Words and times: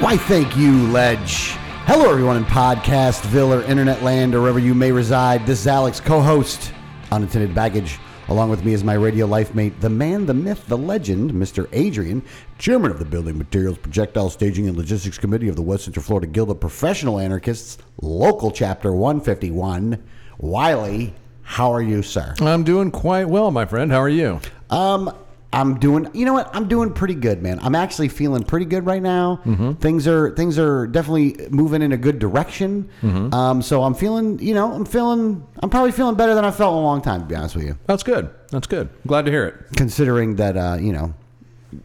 Why, 0.00 0.16
thank 0.16 0.56
you, 0.56 0.88
Ledge. 0.88 1.50
Hello, 1.86 2.10
everyone 2.10 2.36
in 2.36 2.44
Podcastville 2.44 3.56
or 3.56 3.62
Internet 3.62 4.02
Land 4.02 4.34
or 4.34 4.40
wherever 4.40 4.58
you 4.58 4.74
may 4.74 4.90
reside. 4.90 5.46
This 5.46 5.60
is 5.60 5.66
Alex, 5.68 6.00
co 6.00 6.20
host, 6.20 6.72
Unintended 7.12 7.54
Baggage. 7.54 8.00
Along 8.26 8.50
with 8.50 8.64
me 8.64 8.72
is 8.72 8.82
my 8.82 8.94
radio 8.94 9.24
life 9.24 9.54
mate, 9.54 9.80
the 9.80 9.88
man, 9.88 10.26
the 10.26 10.34
myth, 10.34 10.66
the 10.66 10.76
legend, 10.76 11.30
Mr. 11.30 11.68
Adrian, 11.72 12.24
chairman 12.58 12.90
of 12.90 12.98
the 12.98 13.04
Building 13.04 13.38
Materials 13.38 13.78
Projectile 13.78 14.30
Staging 14.30 14.66
and 14.66 14.76
Logistics 14.76 15.16
Committee 15.16 15.48
of 15.48 15.54
the 15.54 15.62
West 15.62 15.84
Central 15.84 16.02
Florida 16.02 16.26
Guild 16.26 16.50
of 16.50 16.58
Professional 16.58 17.20
Anarchists, 17.20 17.78
local 18.02 18.50
chapter 18.50 18.92
151. 18.92 20.02
Wiley, 20.38 21.14
how 21.42 21.72
are 21.72 21.82
you, 21.82 22.02
sir? 22.02 22.34
I'm 22.40 22.64
doing 22.64 22.90
quite 22.90 23.28
well, 23.28 23.52
my 23.52 23.64
friend. 23.64 23.92
How 23.92 24.00
are 24.00 24.08
you? 24.08 24.40
Um, 24.70 25.16
I'm 25.54 25.78
doing. 25.78 26.08
You 26.14 26.24
know 26.26 26.32
what? 26.34 26.50
I'm 26.54 26.68
doing 26.68 26.92
pretty 26.92 27.14
good, 27.14 27.42
man. 27.42 27.58
I'm 27.62 27.74
actually 27.74 28.08
feeling 28.08 28.42
pretty 28.42 28.66
good 28.66 28.84
right 28.86 29.02
now. 29.02 29.40
Things 29.80 30.06
are 30.08 30.34
things 30.34 30.58
are 30.58 30.86
definitely 30.86 31.36
moving 31.50 31.80
in 31.82 31.92
a 31.92 31.96
good 31.96 32.18
direction. 32.18 32.88
Um, 33.02 33.62
so 33.62 33.82
I'm 33.82 33.94
feeling. 33.94 34.38
You 34.40 34.54
know, 34.54 34.72
I'm 34.72 34.84
feeling. 34.84 35.46
I'm 35.62 35.70
probably 35.70 35.92
feeling 35.92 36.16
better 36.16 36.34
than 36.34 36.44
I 36.44 36.50
felt 36.50 36.72
in 36.74 36.78
a 36.78 36.82
long 36.82 37.00
time. 37.02 37.20
To 37.20 37.26
be 37.26 37.34
honest 37.34 37.54
with 37.56 37.64
you, 37.64 37.78
That's 37.86 38.02
good. 38.02 38.30
That's 38.50 38.66
good. 38.66 38.88
Glad 39.06 39.24
to 39.26 39.30
hear 39.30 39.46
it. 39.46 39.54
considering 39.76 40.36
that 40.36 40.56
uh, 40.56 40.76
you 40.80 40.92
know 40.92 41.14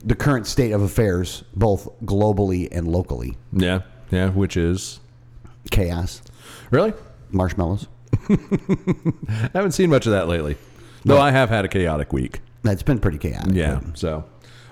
the 0.04 0.16
current 0.16 0.46
state 0.48 0.72
of 0.72 0.82
affairs, 0.82 1.44
both 1.56 1.88
globally 2.06 2.68
and 2.72 2.88
locally, 2.88 3.38
Yeah. 3.54 3.82
Yeah. 4.12 4.30
Which 4.30 4.56
is 4.58 5.00
chaos, 5.72 6.22
really. 6.72 6.94
marshmallows. 7.32 7.88
I 8.30 9.50
haven't 9.54 9.72
seen 9.72 9.90
much 9.90 10.06
of 10.06 10.12
that 10.12 10.28
lately. 10.28 10.58
Though 11.06 11.20
I 11.20 11.32
have 11.32 11.50
had 11.50 11.66
a 11.66 11.68
chaotic 11.68 12.12
week. 12.14 12.42
It's 12.66 12.84
been 12.84 13.00
pretty 13.00 13.18
chaotic. 13.18 13.54
Yeah. 13.54 13.80
So, 13.94 14.26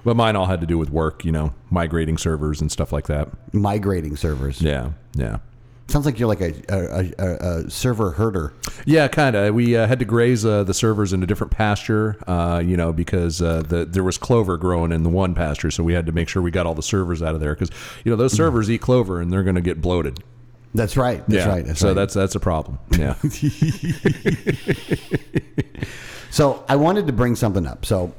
but 0.03 0.16
mine 0.16 0.35
all 0.35 0.45
had 0.45 0.61
to 0.61 0.67
do 0.67 0.77
with 0.77 0.89
work. 0.89 1.25
You 1.25 1.31
know, 1.31 1.53
migrating 1.69 2.17
servers 2.17 2.61
and 2.61 2.71
stuff 2.71 2.91
like 2.91 3.07
that. 3.07 3.30
migrating 3.53 4.16
servers. 4.16 4.61
Yeah. 4.61 4.91
Yeah. 5.16 5.39
Sounds 5.88 6.05
like 6.05 6.19
you're 6.19 6.27
like 6.27 6.41
a 6.41 6.53
a, 6.69 7.13
a, 7.17 7.25
a 7.25 7.69
server 7.69 8.11
herder. 8.11 8.52
Yeah, 8.85 9.08
kind 9.08 9.38
of. 9.38 9.55
We 9.55 9.77
uh, 9.77 9.88
had 9.88 9.99
to 9.99 10.05
graze 10.05 10.45
uh, 10.45 10.65
the 10.65 10.73
servers 10.73 11.13
in 11.13 11.23
a 11.23 11.25
different 11.25 11.52
pasture, 11.52 12.21
uh, 12.27 12.61
you 12.63 12.75
know, 12.75 12.91
because 12.91 13.41
uh, 13.41 13.61
the 13.61 13.85
there 13.85 14.03
was 14.03 14.17
clover 14.17 14.58
growing 14.58 14.91
in 14.91 15.03
the 15.03 15.09
one 15.09 15.33
pasture, 15.33 15.71
so 15.71 15.85
we 15.85 15.93
had 15.93 16.05
to 16.05 16.11
make 16.11 16.27
sure 16.27 16.41
we 16.41 16.52
got 16.52 16.65
all 16.65 16.75
the 16.75 16.83
servers 16.83 17.21
out 17.21 17.35
of 17.35 17.39
there 17.39 17.53
because 17.53 17.69
you 18.03 18.11
know 18.11 18.17
those 18.17 18.33
servers 18.33 18.69
eat 18.69 18.81
clover 18.81 19.21
and 19.21 19.31
they're 19.31 19.43
going 19.43 19.55
to 19.55 19.61
get 19.61 19.81
bloated. 19.81 20.21
That's 20.75 20.97
right. 20.97 21.23
That's 21.27 21.45
yeah. 21.45 21.49
right. 21.49 21.65
That's 21.65 21.80
so 21.80 21.88
right. 21.88 21.93
that's 21.93 22.13
that's 22.13 22.35
a 22.35 22.41
problem. 22.41 22.80
Yeah. 22.97 23.15
So 26.30 26.64
I 26.67 26.75
wanted 26.75 27.08
to 27.08 27.14
bring 27.14 27.36
something 27.36 27.66
up. 27.66 27.86
So 27.86 28.14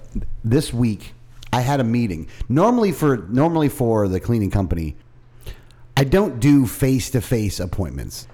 this 0.45 0.73
week 0.73 1.15
I 1.53 1.61
had 1.61 1.81
a 1.81 1.85
meeting. 1.85 2.29
Normally 2.49 2.93
for 2.93 3.19
normally 3.29 3.69
for 3.69 4.09
the 4.09 4.21
cleaning 4.21 4.51
company, 4.51 4.97
I 5.97 6.05
don't 6.05 6.41
do 6.41 6.67
face 6.67 7.11
to 7.11 7.21
face 7.21 7.61
appointments. 7.61 8.29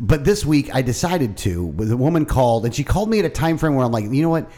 But 0.00 0.24
this 0.24 0.46
week 0.46 0.74
I 0.74 0.82
decided 0.82 1.36
to. 1.38 1.72
The 1.76 1.96
woman 1.96 2.24
called 2.24 2.64
and 2.64 2.74
she 2.74 2.84
called 2.84 3.08
me 3.08 3.18
at 3.18 3.24
a 3.24 3.30
time 3.30 3.58
frame 3.58 3.74
where 3.74 3.84
I'm 3.84 3.92
like, 3.92 4.04
you 4.04 4.22
know 4.22 4.28
what? 4.28 4.50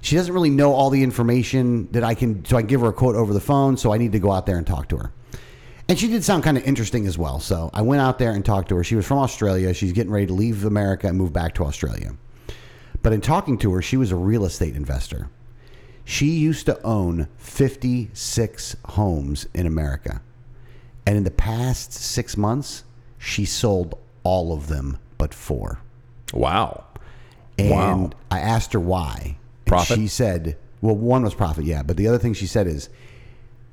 She 0.00 0.16
doesn't 0.16 0.32
really 0.32 0.50
know 0.50 0.72
all 0.72 0.90
the 0.90 1.02
information 1.02 1.88
that 1.92 2.02
I 2.02 2.14
can 2.14 2.44
so 2.44 2.56
I 2.56 2.62
can 2.62 2.68
give 2.68 2.80
her 2.80 2.88
a 2.88 2.92
quote 2.92 3.14
over 3.14 3.32
the 3.32 3.40
phone, 3.40 3.76
so 3.76 3.92
I 3.92 3.98
need 3.98 4.12
to 4.12 4.18
go 4.18 4.32
out 4.32 4.46
there 4.46 4.58
and 4.58 4.66
talk 4.66 4.88
to 4.88 4.96
her. 4.96 5.12
And 5.88 5.98
she 5.98 6.08
did 6.08 6.24
sound 6.24 6.42
kind 6.42 6.56
of 6.56 6.64
interesting 6.64 7.06
as 7.06 7.16
well. 7.16 7.38
So 7.38 7.70
I 7.72 7.82
went 7.82 8.02
out 8.02 8.18
there 8.18 8.32
and 8.32 8.44
talked 8.44 8.68
to 8.70 8.76
her. 8.76 8.84
She 8.84 8.96
was 8.96 9.06
from 9.06 9.18
Australia. 9.18 9.72
She's 9.72 9.92
getting 9.92 10.10
ready 10.10 10.26
to 10.26 10.32
leave 10.32 10.64
America 10.64 11.06
and 11.06 11.16
move 11.16 11.32
back 11.32 11.54
to 11.54 11.64
Australia. 11.64 12.16
But 13.06 13.12
in 13.12 13.20
talking 13.20 13.56
to 13.58 13.72
her, 13.74 13.82
she 13.82 13.96
was 13.96 14.10
a 14.10 14.16
real 14.16 14.44
estate 14.44 14.74
investor. 14.74 15.28
She 16.04 16.26
used 16.26 16.66
to 16.66 16.82
own 16.82 17.28
56 17.36 18.76
homes 18.84 19.46
in 19.54 19.64
America. 19.64 20.22
And 21.06 21.16
in 21.16 21.22
the 21.22 21.30
past 21.30 21.92
six 21.92 22.36
months, 22.36 22.82
she 23.16 23.44
sold 23.44 23.96
all 24.24 24.52
of 24.52 24.66
them 24.66 24.98
but 25.18 25.32
four. 25.32 25.78
wow. 26.34 26.82
And 27.56 27.70
Wow. 27.70 28.10
I 28.32 28.40
asked 28.40 28.72
her 28.72 28.80
why. 28.80 29.36
And 29.36 29.36
Profit? 29.66 29.98
She 29.98 30.08
said, 30.08 30.56
well, 30.80 30.96
one 30.96 31.22
was 31.22 31.32
profit, 31.32 31.64
yeah. 31.64 31.84
But 31.84 31.96
the 31.98 32.08
other 32.08 32.18
thing 32.18 32.34
she 32.34 32.48
said 32.48 32.66
is 32.66 32.88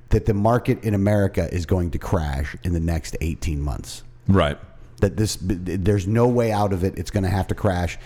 that 0.10 0.28
the 0.28 0.36
market 0.36 0.84
in 0.84 0.94
America 0.94 1.52
is 1.52 1.66
going 1.66 1.90
to 1.90 1.98
crash 1.98 2.56
in 2.64 2.74
the 2.74 2.80
next 2.80 3.18
18 3.20 3.60
months 3.60 4.04
Right. 4.28 4.60
that 5.02 5.18
this 5.18 5.40
there's 5.42 6.06
no 6.08 6.28
way 6.28 6.52
out 6.52 6.72
of 6.72 6.84
it 6.84 7.00
it's 7.00 7.10
going 7.10 7.24
to 7.24 7.30
have 7.32 7.48
to 7.48 7.56
crash 7.56 7.98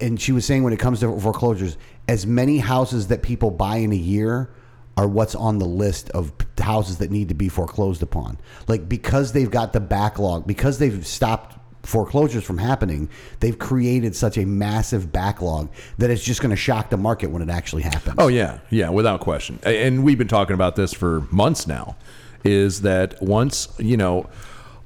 and 0.00 0.20
she 0.20 0.32
was 0.32 0.44
saying 0.44 0.62
when 0.62 0.72
it 0.72 0.78
comes 0.78 1.00
to 1.00 1.20
foreclosures 1.20 1.76
as 2.08 2.26
many 2.26 2.58
houses 2.58 3.08
that 3.08 3.22
people 3.22 3.50
buy 3.50 3.76
in 3.76 3.92
a 3.92 3.96
year 3.96 4.50
are 4.96 5.06
what's 5.06 5.34
on 5.34 5.58
the 5.58 5.66
list 5.66 6.08
of 6.10 6.32
houses 6.58 6.98
that 6.98 7.10
need 7.10 7.28
to 7.28 7.34
be 7.34 7.48
foreclosed 7.48 8.02
upon 8.02 8.38
like 8.68 8.88
because 8.88 9.32
they've 9.32 9.50
got 9.50 9.72
the 9.72 9.80
backlog 9.80 10.46
because 10.46 10.78
they've 10.78 11.06
stopped 11.06 11.54
foreclosures 11.82 12.42
from 12.42 12.58
happening 12.58 13.08
they've 13.40 13.58
created 13.58 14.16
such 14.16 14.36
a 14.38 14.44
massive 14.44 15.12
backlog 15.12 15.70
that 15.98 16.10
it's 16.10 16.24
just 16.24 16.40
going 16.40 16.50
to 16.50 16.56
shock 16.56 16.90
the 16.90 16.96
market 16.96 17.30
when 17.30 17.42
it 17.42 17.50
actually 17.50 17.82
happens 17.82 18.16
Oh 18.18 18.28
yeah, 18.28 18.58
yeah, 18.70 18.88
without 18.88 19.20
question. 19.20 19.60
And 19.62 20.02
we've 20.02 20.18
been 20.18 20.26
talking 20.26 20.54
about 20.54 20.74
this 20.74 20.92
for 20.92 21.20
months 21.30 21.66
now. 21.66 21.96
Is 22.44 22.82
that 22.82 23.20
once 23.22 23.68
you 23.78 23.96
know 23.96 24.28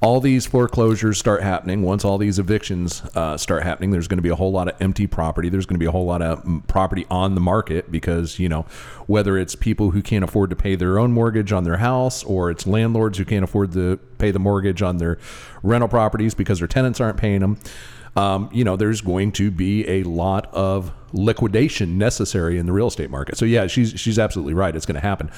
all 0.01 0.19
these 0.19 0.47
foreclosures 0.47 1.19
start 1.19 1.43
happening, 1.43 1.83
once 1.83 2.03
all 2.03 2.17
these 2.17 2.39
evictions 2.39 3.03
uh, 3.15 3.37
start 3.37 3.63
happening, 3.63 3.91
there's 3.91 4.07
going 4.07 4.17
to 4.17 4.23
be 4.23 4.29
a 4.29 4.35
whole 4.35 4.51
lot 4.51 4.67
of 4.67 4.81
empty 4.81 5.05
property. 5.05 5.47
There's 5.47 5.65
going 5.65 5.75
to 5.75 5.79
be 5.79 5.85
a 5.85 5.91
whole 5.91 6.05
lot 6.05 6.21
of 6.21 6.43
mm, 6.43 6.65
property 6.67 7.05
on 7.09 7.35
the 7.35 7.41
market 7.41 7.91
because 7.91 8.39
you 8.39 8.49
know 8.49 8.63
whether 9.07 9.37
it's 9.37 9.55
people 9.55 9.91
who 9.91 10.01
can't 10.01 10.23
afford 10.23 10.49
to 10.49 10.55
pay 10.55 10.75
their 10.75 10.97
own 10.97 11.11
mortgage 11.11 11.51
on 11.51 11.63
their 11.63 11.77
house, 11.77 12.23
or 12.23 12.49
it's 12.49 12.65
landlords 12.65 13.17
who 13.17 13.25
can't 13.25 13.43
afford 13.43 13.73
to 13.73 13.97
pay 14.17 14.31
the 14.31 14.39
mortgage 14.39 14.81
on 14.81 14.97
their 14.97 15.19
rental 15.61 15.87
properties 15.87 16.33
because 16.33 16.59
their 16.59 16.67
tenants 16.67 16.99
aren't 16.99 17.17
paying 17.17 17.41
them 17.41 17.57
um, 18.15 18.49
you 18.51 18.63
know, 18.63 18.75
there's 18.75 19.01
going 19.01 19.31
to 19.33 19.51
be 19.51 19.87
a 19.87 20.03
lot 20.03 20.53
of 20.53 20.91
liquidation 21.13 21.97
necessary 21.97 22.57
in 22.57 22.65
the 22.65 22.73
real 22.73 22.87
estate 22.87 23.09
market. 23.09 23.37
So 23.37 23.45
yeah, 23.45 23.67
she's 23.67 23.99
she's 23.99 24.19
absolutely 24.19 24.53
right. 24.53 24.75
It's 24.75 24.85
going 24.85 24.95
to 24.95 25.01
happen. 25.01 25.31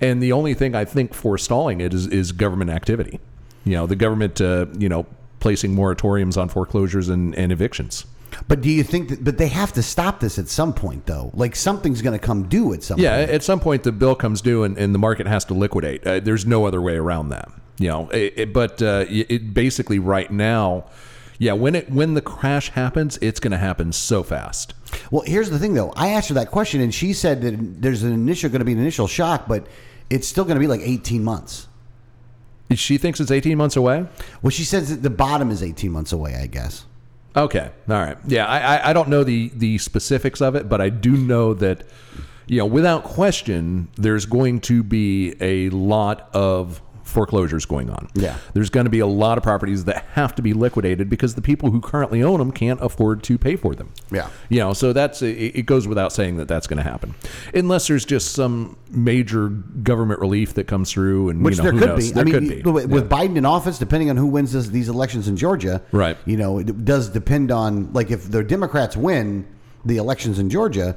And 0.00 0.22
the 0.22 0.32
only 0.32 0.54
thing 0.54 0.74
I 0.74 0.84
think 0.84 1.14
forestalling 1.14 1.80
it 1.80 1.92
is 1.92 2.06
is 2.06 2.32
government 2.32 2.70
activity. 2.70 3.20
You 3.64 3.72
know, 3.76 3.86
the 3.86 3.96
government, 3.96 4.40
uh, 4.40 4.66
you 4.78 4.88
know, 4.88 5.06
placing 5.40 5.74
moratoriums 5.74 6.36
on 6.40 6.48
foreclosures 6.48 7.08
and, 7.08 7.34
and 7.36 7.50
evictions. 7.52 8.04
but 8.48 8.60
do 8.60 8.70
you 8.70 8.82
think 8.82 9.08
that 9.10 9.22
but 9.24 9.38
they 9.38 9.48
have 9.48 9.72
to 9.74 9.82
stop 9.82 10.20
this 10.20 10.38
at 10.38 10.48
some 10.48 10.72
point 10.72 11.04
though 11.06 11.30
like 11.34 11.54
something's 11.54 12.00
going 12.00 12.18
to 12.18 12.24
come 12.24 12.48
due 12.48 12.72
at 12.72 12.82
some 12.82 12.98
Yeah, 12.98 13.18
point 13.18 13.30
at 13.30 13.42
some 13.42 13.60
point 13.60 13.82
the 13.82 13.92
bill 13.92 14.14
comes 14.14 14.40
due 14.40 14.62
and, 14.64 14.78
and 14.78 14.94
the 14.94 14.98
market 14.98 15.26
has 15.26 15.44
to 15.46 15.54
liquidate. 15.54 16.06
Uh, 16.06 16.18
there's 16.20 16.46
no 16.46 16.64
other 16.64 16.80
way 16.80 16.96
around 16.96 17.28
that. 17.30 17.50
You 17.78 17.88
know, 17.88 18.08
it, 18.10 18.32
it- 18.36 18.52
but 18.52 18.80
uh, 18.82 19.04
it, 19.08 19.26
it 19.30 19.54
basically 19.54 19.98
right 19.98 20.30
now, 20.30 20.86
yeah, 21.38 21.52
when 21.54 21.74
it 21.74 21.90
when 21.90 22.14
the 22.14 22.20
crash 22.22 22.70
happens, 22.70 23.18
it's 23.20 23.40
going 23.40 23.50
to 23.52 23.58
happen 23.58 23.92
so 23.92 24.22
fast. 24.22 24.74
Well, 25.10 25.24
here's 25.26 25.50
the 25.50 25.58
thing, 25.58 25.74
though. 25.74 25.92
I 25.96 26.08
asked 26.08 26.28
her 26.28 26.34
that 26.34 26.50
question, 26.52 26.80
and 26.80 26.94
she 26.94 27.12
said 27.14 27.40
that 27.42 27.82
there's 27.82 28.02
an 28.04 28.12
initial 28.12 28.48
going 28.50 28.60
to 28.60 28.64
be 28.64 28.72
an 28.72 28.78
initial 28.78 29.08
shock, 29.08 29.48
but 29.48 29.66
it's 30.10 30.28
still 30.28 30.44
going 30.44 30.54
to 30.56 30.60
be 30.60 30.66
like 30.68 30.82
18 30.82 31.24
months. 31.24 31.66
She 32.74 32.98
thinks 32.98 33.20
it's 33.20 33.30
18 33.30 33.56
months 33.56 33.76
away. 33.76 34.06
Well, 34.42 34.50
she 34.50 34.64
says 34.64 34.90
that 34.90 35.02
the 35.02 35.10
bottom 35.10 35.50
is 35.50 35.62
18 35.62 35.90
months 35.90 36.12
away. 36.12 36.34
I 36.34 36.46
guess. 36.46 36.86
Okay, 37.34 37.70
all 37.88 37.96
right. 37.96 38.18
Yeah, 38.26 38.46
I, 38.46 38.76
I, 38.76 38.90
I 38.90 38.92
don't 38.92 39.08
know 39.08 39.24
the 39.24 39.50
the 39.54 39.78
specifics 39.78 40.40
of 40.40 40.54
it, 40.54 40.68
but 40.68 40.80
I 40.80 40.90
do 40.90 41.12
know 41.12 41.54
that 41.54 41.86
you 42.46 42.58
know 42.58 42.66
without 42.66 43.04
question, 43.04 43.88
there's 43.96 44.26
going 44.26 44.60
to 44.62 44.82
be 44.82 45.34
a 45.40 45.70
lot 45.70 46.28
of 46.34 46.82
foreclosures 47.12 47.64
going 47.66 47.90
on. 47.90 48.08
Yeah. 48.14 48.36
There's 48.54 48.70
going 48.70 48.84
to 48.86 48.90
be 48.90 48.98
a 49.00 49.06
lot 49.06 49.38
of 49.38 49.44
properties 49.44 49.84
that 49.84 50.04
have 50.12 50.34
to 50.36 50.42
be 50.42 50.52
liquidated 50.52 51.08
because 51.08 51.34
the 51.34 51.42
people 51.42 51.70
who 51.70 51.80
currently 51.80 52.22
own 52.22 52.38
them 52.38 52.50
can't 52.50 52.80
afford 52.82 53.22
to 53.24 53.38
pay 53.38 53.54
for 53.56 53.74
them. 53.74 53.90
Yeah. 54.10 54.28
You 54.48 54.58
know, 54.60 54.72
so 54.72 54.92
that's 54.92 55.22
it, 55.22 55.66
goes 55.66 55.86
without 55.86 56.12
saying 56.12 56.38
that 56.38 56.48
that's 56.48 56.66
going 56.66 56.78
to 56.78 56.82
happen, 56.82 57.14
unless 57.54 57.86
there's 57.86 58.04
just 58.04 58.32
some 58.32 58.76
major 58.90 59.48
government 59.48 60.20
relief 60.20 60.54
that 60.54 60.66
comes 60.66 60.90
through, 60.90 61.28
and 61.28 61.44
Which 61.44 61.58
you 61.58 61.62
know, 61.62 61.70
there 61.70 61.72
who 61.72 61.78
could 61.78 61.88
knows? 61.88 62.06
be. 62.08 62.12
There 62.12 62.20
I 62.22 62.24
mean, 62.24 62.34
could 62.48 62.64
be. 62.64 62.70
with 62.70 62.86
with 62.86 63.10
Biden 63.10 63.36
in 63.36 63.44
office, 63.46 63.78
depending 63.78 64.10
on 64.10 64.16
who 64.16 64.26
wins 64.26 64.52
this, 64.52 64.68
these 64.68 64.88
elections 64.88 65.28
in 65.28 65.36
Georgia, 65.36 65.82
Right. 65.92 66.16
You 66.24 66.36
know, 66.36 66.58
it 66.58 66.84
does 66.84 67.08
depend 67.10 67.50
on 67.52 67.92
like 67.92 68.10
if 68.10 68.30
the 68.30 68.42
Democrats 68.42 68.96
win 68.96 69.46
the 69.84 69.96
elections 69.98 70.38
in 70.38 70.48
Georgia, 70.48 70.96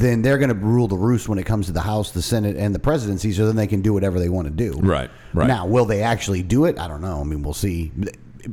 then 0.00 0.22
they're 0.22 0.38
going 0.38 0.48
to 0.48 0.54
rule 0.54 0.88
the 0.88 0.96
roost 0.96 1.28
when 1.28 1.38
it 1.38 1.44
comes 1.44 1.66
to 1.66 1.72
the 1.72 1.80
House, 1.80 2.10
the 2.10 2.22
Senate, 2.22 2.56
and 2.56 2.74
the 2.74 2.78
presidency. 2.78 3.32
So 3.32 3.46
then 3.46 3.54
they 3.54 3.68
can 3.68 3.80
do 3.80 3.92
whatever 3.92 4.18
they 4.18 4.28
want 4.28 4.46
to 4.48 4.52
do. 4.52 4.72
Right, 4.78 5.10
right. 5.32 5.46
Now, 5.46 5.66
will 5.66 5.84
they 5.84 6.02
actually 6.02 6.42
do 6.42 6.64
it? 6.64 6.78
I 6.78 6.88
don't 6.88 7.00
know. 7.00 7.20
I 7.20 7.24
mean, 7.24 7.42
we'll 7.42 7.54
see. 7.54 7.92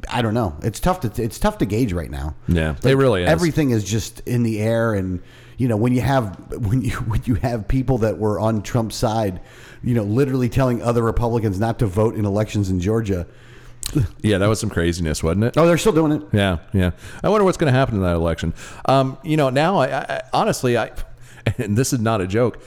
I 0.10 0.22
don't 0.22 0.36
know. 0.36 0.56
It's 0.62 0.80
tough 0.80 1.02
to 1.02 1.22
it's 1.22 1.40
tough 1.40 1.58
to 1.58 1.66
gauge 1.66 1.94
right 1.94 2.12
now. 2.12 2.36
Yeah, 2.48 2.76
it 2.84 2.96
really 2.96 3.24
is. 3.24 3.30
Everything 3.30 3.72
is 3.72 3.84
just 3.84 4.22
in 4.22 4.44
the 4.44 4.62
air, 4.62 4.94
and 4.94 5.22
you 5.58 5.68
know 5.68 5.76
when 5.78 5.94
you 5.94 6.02
have 6.02 6.38
when 6.54 6.82
you 6.82 6.92
when 7.08 7.22
you 7.26 7.36
have 7.36 7.68
people 7.68 7.98
that 8.00 8.18
were 8.18 8.40
on 8.40 8.62
Trump's 8.62 8.96
side, 8.96 9.42
you 9.84 9.96
know, 9.96 10.04
literally 10.04 10.48
telling 10.48 10.82
other 10.82 11.02
Republicans 11.02 11.60
not 11.60 11.80
to 11.80 11.88
vote 11.88 12.16
in 12.16 12.26
elections 12.26 12.70
in 12.70 12.80
Georgia. 12.80 13.28
Yeah, 14.22 14.38
that 14.38 14.48
was 14.48 14.60
some 14.60 14.70
craziness, 14.70 15.22
wasn't 15.22 15.46
it? 15.46 15.58
Oh, 15.58 15.66
they're 15.68 15.78
still 15.78 15.92
doing 15.92 16.14
it. 16.14 16.24
Yeah, 16.32 16.60
yeah. 16.72 16.92
I 17.24 17.30
wonder 17.30 17.44
what's 17.44 17.58
going 17.58 17.74
to 17.74 17.78
happen 17.78 17.96
in 17.96 18.02
that 18.04 18.16
election. 18.16 18.54
Um, 18.86 19.18
you 19.24 19.36
know, 19.36 19.50
now 19.50 19.80
I, 19.80 19.88
I 19.88 20.22
honestly, 20.32 20.78
I 20.78 20.92
and 21.58 21.78
this 21.78 21.94
is 21.94 22.00
not 22.00 22.22
a 22.22 22.28
joke. 22.28 22.62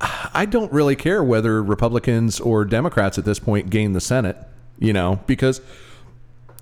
I 0.00 0.44
don't 0.44 0.70
really 0.72 0.96
care 0.96 1.24
whether 1.24 1.62
Republicans 1.62 2.38
or 2.38 2.64
Democrats 2.64 3.18
at 3.18 3.24
this 3.24 3.38
point 3.38 3.70
gain 3.70 3.92
the 3.92 4.00
Senate. 4.00 4.36
You 4.78 4.92
know, 4.92 5.20
because 5.26 5.62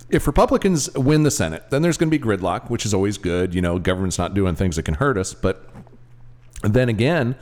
if 0.09 0.27
Republicans 0.27 0.93
win 0.95 1.25
the 1.25 1.31
Senate, 1.31 1.71
then 1.71 1.83
there's 1.83 1.97
going 1.97 2.11
to 2.11 2.17
be 2.17 2.25
gridlock, 2.25 2.71
which 2.71 2.87
is 2.87 2.95
always 2.95 3.19
good. 3.19 3.55
You 3.55 3.61
know, 3.61 3.79
government's 3.79 4.19
not 4.19 4.35
doing 4.35 4.55
things 4.55 4.77
that 4.77 4.85
can 4.85 4.95
hurt 4.95 5.19
us. 5.19 5.35
But 5.35 5.69
then 6.63 6.89
again, 6.89 7.35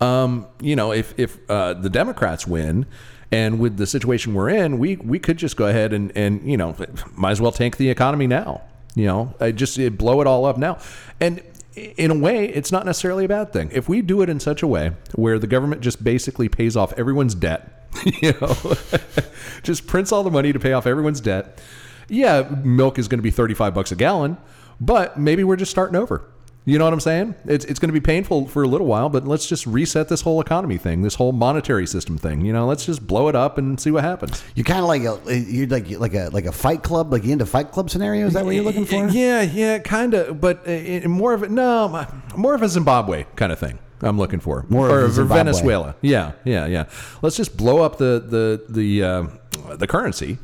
um, 0.00 0.46
you 0.60 0.76
know, 0.76 0.92
if 0.92 1.18
if 1.18 1.38
uh, 1.50 1.74
the 1.74 1.90
Democrats 1.90 2.46
win, 2.46 2.86
and 3.30 3.58
with 3.58 3.76
the 3.76 3.86
situation 3.86 4.34
we're 4.34 4.50
in, 4.50 4.78
we 4.78 4.96
we 4.96 5.18
could 5.18 5.36
just 5.36 5.56
go 5.56 5.66
ahead 5.66 5.92
and 5.92 6.12
and 6.16 6.48
you 6.48 6.56
know, 6.56 6.74
might 7.14 7.32
as 7.32 7.40
well 7.40 7.52
tank 7.52 7.76
the 7.76 7.90
economy 7.90 8.26
now. 8.26 8.62
You 8.94 9.06
know, 9.06 9.34
I 9.40 9.52
just 9.52 9.78
blow 9.98 10.20
it 10.22 10.26
all 10.26 10.46
up 10.46 10.56
now, 10.56 10.78
and 11.20 11.42
in 11.76 12.10
a 12.10 12.14
way, 12.14 12.46
it's 12.48 12.72
not 12.72 12.86
necessarily 12.86 13.26
a 13.26 13.28
bad 13.28 13.52
thing. 13.52 13.70
If 13.72 13.88
we 13.88 14.02
do 14.02 14.22
it 14.22 14.28
in 14.28 14.40
such 14.40 14.62
a 14.62 14.66
way 14.66 14.92
where 15.14 15.38
the 15.38 15.46
government 15.46 15.82
just 15.82 16.02
basically 16.02 16.48
pays 16.48 16.76
off 16.76 16.92
everyone's 16.94 17.34
debt, 17.34 17.88
you 18.04 18.32
know, 18.40 18.74
just 19.62 19.86
prints 19.86 20.10
all 20.10 20.22
the 20.22 20.30
money 20.30 20.52
to 20.52 20.58
pay 20.58 20.72
off 20.72 20.86
everyone's 20.86 21.20
debt. 21.20 21.60
Yeah, 22.08 22.48
milk 22.62 22.98
is 22.98 23.08
going 23.08 23.18
to 23.18 23.22
be 23.22 23.30
35 23.30 23.74
bucks 23.74 23.92
a 23.92 23.96
gallon, 23.96 24.38
but 24.80 25.18
maybe 25.18 25.44
we're 25.44 25.56
just 25.56 25.70
starting 25.70 25.96
over. 25.96 26.24
You 26.68 26.78
know 26.80 26.84
what 26.84 26.92
I'm 26.92 27.00
saying? 27.00 27.36
It's, 27.44 27.64
it's 27.64 27.78
going 27.78 27.90
to 27.90 27.92
be 27.92 28.00
painful 28.00 28.48
for 28.48 28.64
a 28.64 28.66
little 28.66 28.88
while, 28.88 29.08
but 29.08 29.24
let's 29.24 29.46
just 29.46 29.68
reset 29.68 30.08
this 30.08 30.22
whole 30.22 30.40
economy 30.40 30.78
thing, 30.78 31.02
this 31.02 31.14
whole 31.14 31.30
monetary 31.30 31.86
system 31.86 32.18
thing. 32.18 32.44
You 32.44 32.52
know, 32.52 32.66
let's 32.66 32.84
just 32.84 33.06
blow 33.06 33.28
it 33.28 33.36
up 33.36 33.56
and 33.56 33.78
see 33.78 33.92
what 33.92 34.02
happens. 34.02 34.42
You're 34.56 34.64
kind 34.64 34.80
of 34.80 34.86
like 34.86 35.02
a 35.02 35.38
you're 35.38 35.68
like 35.68 35.88
like 35.90 36.14
a 36.14 36.28
like 36.30 36.44
a 36.44 36.50
Fight 36.50 36.82
Club, 36.82 37.12
like 37.12 37.22
you 37.22 37.32
into 37.32 37.46
Fight 37.46 37.70
Club 37.70 37.88
scenario. 37.88 38.26
Is 38.26 38.34
that 38.34 38.44
what 38.44 38.56
you're 38.56 38.64
looking 38.64 38.84
for? 38.84 39.06
Yeah, 39.06 39.42
yeah, 39.42 39.78
kind 39.78 40.12
of, 40.14 40.40
but 40.40 40.68
uh, 40.68 41.08
more 41.08 41.34
of 41.34 41.44
it. 41.44 41.52
No, 41.52 42.04
more 42.36 42.54
of 42.54 42.62
a 42.62 42.68
Zimbabwe 42.68 43.26
kind 43.36 43.52
of 43.52 43.60
thing. 43.60 43.78
I'm 44.02 44.18
looking 44.18 44.40
for 44.40 44.66
More 44.68 44.88
of 44.88 45.16
or, 45.16 45.20
a 45.20 45.24
or 45.24 45.28
Venezuela. 45.28 45.94
Yeah, 46.02 46.32
yeah, 46.44 46.66
yeah. 46.66 46.86
Let's 47.22 47.36
just 47.36 47.56
blow 47.56 47.82
up 47.82 47.98
the 47.98 48.24
the 48.26 48.64
the 48.68 49.02
uh, 49.04 49.76
the 49.76 49.86
currency. 49.86 50.38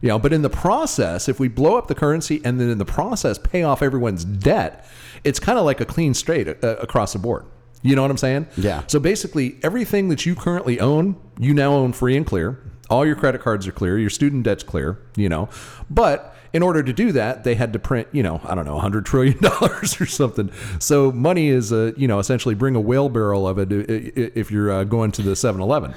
You 0.00 0.10
know, 0.10 0.18
but 0.20 0.32
in 0.32 0.42
the 0.42 0.50
process, 0.50 1.28
if 1.28 1.40
we 1.40 1.48
blow 1.48 1.76
up 1.76 1.88
the 1.88 1.94
currency 1.94 2.40
and 2.44 2.60
then 2.60 2.68
in 2.68 2.78
the 2.78 2.84
process 2.84 3.38
pay 3.38 3.64
off 3.64 3.82
everyone's 3.82 4.24
debt, 4.24 4.86
it's 5.24 5.38
kind 5.40 5.58
of 5.58 5.64
like 5.64 5.80
a 5.80 5.84
clean 5.84 6.14
straight 6.14 6.48
uh, 6.48 6.76
across 6.76 7.12
the 7.12 7.18
board. 7.18 7.44
You 7.82 7.94
know 7.94 8.02
what 8.02 8.10
I'm 8.10 8.16
saying? 8.18 8.46
Yeah. 8.56 8.82
So 8.88 8.98
basically, 8.98 9.58
everything 9.62 10.08
that 10.08 10.26
you 10.26 10.34
currently 10.34 10.80
own, 10.80 11.16
you 11.38 11.54
now 11.54 11.72
own 11.72 11.92
free 11.92 12.16
and 12.16 12.26
clear. 12.26 12.58
All 12.90 13.04
your 13.06 13.16
credit 13.16 13.40
cards 13.42 13.66
are 13.66 13.72
clear. 13.72 13.98
Your 13.98 14.10
student 14.10 14.42
debt's 14.44 14.62
clear. 14.64 14.98
You 15.16 15.28
know, 15.28 15.48
but 15.90 16.34
in 16.52 16.62
order 16.62 16.82
to 16.82 16.92
do 16.92 17.12
that, 17.12 17.44
they 17.44 17.54
had 17.54 17.72
to 17.74 17.78
print, 17.78 18.08
you 18.12 18.22
know, 18.22 18.40
I 18.44 18.54
don't 18.54 18.64
know, 18.64 18.78
hundred 18.78 19.04
trillion 19.10 19.38
dollars 19.40 20.00
or 20.00 20.06
something. 20.06 20.50
So 20.78 21.12
money 21.12 21.48
is, 21.48 21.72
uh, 21.72 21.92
you 21.96 22.08
know, 22.08 22.18
essentially 22.18 22.54
bring 22.54 22.74
a 22.76 22.80
whale 22.80 23.08
barrel 23.08 23.46
of 23.46 23.58
it 23.58 23.70
i- 23.72 24.32
if 24.38 24.50
you're 24.50 24.70
uh, 24.72 24.84
going 24.84 25.12
to 25.12 25.22
the 25.22 25.32
7-Eleven. 25.32 25.94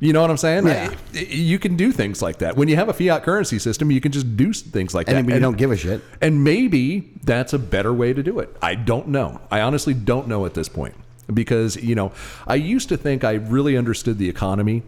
You 0.00 0.12
know 0.12 0.20
what 0.20 0.30
I'm 0.30 0.36
saying? 0.36 0.66
Yeah. 0.66 0.94
I- 1.14 1.18
You 1.18 1.58
can 1.58 1.76
do 1.76 1.90
things 1.92 2.22
like 2.22 2.38
that. 2.38 2.56
When 2.56 2.68
you 2.68 2.76
have 2.76 2.88
a 2.88 2.92
fiat 2.92 3.24
currency 3.24 3.58
system, 3.58 3.90
you 3.90 4.00
can 4.00 4.12
just 4.12 4.36
do 4.36 4.52
things 4.52 4.94
like 4.94 5.06
that. 5.06 5.16
And 5.16 5.30
you 5.30 5.40
don't 5.40 5.56
give 5.56 5.72
a 5.72 5.76
shit. 5.76 6.02
And 6.20 6.44
maybe 6.44 7.12
that's 7.24 7.52
a 7.52 7.58
better 7.58 7.92
way 7.92 8.12
to 8.12 8.22
do 8.22 8.38
it. 8.38 8.56
I 8.62 8.74
don't 8.76 9.08
know. 9.08 9.40
I 9.50 9.60
honestly 9.60 9.94
don't 9.94 10.28
know 10.28 10.46
at 10.46 10.54
this 10.54 10.68
point 10.68 10.94
because, 11.32 11.76
you 11.76 11.94
know, 11.94 12.12
I 12.46 12.54
used 12.54 12.88
to 12.90 12.96
think 12.96 13.24
I 13.24 13.32
really 13.34 13.76
understood 13.76 14.18
the 14.18 14.28
economy, 14.28 14.82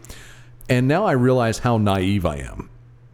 and 0.69 0.87
now 0.87 1.05
I 1.05 1.11
realize 1.11 1.59
how 1.59 1.77
naive 1.77 2.25
I 2.25 2.37
am. 2.37 2.69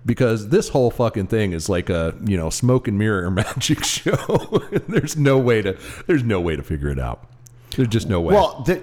Because 0.06 0.48
this 0.50 0.70
whole 0.70 0.90
fucking 0.90 1.28
thing 1.28 1.52
is 1.52 1.68
like 1.68 1.90
a, 1.90 2.16
you 2.24 2.38
know, 2.38 2.50
smoke 2.50 2.88
and 2.88 2.98
mirror 2.98 3.30
magic 3.32 3.84
show. 3.84 4.16
there's 4.88 5.18
no 5.18 5.38
way 5.38 5.62
to 5.64 5.78
there's 6.06 6.24
no 6.24 6.40
way 6.40 6.56
to 6.56 6.64
figure 6.64 6.88
it 6.90 7.00
out. 7.00 7.28
There's 7.76 7.90
just 7.90 8.08
no 8.08 8.22
way. 8.22 8.34
Well, 8.34 8.64
the 8.66 8.82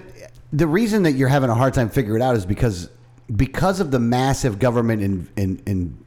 the 0.53 0.67
reason 0.67 1.01
that 1.03 1.13
you're 1.13 1.27
having 1.29 1.49
a 1.49 1.55
hard 1.55 1.73
time 1.73 1.89
figuring 1.89 2.21
it 2.21 2.23
out 2.23 2.35
is 2.35 2.45
because 2.45 2.91
because 3.33 3.79
of 3.79 3.91
the 3.91 3.99
massive 3.99 4.59
government 4.59 5.01
in, 5.01 5.27
in, 5.35 5.61
in 5.65 5.97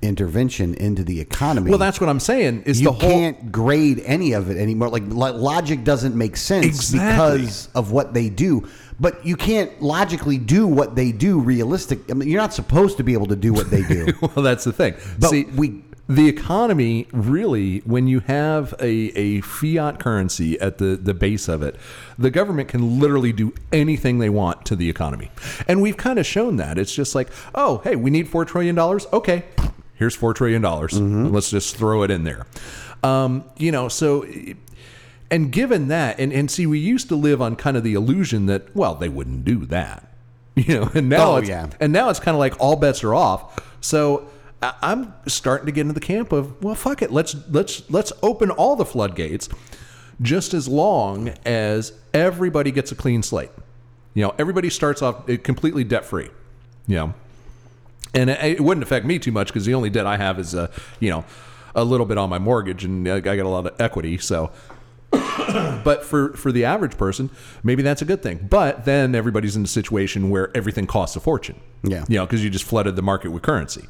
intervention 0.00 0.74
into 0.74 1.02
the 1.02 1.20
economy. 1.20 1.70
well, 1.70 1.78
that's 1.78 2.00
what 2.00 2.08
I'm 2.08 2.20
saying 2.20 2.62
is 2.66 2.80
you 2.80 2.86
the 2.86 2.92
whole 2.92 3.10
can't 3.10 3.50
grade 3.50 4.00
any 4.04 4.32
of 4.32 4.48
it 4.48 4.56
anymore. 4.56 4.88
Like 4.90 5.02
logic 5.08 5.82
doesn't 5.82 6.14
make 6.14 6.36
sense 6.36 6.66
Exactly. 6.66 7.38
because 7.38 7.68
of 7.74 7.90
what 7.90 8.14
they 8.14 8.28
do. 8.28 8.68
But 9.00 9.24
you 9.26 9.36
can't 9.36 9.80
logically 9.82 10.38
do 10.38 10.66
what 10.66 10.94
they 10.96 11.12
do 11.12 11.40
realistic. 11.40 12.10
I 12.10 12.14
mean, 12.14 12.28
you're 12.28 12.40
not 12.40 12.52
supposed 12.54 12.96
to 12.98 13.02
be 13.04 13.12
able 13.12 13.26
to 13.26 13.36
do 13.36 13.52
what 13.52 13.70
they 13.70 13.82
do. 13.82 14.06
Well, 14.22 14.44
that's 14.44 14.64
the 14.64 14.72
thing. 14.72 14.94
But 15.18 15.30
See, 15.30 15.44
we- 15.44 15.84
the 16.08 16.26
economy 16.26 17.06
really, 17.12 17.80
when 17.80 18.06
you 18.06 18.20
have 18.20 18.72
a, 18.80 18.86
a 19.18 19.40
fiat 19.42 20.00
currency 20.00 20.58
at 20.58 20.78
the, 20.78 20.96
the 20.96 21.12
base 21.12 21.48
of 21.48 21.62
it, 21.62 21.76
the 22.18 22.30
government 22.30 22.68
can 22.68 22.98
literally 22.98 23.32
do 23.32 23.52
anything 23.72 24.18
they 24.18 24.30
want 24.30 24.64
to 24.66 24.74
the 24.76 24.88
economy. 24.88 25.30
And 25.68 25.82
we've 25.82 25.98
kind 25.98 26.18
of 26.18 26.24
shown 26.24 26.56
that. 26.56 26.78
It's 26.78 26.94
just 26.94 27.14
like, 27.14 27.28
oh, 27.54 27.78
hey, 27.84 27.94
we 27.94 28.10
need 28.10 28.26
$4 28.26 28.46
trillion. 28.46 28.78
Okay, 28.78 29.44
here's 29.96 30.16
$4 30.16 30.34
trillion. 30.34 30.62
Let's 31.30 31.50
just 31.50 31.76
throw 31.76 32.02
it 32.04 32.10
in 32.10 32.24
there. 32.24 32.46
Um, 33.02 33.44
you 33.58 33.70
know, 33.70 33.88
so. 33.88 34.26
And 35.30 35.52
given 35.52 35.88
that, 35.88 36.18
and, 36.18 36.32
and 36.32 36.50
see, 36.50 36.66
we 36.66 36.78
used 36.78 37.08
to 37.10 37.14
live 37.14 37.42
on 37.42 37.54
kind 37.54 37.76
of 37.76 37.84
the 37.84 37.92
illusion 37.92 38.46
that, 38.46 38.74
well, 38.74 38.94
they 38.94 39.10
wouldn't 39.10 39.44
do 39.44 39.66
that. 39.66 40.04
You 40.56 40.80
know, 40.80 40.90
and 40.94 41.08
now 41.08 41.32
Oh, 41.32 41.36
it's, 41.36 41.48
yeah. 41.48 41.68
and 41.78 41.92
now 41.92 42.08
it's 42.08 42.18
kind 42.18 42.34
of 42.34 42.40
like 42.40 42.54
all 42.58 42.74
bets 42.74 43.04
are 43.04 43.14
off. 43.14 43.60
So 43.80 44.28
I'm 44.60 45.14
starting 45.26 45.66
to 45.66 45.72
get 45.72 45.82
into 45.82 45.94
the 45.94 46.00
camp 46.00 46.32
of 46.32 46.62
well, 46.62 46.74
fuck 46.74 47.02
it. 47.02 47.12
Let's 47.12 47.36
let's 47.48 47.88
let's 47.90 48.12
open 48.22 48.50
all 48.50 48.74
the 48.74 48.84
floodgates, 48.84 49.48
just 50.20 50.52
as 50.52 50.66
long 50.66 51.28
as 51.44 51.92
everybody 52.12 52.70
gets 52.70 52.90
a 52.90 52.96
clean 52.96 53.22
slate. 53.22 53.50
You 54.14 54.24
know, 54.24 54.34
everybody 54.38 54.68
starts 54.68 55.00
off 55.00 55.28
uh, 55.30 55.36
completely 55.42 55.84
debt 55.84 56.04
free. 56.04 56.30
You 56.88 56.96
know, 56.96 57.14
and 58.14 58.30
it, 58.30 58.42
it 58.42 58.60
wouldn't 58.60 58.82
affect 58.82 59.06
me 59.06 59.18
too 59.18 59.32
much 59.32 59.48
because 59.48 59.64
the 59.64 59.74
only 59.74 59.90
debt 59.90 60.06
I 60.06 60.16
have 60.16 60.38
is 60.40 60.54
uh, 60.54 60.72
you 60.98 61.10
know 61.10 61.24
a 61.74 61.84
little 61.84 62.06
bit 62.06 62.18
on 62.18 62.28
my 62.28 62.38
mortgage, 62.38 62.84
and 62.84 63.08
I 63.08 63.20
got 63.20 63.38
a 63.38 63.48
lot 63.48 63.66
of 63.66 63.80
equity. 63.80 64.18
So 64.18 64.50
but 65.10 66.04
for 66.04 66.32
for 66.34 66.52
the 66.52 66.64
average 66.64 66.98
person, 66.98 67.30
maybe 67.62 67.82
that's 67.82 68.02
a 68.02 68.04
good 68.04 68.22
thing. 68.22 68.46
But 68.50 68.84
then 68.84 69.14
everybody's 69.14 69.56
in 69.56 69.64
a 69.64 69.68
situation 69.68 70.30
where 70.30 70.54
everything 70.56 70.86
costs 70.86 71.16
a 71.16 71.20
fortune. 71.20 71.60
Yeah. 71.82 72.04
you 72.08 72.16
know, 72.16 72.26
because 72.26 72.42
you 72.42 72.50
just 72.50 72.64
flooded 72.64 72.96
the 72.96 73.02
market 73.02 73.30
with 73.30 73.42
currency. 73.42 73.88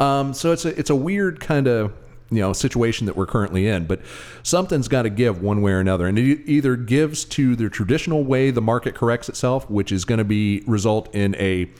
Um, 0.00 0.34
so 0.34 0.52
it's 0.52 0.64
a 0.64 0.78
it's 0.78 0.90
a 0.90 0.96
weird 0.96 1.38
kind 1.40 1.66
of 1.68 1.92
you 2.30 2.40
know 2.40 2.52
situation 2.52 3.06
that 3.06 3.16
we're 3.16 3.26
currently 3.26 3.66
in. 3.68 3.86
But 3.86 4.00
something's 4.42 4.88
got 4.88 5.02
to 5.02 5.10
give 5.10 5.42
one 5.42 5.62
way 5.62 5.72
or 5.72 5.80
another, 5.80 6.06
and 6.06 6.18
it 6.18 6.40
either 6.46 6.74
gives 6.76 7.24
to 7.26 7.54
the 7.54 7.68
traditional 7.68 8.24
way 8.24 8.50
the 8.50 8.62
market 8.62 8.94
corrects 8.94 9.28
itself, 9.28 9.68
which 9.70 9.92
is 9.92 10.04
going 10.04 10.18
to 10.18 10.24
be 10.24 10.62
result 10.66 11.14
in 11.14 11.34
a 11.36 11.70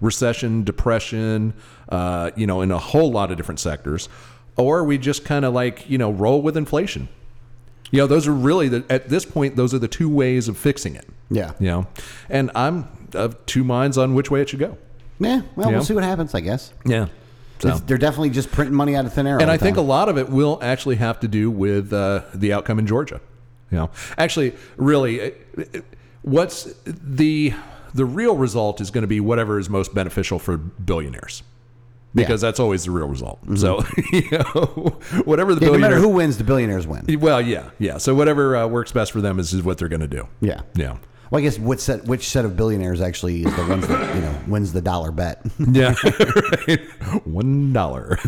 recession, 0.00 0.64
depression, 0.64 1.54
uh, 1.88 2.30
you 2.36 2.46
know, 2.46 2.60
in 2.62 2.70
a 2.70 2.78
whole 2.78 3.10
lot 3.10 3.30
of 3.30 3.36
different 3.36 3.60
sectors, 3.60 4.08
or 4.56 4.84
we 4.84 4.98
just 4.98 5.24
kind 5.24 5.44
of 5.44 5.52
like 5.52 5.88
you 5.90 5.98
know 5.98 6.10
roll 6.12 6.42
with 6.42 6.56
inflation. 6.56 7.08
You 7.90 7.98
know, 7.98 8.06
those 8.08 8.26
are 8.26 8.32
really 8.32 8.68
the, 8.68 8.84
at 8.90 9.08
this 9.08 9.24
point, 9.24 9.54
those 9.54 9.72
are 9.72 9.78
the 9.78 9.86
two 9.88 10.08
ways 10.08 10.48
of 10.48 10.58
fixing 10.58 10.96
it. 10.96 11.06
Yeah. 11.30 11.52
You 11.60 11.68
know, 11.68 11.86
and 12.28 12.50
I'm 12.54 12.88
of 13.14 13.44
two 13.46 13.62
minds 13.62 13.96
on 13.98 14.14
which 14.14 14.30
way 14.32 14.40
it 14.42 14.48
should 14.48 14.58
go. 14.58 14.76
Yeah, 15.20 15.42
well, 15.54 15.68
Yeah. 15.68 15.76
we'll 15.76 15.84
see 15.84 15.94
what 15.94 16.02
happens, 16.02 16.34
I 16.34 16.40
guess. 16.40 16.72
Yeah. 16.84 17.06
So. 17.60 17.78
They're 17.78 17.98
definitely 17.98 18.30
just 18.30 18.50
printing 18.50 18.74
money 18.74 18.94
out 18.94 19.06
of 19.06 19.14
thin 19.14 19.26
air. 19.26 19.40
And 19.40 19.50
I 19.50 19.56
think 19.56 19.76
a 19.76 19.82
lot 19.82 20.08
of 20.08 20.18
it 20.18 20.28
will 20.28 20.58
actually 20.60 20.96
have 20.96 21.20
to 21.20 21.28
do 21.28 21.50
with 21.50 21.92
uh, 21.92 22.22
the 22.34 22.52
outcome 22.52 22.78
in 22.78 22.86
Georgia. 22.86 23.20
You 23.70 23.78
know, 23.78 23.90
actually, 24.18 24.54
really, 24.76 25.32
what's 26.22 26.74
the 26.84 27.54
the 27.94 28.04
real 28.04 28.36
result 28.36 28.80
is 28.80 28.90
going 28.90 29.02
to 29.02 29.08
be 29.08 29.20
whatever 29.20 29.58
is 29.58 29.70
most 29.70 29.94
beneficial 29.94 30.38
for 30.38 30.56
billionaires, 30.56 31.42
because 32.14 32.40
that's 32.40 32.60
always 32.60 32.84
the 32.84 32.90
real 32.90 33.08
result. 33.08 33.38
So, 33.56 33.82
you 34.12 34.28
know, 34.30 34.98
whatever 35.24 35.54
the 35.54 35.64
Yeah, 35.64 35.72
no 35.72 35.78
matter 35.78 35.98
who 35.98 36.08
wins, 36.08 36.38
the 36.38 36.44
billionaires 36.44 36.86
win. 36.86 37.04
well, 37.20 37.40
yeah, 37.40 37.70
yeah. 37.78 37.98
So 37.98 38.14
whatever 38.14 38.56
uh, 38.56 38.66
works 38.66 38.92
best 38.92 39.12
for 39.12 39.20
them 39.20 39.38
is, 39.38 39.52
is 39.52 39.62
what 39.62 39.78
they're 39.78 39.88
going 39.88 40.00
to 40.00 40.08
do. 40.08 40.28
Yeah. 40.40 40.62
Yeah. 40.74 40.98
Well, 41.34 41.40
I 41.40 41.42
guess 41.42 41.58
which 41.58 41.80
set 41.80 42.04
which 42.04 42.28
set 42.28 42.44
of 42.44 42.56
billionaires 42.56 43.00
actually 43.00 43.42
is 43.42 43.56
the 43.56 43.66
ones 43.66 43.88
that 43.88 44.14
you 44.14 44.20
know 44.20 44.38
wins 44.46 44.72
the 44.72 44.80
dollar 44.80 45.10
bet. 45.10 45.44
Yeah. 45.58 45.94
right. 46.68 46.80
One 47.26 47.72
dollar. 47.72 48.20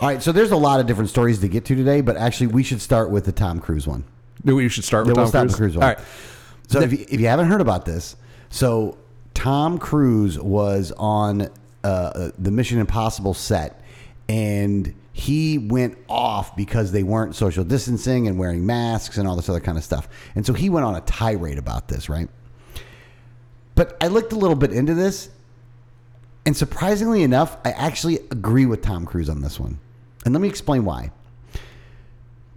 All 0.00 0.08
right, 0.08 0.22
so 0.22 0.32
there's 0.32 0.50
a 0.50 0.56
lot 0.56 0.80
of 0.80 0.86
different 0.86 1.10
stories 1.10 1.40
to 1.40 1.48
get 1.48 1.66
to 1.66 1.74
today, 1.76 2.00
but 2.00 2.16
actually 2.16 2.46
we 2.46 2.62
should 2.62 2.80
start 2.80 3.10
with 3.10 3.26
the 3.26 3.32
Tom 3.32 3.60
Cruise 3.60 3.86
one. 3.86 4.04
We 4.44 4.66
should 4.70 4.84
start 4.84 5.04
with 5.06 5.10
Yeah, 5.14 5.14
Tom 5.16 5.22
we'll 5.24 5.28
start 5.30 5.48
Cruise? 5.48 5.56
Cruise 5.56 5.76
one. 5.76 5.86
right. 5.88 5.98
So 6.68 6.80
if 6.80 6.90
you, 6.90 7.04
if 7.10 7.20
you 7.20 7.26
haven't 7.26 7.48
heard 7.48 7.60
about 7.60 7.84
this, 7.84 8.16
so 8.48 8.96
Tom 9.34 9.78
Cruise 9.78 10.38
was 10.40 10.90
on 10.96 11.50
uh, 11.84 12.30
the 12.38 12.50
Mission 12.50 12.78
Impossible 12.78 13.34
set, 13.34 13.82
and 14.26 14.94
he 15.12 15.58
went 15.58 15.98
off 16.08 16.56
because 16.56 16.92
they 16.92 17.02
weren't 17.02 17.34
social 17.34 17.64
distancing 17.64 18.26
and 18.26 18.38
wearing 18.38 18.64
masks 18.64 19.18
and 19.18 19.28
all 19.28 19.36
this 19.36 19.48
other 19.48 19.60
kind 19.60 19.76
of 19.76 19.84
stuff. 19.84 20.08
And 20.34 20.46
so 20.46 20.54
he 20.54 20.70
went 20.70 20.86
on 20.86 20.96
a 20.96 21.02
tirade 21.02 21.58
about 21.58 21.88
this, 21.88 22.08
right? 22.08 22.28
But 23.74 23.96
I 24.00 24.08
looked 24.08 24.32
a 24.32 24.36
little 24.36 24.56
bit 24.56 24.72
into 24.72 24.94
this, 24.94 25.28
and 26.46 26.56
surprisingly 26.56 27.22
enough, 27.22 27.56
I 27.64 27.70
actually 27.72 28.16
agree 28.30 28.66
with 28.66 28.82
Tom 28.82 29.06
Cruise 29.06 29.28
on 29.28 29.42
this 29.42 29.60
one. 29.60 29.78
And 30.24 30.34
let 30.34 30.40
me 30.40 30.48
explain 30.48 30.84
why. 30.84 31.10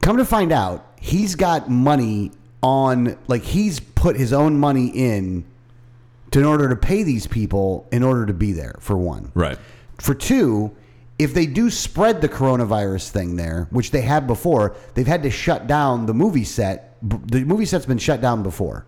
Come 0.02 0.18
to 0.18 0.26
find 0.26 0.52
out, 0.52 0.86
he's 1.00 1.36
got 1.36 1.70
money 1.70 2.32
on, 2.62 3.18
like, 3.28 3.44
he's 3.44 3.80
put 3.80 4.16
his 4.16 4.34
own 4.34 4.60
money 4.60 4.88
in 4.88 5.46
to, 6.32 6.40
in 6.40 6.46
order 6.46 6.70
to 6.70 6.76
pay 6.76 7.04
these 7.04 7.28
people 7.28 7.88
in 7.92 8.04
order 8.04 8.26
to 8.26 8.34
be 8.34 8.52
there, 8.52 8.76
for 8.80 8.98
one. 8.98 9.32
Right. 9.34 9.58
For 10.00 10.14
two, 10.14 10.76
if 11.18 11.34
they 11.34 11.46
do 11.46 11.70
spread 11.70 12.22
the 12.22 12.30
coronavirus 12.30 13.10
thing 13.10 13.36
there, 13.36 13.68
which 13.72 13.92
they 13.92 14.02
have 14.02 14.28
before, 14.28 14.76
they've 14.96 15.08
had 15.08 15.24
to 15.24 15.32
shut 15.32 15.68
down 15.68 16.06
the 16.06 16.14
movie 16.14 16.44
set. 16.44 16.98
The 17.02 17.46
movie 17.46 17.66
set's 17.66 17.86
been 17.86 17.98
shut 17.98 18.22
down 18.22 18.44
before. 18.44 18.86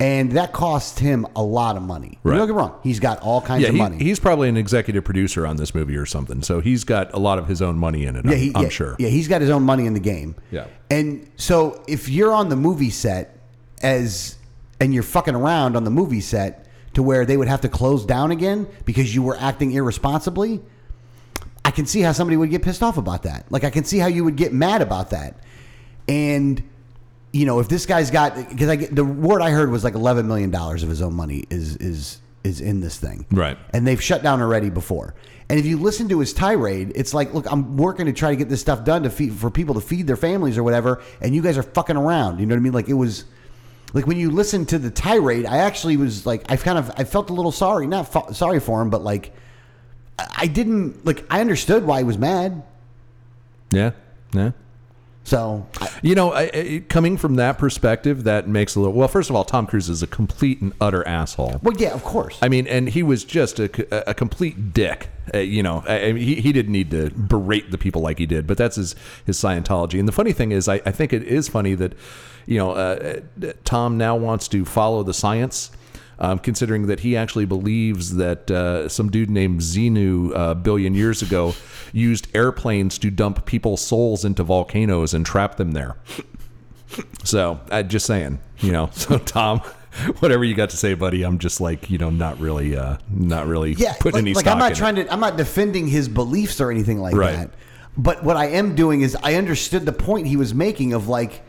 And 0.00 0.30
that 0.32 0.52
cost 0.52 1.00
him 1.00 1.26
a 1.34 1.42
lot 1.42 1.76
of 1.76 1.82
money. 1.82 2.20
Right. 2.22 2.36
Don't 2.36 2.46
get 2.46 2.52
me 2.52 2.58
wrong. 2.60 2.78
He's 2.84 3.00
got 3.00 3.18
all 3.20 3.40
kinds 3.40 3.62
Yeah, 3.62 3.70
of 3.70 3.74
he, 3.74 3.80
money. 3.80 3.98
he's 3.98 4.20
probably 4.20 4.48
an 4.48 4.56
executive 4.56 5.02
producer 5.02 5.44
on 5.44 5.56
this 5.56 5.74
movie 5.74 5.96
or 5.96 6.06
something, 6.06 6.40
so 6.44 6.60
he's 6.60 6.84
got 6.84 7.12
a 7.12 7.18
lot 7.18 7.38
of 7.40 7.48
his 7.48 7.60
own 7.60 7.76
money 7.76 8.04
in 8.04 8.14
it. 8.14 8.24
I'm, 8.24 8.30
Yeah, 8.30 8.36
he, 8.36 8.52
I'm 8.54 8.62
yeah, 8.62 8.68
sure. 8.68 8.94
Yeah, 9.00 9.08
he's 9.08 9.26
got 9.26 9.40
his 9.40 9.50
own 9.50 9.64
money 9.64 9.86
in 9.86 9.94
the 9.94 10.00
game. 10.00 10.36
Yeah. 10.52 10.68
And 10.88 11.28
so 11.36 11.82
if 11.88 12.08
you're 12.08 12.32
on 12.32 12.48
the 12.48 12.54
movie 12.54 12.90
set 12.90 13.40
as 13.82 14.36
and 14.78 14.94
you're 14.94 15.02
fucking 15.02 15.34
around 15.34 15.76
on 15.76 15.82
the 15.82 15.90
movie 15.90 16.20
set 16.20 16.66
to 16.94 17.02
where 17.02 17.26
they 17.26 17.36
would 17.36 17.48
have 17.48 17.62
to 17.62 17.68
close 17.68 18.06
down 18.06 18.30
again 18.30 18.68
because 18.84 19.12
you 19.12 19.22
were 19.24 19.36
acting 19.40 19.72
irresponsibly, 19.72 20.60
I 21.68 21.70
can 21.70 21.84
see 21.84 22.00
how 22.00 22.12
somebody 22.12 22.38
would 22.38 22.48
get 22.48 22.62
pissed 22.62 22.82
off 22.82 22.96
about 22.96 23.24
that. 23.24 23.44
Like 23.52 23.62
I 23.62 23.68
can 23.68 23.84
see 23.84 23.98
how 23.98 24.06
you 24.06 24.24
would 24.24 24.36
get 24.36 24.54
mad 24.54 24.80
about 24.80 25.10
that. 25.10 25.36
And 26.08 26.62
you 27.30 27.44
know, 27.44 27.58
if 27.60 27.68
this 27.68 27.84
guy's 27.84 28.10
got 28.10 28.36
because 28.48 28.70
I 28.70 28.76
get 28.76 28.96
the 28.96 29.04
word 29.04 29.42
I 29.42 29.50
heard 29.50 29.70
was 29.70 29.84
like 29.84 29.92
11 29.92 30.26
million 30.26 30.50
dollars 30.50 30.82
of 30.82 30.88
his 30.88 31.02
own 31.02 31.12
money 31.12 31.44
is 31.50 31.76
is 31.76 32.22
is 32.42 32.62
in 32.62 32.80
this 32.80 32.96
thing. 32.96 33.26
Right. 33.30 33.58
And 33.74 33.86
they've 33.86 34.02
shut 34.02 34.22
down 34.22 34.40
already 34.40 34.70
before. 34.70 35.14
And 35.50 35.60
if 35.60 35.66
you 35.66 35.76
listen 35.76 36.08
to 36.08 36.20
his 36.20 36.32
tirade, 36.32 36.92
it's 36.94 37.12
like, 37.12 37.34
look, 37.34 37.44
I'm 37.52 37.76
working 37.76 38.06
to 38.06 38.14
try 38.14 38.30
to 38.30 38.36
get 38.36 38.48
this 38.48 38.62
stuff 38.62 38.82
done 38.82 39.02
to 39.02 39.10
feed 39.10 39.34
for 39.34 39.50
people 39.50 39.74
to 39.74 39.82
feed 39.82 40.06
their 40.06 40.16
families 40.16 40.56
or 40.56 40.62
whatever, 40.62 41.02
and 41.20 41.34
you 41.34 41.42
guys 41.42 41.58
are 41.58 41.62
fucking 41.62 41.98
around. 41.98 42.38
You 42.38 42.46
know 42.46 42.54
what 42.54 42.60
I 42.60 42.62
mean? 42.62 42.72
Like 42.72 42.88
it 42.88 42.94
was 42.94 43.26
like 43.92 44.06
when 44.06 44.16
you 44.16 44.30
listen 44.30 44.64
to 44.66 44.78
the 44.78 44.90
tirade, 44.90 45.44
I 45.44 45.58
actually 45.58 45.98
was 45.98 46.24
like, 46.24 46.50
I've 46.50 46.62
kind 46.62 46.78
of 46.78 46.90
I 46.96 47.04
felt 47.04 47.28
a 47.28 47.34
little 47.34 47.52
sorry, 47.52 47.86
not 47.86 48.10
fa- 48.10 48.32
sorry 48.32 48.58
for 48.58 48.80
him, 48.80 48.88
but 48.88 49.02
like 49.02 49.34
I 50.36 50.46
didn't 50.46 51.04
like 51.04 51.24
I 51.30 51.40
understood 51.40 51.84
why 51.84 51.98
he 51.98 52.04
was 52.04 52.18
mad. 52.18 52.62
Yeah, 53.70 53.92
yeah. 54.32 54.52
So 55.24 55.66
You 56.00 56.14
know, 56.14 56.32
I, 56.32 56.50
I, 56.54 56.82
coming 56.88 57.18
from 57.18 57.34
that 57.36 57.58
perspective, 57.58 58.24
that 58.24 58.48
makes 58.48 58.76
a 58.76 58.80
little. 58.80 58.94
Well, 58.94 59.08
first 59.08 59.28
of 59.28 59.36
all, 59.36 59.44
Tom 59.44 59.66
Cruise 59.66 59.90
is 59.90 60.02
a 60.02 60.06
complete 60.06 60.62
and 60.62 60.72
utter 60.80 61.06
asshole. 61.06 61.60
well, 61.62 61.76
yeah, 61.76 61.92
of 61.92 62.02
course. 62.02 62.38
I 62.40 62.48
mean, 62.48 62.66
and 62.66 62.88
he 62.88 63.02
was 63.02 63.24
just 63.24 63.58
a, 63.58 64.08
a 64.08 64.14
complete 64.14 64.72
dick. 64.72 65.10
Uh, 65.34 65.38
you 65.38 65.62
know, 65.62 65.84
I, 65.86 66.12
he, 66.12 66.36
he 66.36 66.50
didn't 66.50 66.72
need 66.72 66.90
to 66.92 67.10
berate 67.10 67.70
the 67.70 67.76
people 67.76 68.00
like 68.00 68.18
he 68.18 68.24
did, 68.24 68.46
but 68.46 68.56
that's 68.56 68.76
his, 68.76 68.96
his 69.26 69.36
Scientology. 69.36 69.98
And 69.98 70.08
the 70.08 70.12
funny 70.12 70.32
thing 70.32 70.50
is, 70.50 70.66
I, 70.66 70.76
I 70.86 70.92
think 70.92 71.12
it 71.12 71.22
is 71.22 71.46
funny 71.46 71.74
that, 71.74 71.92
you 72.46 72.56
know, 72.56 72.70
uh, 72.70 73.20
uh, 73.42 73.52
Tom 73.64 73.98
now 73.98 74.16
wants 74.16 74.48
to 74.48 74.64
follow 74.64 75.02
the 75.02 75.12
science. 75.12 75.70
Um, 76.20 76.40
considering 76.40 76.88
that 76.88 76.98
he 77.00 77.16
actually 77.16 77.44
believes 77.44 78.16
that 78.16 78.50
uh, 78.50 78.88
some 78.88 79.08
dude 79.08 79.30
named 79.30 79.60
Xenu 79.60 80.32
a 80.34 80.52
billion 80.56 80.92
years 80.94 81.22
ago 81.22 81.54
used 81.92 82.26
airplanes 82.34 82.98
to 82.98 83.10
dump 83.10 83.46
people's 83.46 83.80
souls 83.80 84.24
into 84.24 84.42
volcanoes 84.42 85.14
and 85.14 85.24
trap 85.24 85.58
them 85.58 85.70
there. 85.72 85.96
So, 87.24 87.60
I 87.70 87.82
just 87.82 88.06
saying, 88.06 88.40
you 88.58 88.72
know. 88.72 88.90
So, 88.94 89.18
Tom, 89.18 89.60
whatever 90.20 90.42
you 90.44 90.54
got 90.54 90.70
to 90.70 90.76
say, 90.76 90.94
buddy, 90.94 91.22
I'm 91.22 91.38
just 91.38 91.60
like, 91.60 91.88
you 91.90 91.98
know, 91.98 92.10
not 92.10 92.40
really, 92.40 92.76
uh, 92.76 92.96
not 93.10 93.46
really 93.46 93.72
yeah, 93.74 93.92
putting 93.94 94.12
like, 94.14 94.22
any 94.22 94.34
like 94.34 94.46
I'm 94.46 94.58
not 94.58 94.72
in 94.72 94.76
trying 94.76 94.96
it. 94.96 95.04
to. 95.04 95.12
I'm 95.12 95.20
not 95.20 95.36
defending 95.36 95.86
his 95.86 96.08
beliefs 96.08 96.60
or 96.60 96.70
anything 96.70 96.98
like 96.98 97.14
Right. 97.14 97.36
that. 97.36 97.50
But 97.96 98.24
what 98.24 98.36
I 98.36 98.46
am 98.46 98.74
doing 98.74 99.02
is 99.02 99.16
I 99.22 99.34
understood 99.34 99.84
the 99.86 99.92
point 99.92 100.26
he 100.26 100.36
was 100.36 100.54
making 100.54 100.92
of 100.94 101.08
like, 101.08 101.42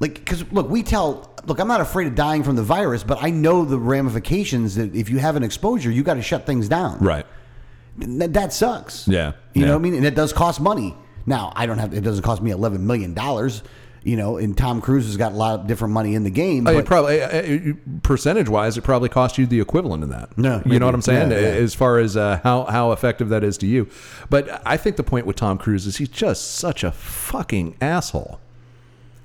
like 0.00 0.14
because 0.14 0.50
look, 0.52 0.68
we 0.70 0.82
tell. 0.82 1.32
Look, 1.46 1.60
I'm 1.60 1.68
not 1.68 1.80
afraid 1.80 2.08
of 2.08 2.16
dying 2.16 2.42
from 2.42 2.56
the 2.56 2.62
virus, 2.64 3.04
but 3.04 3.22
I 3.22 3.30
know 3.30 3.64
the 3.64 3.78
ramifications 3.78 4.74
that 4.74 4.94
if 4.96 5.08
you 5.08 5.18
have 5.18 5.36
an 5.36 5.44
exposure, 5.44 5.92
you 5.92 6.02
got 6.02 6.14
to 6.14 6.22
shut 6.22 6.44
things 6.44 6.68
down. 6.68 6.98
Right. 6.98 7.24
That, 7.98 8.32
that 8.34 8.52
sucks. 8.52 9.06
Yeah, 9.06 9.32
You 9.54 9.60
yeah. 9.62 9.66
know 9.68 9.72
what 9.74 9.78
I 9.78 9.82
mean? 9.82 9.94
And 9.94 10.04
it 10.04 10.16
does 10.16 10.32
cost 10.32 10.60
money. 10.60 10.96
Now, 11.24 11.52
I 11.54 11.66
don't 11.66 11.78
have. 11.78 11.94
It 11.94 12.00
doesn't 12.02 12.24
cost 12.24 12.42
me 12.42 12.50
11 12.50 12.84
million 12.86 13.14
dollars. 13.14 13.62
You 14.02 14.16
know, 14.16 14.36
and 14.36 14.56
Tom 14.56 14.80
Cruise 14.80 15.06
has 15.06 15.16
got 15.16 15.32
a 15.32 15.34
lot 15.34 15.58
of 15.60 15.66
different 15.66 15.92
money 15.92 16.14
in 16.14 16.22
the 16.22 16.30
game. 16.30 16.64
Uh, 16.66 16.72
But 16.72 16.78
it 16.78 16.86
probably 16.86 17.20
uh, 17.22 17.74
percentage 18.04 18.48
wise, 18.48 18.76
it 18.78 18.82
probably 18.82 19.08
cost 19.08 19.36
you 19.36 19.46
the 19.46 19.58
equivalent 19.60 20.04
of 20.04 20.10
that. 20.10 20.36
No, 20.38 20.62
you 20.64 20.78
know 20.78 20.86
what 20.86 20.94
I'm 20.94 21.02
saying? 21.02 21.32
Yeah, 21.32 21.40
yeah. 21.40 21.46
As 21.46 21.74
far 21.74 21.98
as 21.98 22.16
uh, 22.16 22.38
how 22.44 22.64
how 22.66 22.92
effective 22.92 23.28
that 23.30 23.42
is 23.42 23.58
to 23.58 23.66
you, 23.66 23.88
but 24.30 24.62
I 24.64 24.76
think 24.76 24.94
the 24.96 25.02
point 25.02 25.26
with 25.26 25.34
Tom 25.36 25.58
Cruise 25.58 25.86
is 25.86 25.96
he's 25.96 26.08
just 26.08 26.52
such 26.54 26.84
a 26.84 26.92
fucking 26.92 27.76
asshole, 27.80 28.38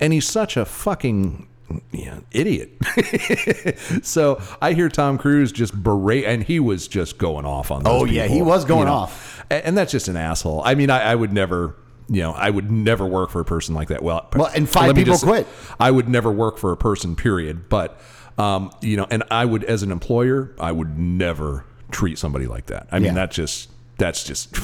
and 0.02 0.12
he's 0.12 0.26
such 0.28 0.56
a 0.58 0.64
fucking 0.66 1.48
yeah, 1.90 2.20
idiot. 2.32 2.72
so 4.02 4.40
I 4.60 4.74
hear 4.74 4.88
Tom 4.90 5.16
Cruise 5.16 5.52
just 5.52 5.74
berate, 5.82 6.24
and 6.24 6.42
he 6.42 6.60
was 6.60 6.86
just 6.88 7.16
going 7.18 7.46
off 7.46 7.70
on. 7.70 7.82
Oh, 7.86 8.04
yeah, 8.04 8.24
people, 8.24 8.36
he 8.36 8.42
was 8.42 8.64
going 8.66 8.80
you 8.80 8.84
know. 8.86 8.92
off. 8.92 9.44
And 9.50 9.76
that's 9.76 9.92
just 9.92 10.08
an 10.08 10.16
asshole. 10.16 10.62
I 10.64 10.74
mean, 10.74 10.90
I, 10.90 11.12
I 11.12 11.14
would 11.14 11.32
never. 11.32 11.76
You 12.08 12.20
know, 12.20 12.32
I 12.32 12.50
would 12.50 12.70
never 12.70 13.06
work 13.06 13.30
for 13.30 13.40
a 13.40 13.44
person 13.44 13.74
like 13.74 13.88
that. 13.88 14.02
Well, 14.02 14.28
Well, 14.34 14.50
and 14.54 14.68
five 14.68 14.94
people 14.94 15.14
just- 15.14 15.24
quit. 15.24 15.46
I 15.80 15.90
would 15.90 16.08
never 16.10 16.30
work 16.30 16.58
for 16.58 16.72
a 16.72 16.76
person, 16.76 17.16
period. 17.16 17.70
But 17.70 17.98
um, 18.36 18.70
you 18.82 18.96
know, 18.98 19.06
and 19.10 19.22
I 19.30 19.44
would, 19.46 19.64
as 19.64 19.82
an 19.82 19.90
employer, 19.92 20.54
I 20.58 20.72
would 20.72 20.98
never 20.98 21.64
treat 21.90 22.18
somebody 22.18 22.46
like 22.46 22.66
that. 22.66 22.88
I 22.90 22.98
mean, 22.98 23.06
Yeah. 23.06 23.14
that's 23.14 23.36
just 23.36 23.70
that's 23.96 24.24
just 24.24 24.54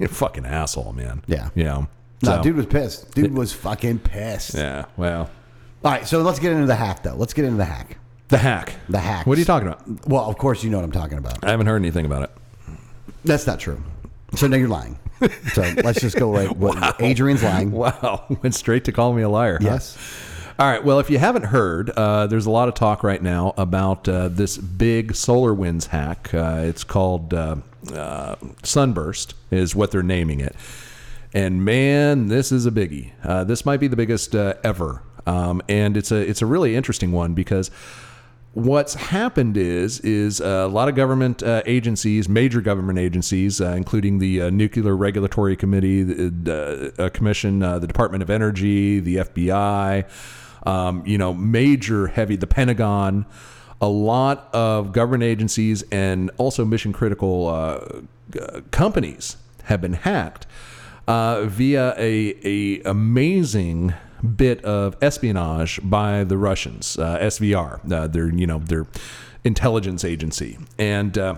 a 0.00 0.08
fucking 0.08 0.46
asshole, 0.46 0.92
man. 0.94 1.22
Yeah. 1.26 1.50
you 1.54 1.64
know. 1.64 1.88
No, 2.22 2.36
So, 2.36 2.42
dude 2.42 2.56
was 2.56 2.66
pissed. 2.66 3.14
Dude 3.14 3.34
was 3.36 3.52
fucking 3.52 3.98
pissed. 4.00 4.54
Yeah. 4.54 4.86
Well, 4.96 5.30
All 5.84 5.90
right, 5.92 6.06
so 6.06 6.22
let's 6.22 6.38
get 6.38 6.52
into 6.52 6.66
the 6.66 6.74
hack, 6.76 7.02
though. 7.02 7.14
Let's 7.14 7.34
get 7.34 7.44
into 7.44 7.58
the 7.58 7.64
hack. 7.66 7.98
the 8.28 8.38
hack. 8.38 8.74
The 8.88 8.98
hack. 8.98 9.26
What 9.26 9.36
are 9.36 9.40
you 9.40 9.44
talking 9.44 9.68
about? 9.68 10.08
Well, 10.08 10.24
of 10.24 10.38
course, 10.38 10.64
you 10.64 10.70
know 10.70 10.78
what 10.78 10.84
I'm 10.84 10.92
talking 10.92 11.18
about. 11.18 11.44
I 11.44 11.50
haven't 11.50 11.66
heard 11.66 11.76
anything 11.76 12.06
about 12.06 12.22
it. 12.22 12.30
That's 13.24 13.46
not 13.46 13.60
true. 13.60 13.82
So 14.34 14.46
now 14.46 14.56
you're 14.56 14.68
lying. 14.68 14.98
So 15.52 15.62
let's 15.84 16.00
just 16.00 16.16
go 16.16 16.32
right. 16.32 16.54
What, 16.56 17.00
Adrian's 17.00 17.42
lying. 17.42 17.70
Wow, 17.70 18.24
went 18.42 18.54
straight 18.54 18.84
to 18.86 18.92
call 18.92 19.12
me 19.12 19.22
a 19.22 19.28
liar. 19.28 19.58
huh? 19.60 19.64
Yes. 19.68 19.96
All 20.58 20.66
right. 20.70 20.82
Well, 20.82 20.98
if 21.00 21.10
you 21.10 21.18
haven't 21.18 21.44
heard, 21.44 21.90
uh, 21.90 22.26
there's 22.28 22.46
a 22.46 22.50
lot 22.50 22.68
of 22.68 22.74
talk 22.74 23.02
right 23.04 23.22
now 23.22 23.52
about 23.58 24.08
uh, 24.08 24.28
this 24.28 24.56
big 24.56 25.12
SolarWinds 25.12 25.88
hack. 25.88 26.32
Uh, 26.32 26.62
it's 26.64 26.82
called 26.82 27.34
uh, 27.34 27.56
uh, 27.92 28.36
Sunburst, 28.62 29.34
is 29.50 29.74
what 29.76 29.90
they're 29.90 30.02
naming 30.02 30.40
it. 30.40 30.56
And 31.36 31.66
man, 31.66 32.28
this 32.28 32.50
is 32.50 32.64
a 32.64 32.70
biggie. 32.70 33.12
Uh, 33.22 33.44
this 33.44 33.66
might 33.66 33.78
be 33.78 33.88
the 33.88 33.96
biggest 33.96 34.34
uh, 34.34 34.54
ever, 34.64 35.02
um, 35.26 35.60
and 35.68 35.94
it's 35.94 36.10
a 36.10 36.16
it's 36.16 36.40
a 36.40 36.46
really 36.46 36.74
interesting 36.74 37.12
one 37.12 37.34
because 37.34 37.70
what's 38.54 38.94
happened 38.94 39.58
is 39.58 40.00
is 40.00 40.40
a 40.40 40.66
lot 40.66 40.88
of 40.88 40.94
government 40.94 41.42
uh, 41.42 41.62
agencies, 41.66 42.26
major 42.26 42.62
government 42.62 42.98
agencies, 42.98 43.60
uh, 43.60 43.66
including 43.72 44.18
the 44.18 44.40
uh, 44.40 44.48
Nuclear 44.48 44.96
Regulatory 44.96 45.56
Committee, 45.56 46.04
the 46.04 46.94
uh, 46.98 47.10
Commission, 47.10 47.62
uh, 47.62 47.80
the 47.80 47.86
Department 47.86 48.22
of 48.22 48.30
Energy, 48.30 48.98
the 49.00 49.16
FBI, 49.16 50.08
um, 50.66 51.02
you 51.04 51.18
know, 51.18 51.34
major 51.34 52.06
heavy, 52.06 52.36
the 52.36 52.46
Pentagon. 52.46 53.26
A 53.82 53.88
lot 53.88 54.48
of 54.54 54.92
government 54.92 55.24
agencies 55.24 55.84
and 55.92 56.30
also 56.38 56.64
mission 56.64 56.94
critical 56.94 57.48
uh, 57.48 58.00
companies 58.70 59.36
have 59.64 59.82
been 59.82 59.92
hacked 59.92 60.46
uh, 61.06 61.44
via 61.44 61.94
a, 61.96 62.36
a 62.44 62.82
amazing 62.82 63.94
bit 64.36 64.64
of 64.64 64.96
espionage 65.02 65.80
by 65.82 66.24
the 66.24 66.36
Russians, 66.36 66.98
uh, 66.98 67.18
SVR, 67.18 67.92
uh, 67.92 68.06
their 68.06 68.28
you 68.32 68.46
know 68.46 68.58
their 68.58 68.86
intelligence 69.44 70.04
agency, 70.04 70.58
and. 70.78 71.16
Uh, 71.16 71.36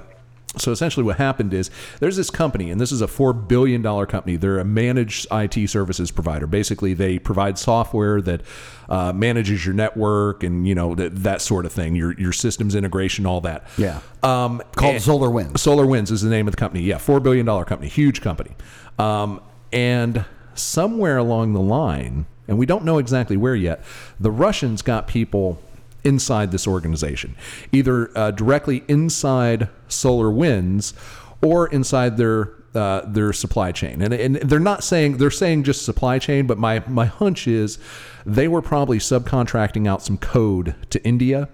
so 0.57 0.73
essentially, 0.73 1.05
what 1.05 1.19
happened 1.19 1.53
is 1.53 1.71
there's 2.01 2.17
this 2.17 2.31
company, 2.31 2.71
and 2.71 2.81
this 2.81 2.91
is 2.91 3.03
a 3.03 3.07
four 3.07 3.33
billion 3.33 3.83
dollar 3.83 4.07
company. 4.07 4.37
They're 4.37 4.59
a 4.59 4.65
managed 4.65 5.27
IT 5.31 5.69
services 5.69 6.11
provider. 6.11 6.47
Basically, 6.47 6.95
they 6.95 7.19
provide 7.19 7.59
software 7.59 8.21
that 8.23 8.43
uh, 8.89 9.13
manages 9.13 9.65
your 9.65 9.75
network 9.75 10.43
and 10.43 10.67
you 10.67 10.75
know 10.75 10.95
that 10.95 11.23
that 11.23 11.43
sort 11.43 11.67
of 11.67 11.73
thing, 11.73 11.95
your 11.95 12.13
your 12.19 12.33
systems 12.33 12.75
integration, 12.75 13.27
all 13.27 13.43
that. 13.43 13.69
Yeah. 13.77 14.01
Um, 14.23 14.63
Called 14.75 14.97
SolarWinds. 14.97 15.59
Solar 15.59 15.87
Winds 15.87 16.11
is 16.11 16.23
the 16.23 16.31
name 16.31 16.49
of 16.49 16.53
the 16.53 16.59
company. 16.59 16.83
Yeah, 16.83 16.99
four 16.99 17.21
billion 17.21 17.45
dollar 17.45 17.65
company, 17.65 17.89
huge 17.89 18.23
company. 18.23 18.57
Um, 18.99 19.41
and 19.73 20.25
somewhere 20.55 21.17
along 21.17 21.53
the 21.53 21.61
line, 21.61 22.27
and 22.47 22.59
we 22.59 22.67
don't 22.67 22.85
know 22.85 22.99
exactly 22.99 23.37
where 23.37 23.55
yet. 23.55 23.83
The 24.19 24.31
Russians 24.31 24.83
got 24.83 25.07
people 25.07 25.61
inside 26.05 26.53
this 26.53 26.67
organization, 26.67 27.37
either 27.73 28.17
uh, 28.17 28.31
directly 28.31 28.85
inside 28.89 29.69
SolarWinds 29.89 30.95
or 31.43 31.69
inside 31.69 32.17
their 32.17 32.53
uh, 32.75 33.01
their 33.07 33.33
supply 33.33 33.73
chain. 33.73 34.03
And, 34.03 34.13
and 34.13 34.37
they're 34.37 34.61
not 34.61 34.85
saying 34.85 35.17
they're 35.17 35.31
saying 35.31 35.65
just 35.65 35.85
supply 35.85 36.19
chain, 36.19 36.47
but 36.47 36.59
my 36.59 36.83
my 36.87 37.07
hunch 37.07 37.47
is 37.47 37.79
they 38.27 38.49
were 38.49 38.63
probably 38.63 38.99
subcontracting 38.99 39.89
out 39.89 40.03
some 40.03 40.19
code 40.19 40.75
to 40.91 41.03
India 41.05 41.49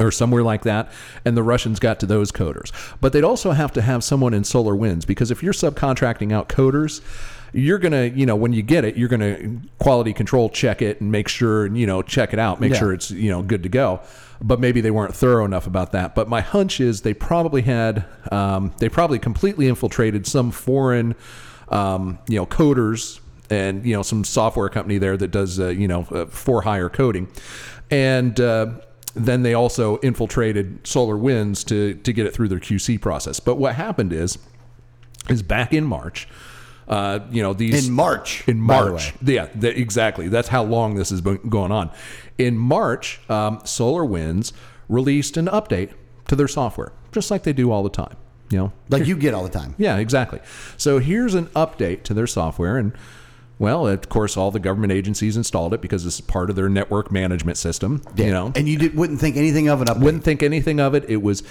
or 0.00 0.10
somewhere 0.10 0.42
like 0.42 0.62
that, 0.62 0.90
and 1.24 1.36
the 1.36 1.42
Russians 1.42 1.78
got 1.78 2.00
to 2.00 2.06
those 2.06 2.32
coders. 2.32 2.72
But 3.00 3.12
they'd 3.12 3.24
also 3.24 3.52
have 3.52 3.72
to 3.74 3.82
have 3.82 4.02
someone 4.02 4.34
in 4.34 4.42
SolarWinds 4.42 5.06
because 5.06 5.30
if 5.30 5.42
you're 5.42 5.52
subcontracting 5.52 6.32
out 6.32 6.48
coders, 6.48 7.00
you're 7.52 7.78
gonna, 7.78 8.04
you 8.04 8.26
know, 8.26 8.36
when 8.36 8.52
you 8.52 8.62
get 8.62 8.84
it, 8.84 8.96
you're 8.96 9.08
gonna 9.08 9.36
quality 9.78 10.12
control 10.12 10.48
check 10.48 10.82
it 10.82 11.00
and 11.00 11.10
make 11.12 11.28
sure, 11.28 11.66
you 11.74 11.86
know, 11.86 12.00
check 12.00 12.32
it 12.32 12.38
out, 12.38 12.60
make 12.60 12.72
Yeah. 12.72 12.78
sure 12.78 12.92
it's, 12.92 13.10
you 13.10 13.30
know, 13.30 13.42
good 13.42 13.62
to 13.64 13.68
go. 13.68 14.00
But 14.40 14.60
maybe 14.60 14.80
they 14.80 14.90
weren't 14.90 15.14
thorough 15.14 15.44
enough 15.44 15.66
about 15.66 15.92
that. 15.92 16.14
But 16.14 16.28
my 16.28 16.40
hunch 16.40 16.80
is 16.80 17.02
they 17.02 17.12
probably 17.12 17.62
had, 17.62 18.04
um, 18.32 18.72
they 18.78 18.88
probably 18.88 19.18
completely 19.18 19.68
infiltrated 19.68 20.26
some 20.26 20.50
foreign, 20.50 21.14
um, 21.68 22.18
you 22.28 22.36
know, 22.36 22.46
coders 22.46 23.20
and 23.50 23.84
you 23.84 23.94
know 23.96 24.02
some 24.02 24.22
software 24.22 24.68
company 24.68 24.96
there 24.98 25.16
that 25.16 25.32
does, 25.32 25.58
uh, 25.58 25.68
you 25.68 25.88
know, 25.88 26.06
uh, 26.12 26.24
for 26.26 26.62
hire 26.62 26.88
coding, 26.88 27.28
and. 27.90 28.38
Uh, 28.40 28.66
then 29.14 29.42
they 29.42 29.54
also 29.54 29.98
infiltrated 29.98 30.84
SolarWinds 30.84 31.64
to 31.66 31.94
to 31.94 32.12
get 32.12 32.26
it 32.26 32.34
through 32.34 32.48
their 32.48 32.60
QC 32.60 33.00
process. 33.00 33.40
But 33.40 33.56
what 33.56 33.74
happened 33.74 34.12
is, 34.12 34.38
is 35.28 35.42
back 35.42 35.72
in 35.72 35.84
March, 35.84 36.28
uh, 36.88 37.20
you 37.30 37.42
know 37.42 37.52
these 37.52 37.88
In 37.88 37.94
March, 37.94 38.46
in 38.48 38.58
the 38.58 38.62
March, 38.62 39.12
yeah, 39.22 39.46
th- 39.46 39.76
exactly. 39.76 40.28
That's 40.28 40.48
how 40.48 40.62
long 40.62 40.94
this 40.94 41.10
has 41.10 41.20
been 41.20 41.36
going 41.48 41.72
on. 41.72 41.90
In 42.38 42.56
March, 42.56 43.20
um, 43.28 43.58
SolarWinds 43.60 44.52
released 44.88 45.36
an 45.36 45.46
update 45.46 45.92
to 46.28 46.36
their 46.36 46.48
software, 46.48 46.92
just 47.12 47.30
like 47.30 47.42
they 47.42 47.52
do 47.52 47.70
all 47.70 47.82
the 47.82 47.90
time. 47.90 48.16
You 48.50 48.58
know, 48.58 48.72
like 48.88 49.06
you 49.06 49.16
get 49.16 49.32
all 49.34 49.44
the 49.44 49.50
time. 49.50 49.76
yeah, 49.78 49.98
exactly. 49.98 50.40
So 50.76 50.98
here's 50.98 51.34
an 51.34 51.46
update 51.48 52.02
to 52.04 52.14
their 52.14 52.26
software, 52.26 52.76
and 52.76 52.92
well, 53.60 53.86
of 53.86 54.08
course, 54.08 54.38
all 54.38 54.50
the 54.50 54.58
government 54.58 54.90
agencies 54.90 55.36
installed 55.36 55.74
it 55.74 55.82
because 55.82 56.06
it's 56.06 56.18
part 56.18 56.48
of 56.48 56.56
their 56.56 56.70
network 56.70 57.12
management 57.12 57.58
system. 57.58 58.02
You 58.16 58.30
know, 58.30 58.52
and 58.56 58.66
you 58.66 58.78
did, 58.78 58.96
wouldn't 58.96 59.20
think 59.20 59.36
anything 59.36 59.68
of 59.68 59.80
update. 59.80 60.00
wouldn't 60.00 60.24
think 60.24 60.42
anything 60.42 60.80
of 60.80 60.94
it. 60.94 61.04
It 61.10 61.18
was, 61.18 61.42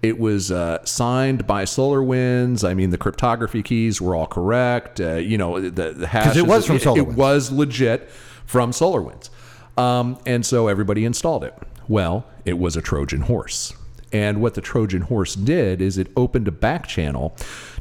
it 0.00 0.16
was 0.16 0.52
uh, 0.52 0.84
signed 0.84 1.44
by 1.44 1.64
SolarWinds. 1.64 2.66
I 2.66 2.74
mean, 2.74 2.90
the 2.90 2.98
cryptography 2.98 3.64
keys 3.64 4.00
were 4.00 4.14
all 4.14 4.28
correct. 4.28 5.00
Uh, 5.00 5.16
you 5.16 5.36
know, 5.36 5.60
the, 5.60 5.92
the 5.92 6.06
hash. 6.06 6.36
it 6.36 6.46
was 6.46 6.66
from 6.66 6.76
it, 6.76 6.82
SolarWinds. 6.82 6.98
It 6.98 7.16
was 7.16 7.50
legit 7.50 8.10
from 8.46 8.70
SolarWinds, 8.70 9.30
um, 9.76 10.20
and 10.24 10.46
so 10.46 10.68
everybody 10.68 11.04
installed 11.04 11.42
it. 11.42 11.52
Well, 11.88 12.26
it 12.44 12.58
was 12.58 12.76
a 12.76 12.80
Trojan 12.80 13.22
horse. 13.22 13.74
And 14.12 14.40
what 14.40 14.54
the 14.54 14.60
Trojan 14.60 15.02
horse 15.02 15.34
did 15.34 15.80
is 15.80 15.98
it 15.98 16.12
opened 16.16 16.46
a 16.46 16.52
back 16.52 16.86
channel 16.86 17.36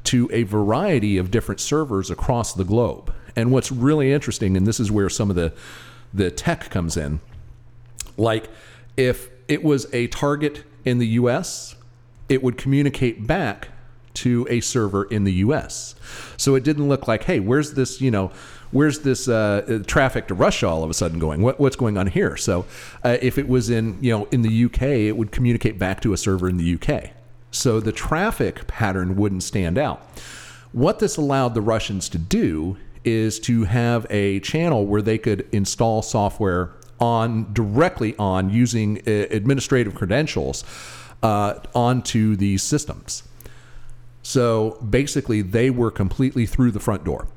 to 0.05 0.27
a 0.33 0.41
variety 0.41 1.19
of 1.19 1.29
different 1.29 1.61
servers 1.61 2.09
across 2.09 2.51
the 2.51 2.63
globe. 2.63 3.13
And 3.35 3.51
what's 3.51 3.71
really 3.71 4.11
interesting, 4.11 4.55
and 4.55 4.65
this 4.65 4.79
is 4.79 4.91
where 4.91 5.09
some 5.09 5.29
of 5.29 5.35
the 5.35 5.53
the 6.13 6.31
tech 6.31 6.69
comes 6.69 6.95
in, 6.95 7.19
like 8.15 8.49
if 8.95 9.29
it 9.47 9.63
was 9.63 9.93
a 9.93 10.07
target 10.07 10.63
in 10.85 10.97
the 10.97 11.07
US, 11.07 11.75
it 12.29 12.41
would 12.41 12.57
communicate 12.57 13.27
back 13.27 13.69
to 14.15 14.47
a 14.49 14.61
server 14.61 15.03
in 15.05 15.25
the 15.25 15.33
US. 15.33 15.95
So 16.37 16.55
it 16.55 16.63
didn't 16.63 16.87
look 16.87 17.07
like, 17.07 17.25
hey, 17.25 17.39
where's 17.39 17.73
this, 17.73 18.01
you 18.01 18.11
know, 18.11 18.31
where's 18.71 18.99
this 18.99 19.27
uh, 19.27 19.83
traffic 19.85 20.27
to 20.27 20.33
Russia 20.33 20.67
all 20.67 20.83
of 20.83 20.89
a 20.89 20.93
sudden 20.93 21.19
going? 21.19 21.41
What, 21.41 21.59
what's 21.59 21.75
going 21.75 21.97
on 21.97 22.07
here? 22.07 22.37
So 22.37 22.65
uh, 23.03 23.17
if 23.21 23.37
it 23.37 23.47
was 23.47 23.69
in, 23.69 24.01
you 24.01 24.11
know, 24.11 24.25
in 24.31 24.41
the 24.41 24.65
UK, 24.65 24.81
it 24.81 25.17
would 25.17 25.31
communicate 25.31 25.77
back 25.77 26.01
to 26.01 26.13
a 26.13 26.17
server 26.17 26.47
in 26.47 26.57
the 26.57 26.75
UK. 26.75 27.11
So 27.51 27.79
the 27.79 27.91
traffic 27.91 28.67
pattern 28.67 29.15
wouldn't 29.15 29.43
stand 29.43 29.77
out. 29.77 30.01
What 30.71 30.99
this 30.99 31.17
allowed 31.17 31.53
the 31.53 31.61
Russians 31.61 32.09
to 32.09 32.17
do 32.17 32.77
is 33.05 33.39
to 33.41 33.63
have 33.65 34.05
a 34.09 34.39
channel 34.41 34.85
where 34.85 35.01
they 35.01 35.17
could 35.17 35.47
install 35.51 36.01
software 36.01 36.71
on 36.99 37.51
directly 37.53 38.15
on 38.17 38.49
using 38.49 38.99
uh, 38.99 39.11
administrative 39.29 39.95
credentials 39.95 40.63
uh, 41.23 41.59
onto 41.73 42.35
these 42.35 42.63
systems. 42.63 43.23
So 44.21 44.77
basically, 44.87 45.41
they 45.41 45.69
were 45.69 45.91
completely 45.91 46.45
through 46.45 46.71
the 46.71 46.79
front 46.79 47.03
door, 47.03 47.27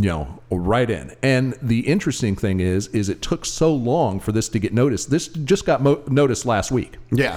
you 0.00 0.08
know, 0.08 0.40
right 0.50 0.88
in. 0.88 1.16
And 1.22 1.54
the 1.60 1.80
interesting 1.80 2.36
thing 2.36 2.60
is, 2.60 2.86
is 2.88 3.08
it 3.08 3.22
took 3.22 3.44
so 3.44 3.74
long 3.74 4.20
for 4.20 4.30
this 4.32 4.48
to 4.50 4.58
get 4.58 4.72
noticed. 4.72 5.10
This 5.10 5.28
just 5.28 5.66
got 5.66 5.82
mo- 5.82 6.02
noticed 6.06 6.46
last 6.46 6.70
week 6.70 6.96
yeah, 7.10 7.36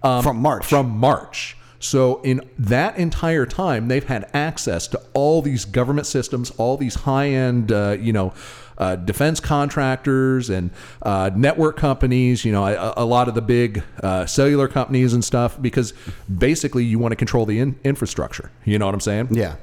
from 0.00 0.36
March. 0.36 0.62
Um, 0.64 0.68
from 0.68 0.90
March. 0.90 1.55
So 1.78 2.20
in 2.22 2.40
that 2.58 2.96
entire 2.96 3.46
time, 3.46 3.88
they've 3.88 4.04
had 4.04 4.28
access 4.32 4.88
to 4.88 5.00
all 5.12 5.42
these 5.42 5.64
government 5.64 6.06
systems, 6.06 6.50
all 6.52 6.76
these 6.76 6.94
high-end, 6.94 7.70
uh, 7.70 7.96
you 8.00 8.12
know, 8.12 8.32
uh, 8.78 8.96
defense 8.96 9.40
contractors 9.40 10.50
and 10.50 10.70
uh, 11.02 11.30
network 11.34 11.76
companies. 11.76 12.44
You 12.44 12.52
know, 12.52 12.66
a, 12.66 12.94
a 12.98 13.04
lot 13.04 13.28
of 13.28 13.34
the 13.34 13.42
big 13.42 13.82
uh, 14.02 14.26
cellular 14.26 14.68
companies 14.68 15.14
and 15.14 15.24
stuff, 15.24 15.60
because 15.60 15.94
basically 16.34 16.84
you 16.84 16.98
want 16.98 17.12
to 17.12 17.16
control 17.16 17.46
the 17.46 17.58
in- 17.58 17.78
infrastructure. 17.84 18.50
You 18.64 18.78
know 18.78 18.86
what 18.86 18.94
I'm 18.94 19.00
saying? 19.00 19.28
yeah, 19.30 19.56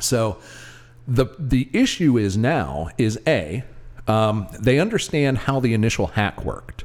So 0.00 0.38
the 1.06 1.26
the 1.38 1.68
issue 1.72 2.18
is 2.18 2.36
now 2.36 2.90
is 2.98 3.18
a 3.26 3.64
um, 4.06 4.46
they 4.58 4.78
understand 4.78 5.38
how 5.38 5.60
the 5.60 5.74
initial 5.74 6.08
hack 6.08 6.44
worked, 6.44 6.84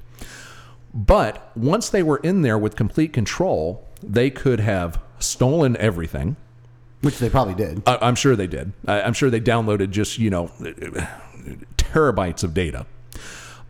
but 0.94 1.52
once 1.56 1.90
they 1.90 2.04
were 2.04 2.18
in 2.18 2.42
there 2.42 2.58
with 2.58 2.76
complete 2.76 3.14
control, 3.14 3.88
they 4.12 4.30
could 4.30 4.60
have 4.60 5.00
stolen 5.20 5.78
everything. 5.78 6.36
which 7.02 7.20
they 7.20 7.30
probably 7.30 7.56
did. 7.56 7.82
I, 7.86 7.98
I'm 8.02 8.16
sure 8.16 8.36
they 8.36 8.48
did. 8.48 8.74
I, 8.88 9.02
I'm 9.02 9.13
sure 9.13 9.30
they 9.30 9.42
downloaded 9.42 9.92
just 9.92 10.18
you 10.20 10.30
know 10.30 10.52
terabytes 11.78 12.44
of 12.44 12.54
data. 12.54 12.86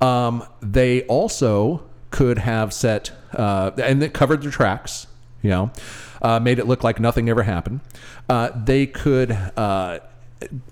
Um, 0.01 0.43
they 0.61 1.03
also 1.03 1.83
could 2.11 2.37
have 2.39 2.73
set 2.73 3.11
uh, 3.33 3.71
and 3.81 4.03
it 4.03 4.13
covered 4.13 4.41
their 4.41 4.51
tracks. 4.51 5.07
You 5.41 5.49
know, 5.49 5.71
uh, 6.21 6.39
made 6.39 6.57
it 6.59 6.67
look 6.67 6.83
like 6.83 6.99
nothing 7.01 7.27
ever 7.29 7.43
happened. 7.43 7.81
Uh, 8.29 8.49
they 8.55 8.85
could 8.85 9.31
uh, 9.31 9.99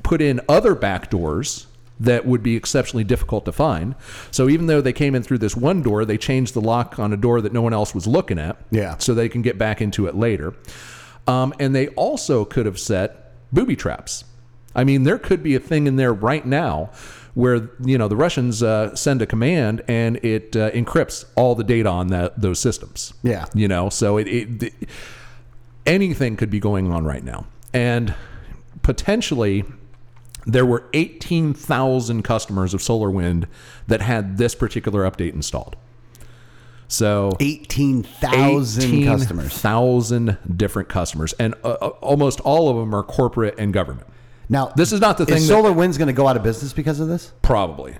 put 0.01 0.21
in 0.21 0.39
other 0.47 0.75
backdoors 0.75 1.65
that 2.01 2.25
would 2.25 2.41
be 2.41 2.55
exceptionally 2.55 3.03
difficult 3.03 3.45
to 3.45 3.51
find. 3.51 3.95
So 4.31 4.49
even 4.49 4.65
though 4.65 4.81
they 4.81 4.93
came 4.93 5.15
in 5.15 5.23
through 5.23 5.37
this 5.37 5.55
one 5.55 5.81
door, 5.81 6.03
they 6.03 6.17
changed 6.17 6.53
the 6.53 6.61
lock 6.61 6.97
on 6.99 7.13
a 7.13 7.17
door 7.17 7.41
that 7.41 7.53
no 7.53 7.61
one 7.61 7.73
else 7.73 7.93
was 7.93 8.07
looking 8.07 8.39
at. 8.39 8.57
Yeah. 8.71 8.97
So 8.97 9.13
they 9.13 9.29
can 9.29 9.41
get 9.41 9.57
back 9.57 9.81
into 9.81 10.07
it 10.07 10.15
later. 10.15 10.55
Um, 11.27 11.53
and 11.59 11.75
they 11.75 11.89
also 11.89 12.43
could 12.43 12.65
have 12.65 12.79
set 12.79 13.33
booby 13.53 13.75
traps. 13.75 14.23
I 14.75 14.83
mean, 14.83 15.03
there 15.03 15.19
could 15.19 15.43
be 15.43 15.53
a 15.55 15.59
thing 15.59 15.85
in 15.85 15.95
there 15.95 16.13
right 16.13 16.45
now 16.45 16.91
where 17.33 17.69
you 17.85 17.97
know 17.97 18.07
the 18.07 18.15
Russians 18.15 18.63
uh, 18.63 18.95
send 18.95 19.21
a 19.21 19.25
command 19.25 19.81
and 19.87 20.17
it 20.17 20.55
uh, 20.55 20.71
encrypts 20.71 21.25
all 21.35 21.55
the 21.55 21.63
data 21.63 21.89
on 21.89 22.07
that 22.07 22.39
those 22.41 22.59
systems. 22.59 23.13
Yeah. 23.21 23.45
you 23.53 23.67
know, 23.67 23.89
so 23.89 24.17
it, 24.17 24.27
it 24.27 24.59
th- 24.59 24.73
anything 25.85 26.35
could 26.35 26.49
be 26.49 26.59
going 26.59 26.91
on 26.91 27.05
right 27.05 27.23
now, 27.23 27.45
and 27.73 28.15
potentially 28.81 29.63
there 30.45 30.65
were 30.65 30.83
eighteen 30.93 31.53
thousand 31.53 32.23
customers 32.23 32.73
of 32.73 32.81
SolarWind 32.81 33.45
that 33.87 34.01
had 34.01 34.37
this 34.37 34.55
particular 34.55 35.09
update 35.09 35.33
installed. 35.33 35.75
So 36.87 37.31
Eighteen 37.39 38.03
thousand 38.03 39.05
customers. 39.05 39.53
thousand 39.57 40.37
different 40.57 40.89
customers, 40.89 41.33
and 41.33 41.55
uh, 41.63 41.69
uh, 41.81 41.87
almost 42.01 42.39
all 42.41 42.69
of 42.69 42.75
them 42.77 42.93
are 42.93 43.03
corporate 43.03 43.55
and 43.57 43.71
government. 43.73 44.07
Now, 44.49 44.73
This 44.75 44.91
is 44.91 44.99
not 44.99 45.17
the 45.17 45.25
thing 45.25 45.37
Is 45.37 45.47
that- 45.47 45.53
Solar 45.53 45.71
Wind's 45.71 45.97
going 45.97 46.07
to 46.09 46.13
go 46.13 46.27
out 46.27 46.35
of 46.35 46.43
business 46.43 46.73
because 46.73 46.99
of 46.99 47.07
this? 47.07 47.31
Probably, 47.41 47.95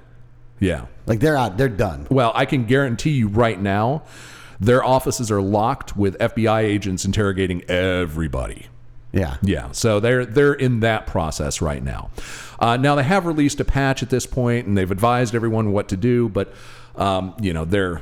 yeah. 0.60 0.88
Like 1.06 1.22
they're 1.22 1.38
out. 1.38 1.56
They're 1.58 1.70
done. 1.70 2.06
Well, 2.10 2.34
I 2.36 2.46
can 2.46 2.66
guarantee 2.66 3.12
you 3.12 3.30
right 3.30 3.60
now, 3.62 4.04
their 4.60 4.84
offices 4.84 5.32
are 5.32 5.42
locked 5.42 5.96
with 5.96 6.18
FBI 6.20 6.60
agents 6.64 7.06
interrogating 7.06 7.64
everybody. 7.70 8.66
Yeah. 9.14 9.38
Yeah, 9.42 9.72
so 9.72 10.00
they're 10.00 10.26
they're 10.26 10.54
in 10.54 10.80
that 10.82 11.06
process 11.08 11.62
right 11.62 11.84
now. 11.84 12.10
Uh, 12.60 12.78
now 12.78 12.96
they 12.96 13.04
have 13.04 13.26
released 13.26 13.60
a 13.60 13.66
patch 13.66 14.04
at 14.04 14.10
this 14.10 14.26
point, 14.26 14.68
and 14.68 14.78
they've 14.78 14.90
advised 14.90 15.36
everyone 15.36 15.72
what 15.72 15.90
to 15.90 15.98
do, 15.98 16.30
but 16.30 16.54
um, 16.96 17.36
you 17.42 17.54
know 17.54 17.66
they're 17.66 18.02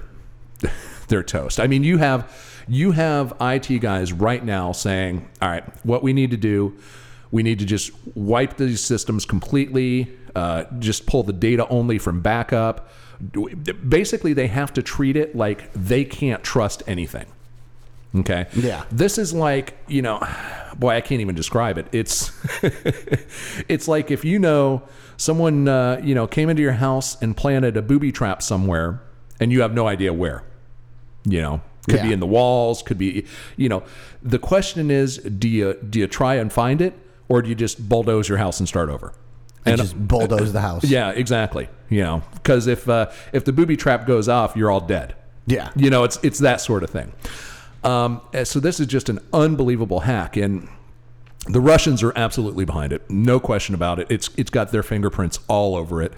they're 1.07 1.23
toast. 1.23 1.59
I 1.59 1.67
mean, 1.67 1.83
you 1.83 1.97
have 1.97 2.31
you 2.67 2.91
have 2.91 3.33
IT 3.41 3.79
guys 3.79 4.13
right 4.13 4.43
now 4.43 4.71
saying, 4.71 5.27
"All 5.41 5.49
right, 5.49 5.63
what 5.85 6.03
we 6.03 6.13
need 6.13 6.31
to 6.31 6.37
do, 6.37 6.77
we 7.31 7.41
need 7.41 7.59
to 7.59 7.65
just 7.65 7.91
wipe 8.15 8.57
these 8.57 8.81
systems 8.81 9.25
completely, 9.25 10.15
uh, 10.35 10.65
just 10.77 11.07
pull 11.07 11.23
the 11.23 11.33
data 11.33 11.67
only 11.69 11.97
from 11.97 12.21
backup." 12.21 12.91
Basically, 13.87 14.33
they 14.33 14.47
have 14.47 14.71
to 14.73 14.81
treat 14.81 15.17
it 15.17 15.35
like 15.35 15.73
they 15.73 16.05
can't 16.05 16.43
trust 16.43 16.83
anything. 16.87 17.25
Okay. 18.15 18.47
Yeah. 18.55 18.85
This 18.91 19.17
is 19.17 19.33
like, 19.33 19.77
you 19.87 20.01
know, 20.01 20.19
boy, 20.77 20.95
I 20.95 21.01
can't 21.01 21.21
even 21.21 21.35
describe 21.35 21.77
it. 21.77 21.87
It's 21.91 22.31
it's 23.67 23.87
like 23.87 24.11
if 24.11 24.25
you 24.25 24.39
know 24.39 24.83
someone 25.17 25.67
uh, 25.67 26.01
you 26.03 26.15
know 26.15 26.25
came 26.25 26.49
into 26.49 26.61
your 26.61 26.73
house 26.73 27.21
and 27.21 27.35
planted 27.35 27.77
a 27.77 27.81
booby 27.81 28.11
trap 28.11 28.41
somewhere 28.41 29.01
and 29.39 29.51
you 29.51 29.61
have 29.61 29.73
no 29.73 29.87
idea 29.87 30.13
where. 30.13 30.43
You 31.25 31.41
know, 31.41 31.61
could 31.87 32.01
be 32.01 32.13
in 32.13 32.19
the 32.19 32.25
walls, 32.25 32.81
could 32.81 32.97
be 32.97 33.25
you 33.57 33.69
know, 33.69 33.83
the 34.23 34.39
question 34.39 34.89
is 34.89 35.17
do 35.17 35.47
you 35.49 35.73
do 35.73 35.99
you 35.99 36.07
try 36.07 36.35
and 36.35 36.51
find 36.51 36.81
it 36.81 36.97
or 37.27 37.41
do 37.41 37.49
you 37.49 37.55
just 37.55 37.87
bulldoze 37.87 38.27
your 38.27 38.37
house 38.37 38.59
and 38.59 38.67
start 38.67 38.89
over? 38.89 39.13
And 39.65 39.77
just 39.77 40.07
bulldoze 40.07 40.53
the 40.53 40.61
house. 40.61 40.85
Yeah, 40.85 41.11
exactly. 41.11 41.67
You 41.89 42.01
know, 42.01 42.23
because 42.33 42.67
if 42.67 42.87
uh, 42.87 43.11
if 43.33 43.45
the 43.45 43.51
booby 43.51 43.75
trap 43.75 44.07
goes 44.07 44.29
off, 44.29 44.55
you're 44.55 44.71
all 44.71 44.79
dead. 44.79 45.15
Yeah. 45.45 45.71
You 45.75 45.89
know, 45.89 46.03
it's 46.03 46.17
it's 46.23 46.39
that 46.39 46.61
sort 46.61 46.83
of 46.83 46.89
thing. 46.89 47.11
Um, 47.83 48.21
so 48.43 48.59
this 48.59 48.79
is 48.79 48.87
just 48.87 49.09
an 49.09 49.19
unbelievable 49.31 50.01
hack, 50.01 50.35
and 50.35 50.67
the 51.47 51.61
Russians 51.61 52.03
are 52.03 52.13
absolutely 52.15 52.65
behind 52.65 52.93
it, 52.93 53.09
no 53.09 53.39
question 53.39 53.73
about 53.75 53.99
it. 53.99 54.07
It's 54.09 54.29
it's 54.37 54.49
got 54.49 54.71
their 54.71 54.83
fingerprints 54.83 55.39
all 55.47 55.75
over 55.75 56.01
it. 56.01 56.13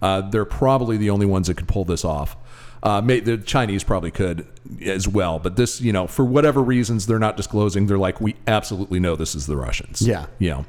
Uh, 0.00 0.22
they're 0.22 0.44
probably 0.44 0.96
the 0.96 1.10
only 1.10 1.26
ones 1.26 1.48
that 1.48 1.56
could 1.56 1.68
pull 1.68 1.84
this 1.84 2.04
off. 2.04 2.36
Uh, 2.82 3.02
may, 3.02 3.20
the 3.20 3.36
Chinese 3.36 3.84
probably 3.84 4.10
could 4.10 4.46
as 4.82 5.06
well, 5.06 5.38
but 5.38 5.56
this, 5.56 5.82
you 5.82 5.92
know, 5.92 6.06
for 6.06 6.24
whatever 6.24 6.62
reasons 6.62 7.06
they're 7.06 7.18
not 7.18 7.36
disclosing, 7.36 7.86
they're 7.86 7.98
like, 7.98 8.22
we 8.22 8.36
absolutely 8.46 8.98
know 8.98 9.16
this 9.16 9.34
is 9.34 9.46
the 9.46 9.56
Russians. 9.56 10.00
Yeah. 10.00 10.24
you 10.38 10.48
know, 10.48 10.66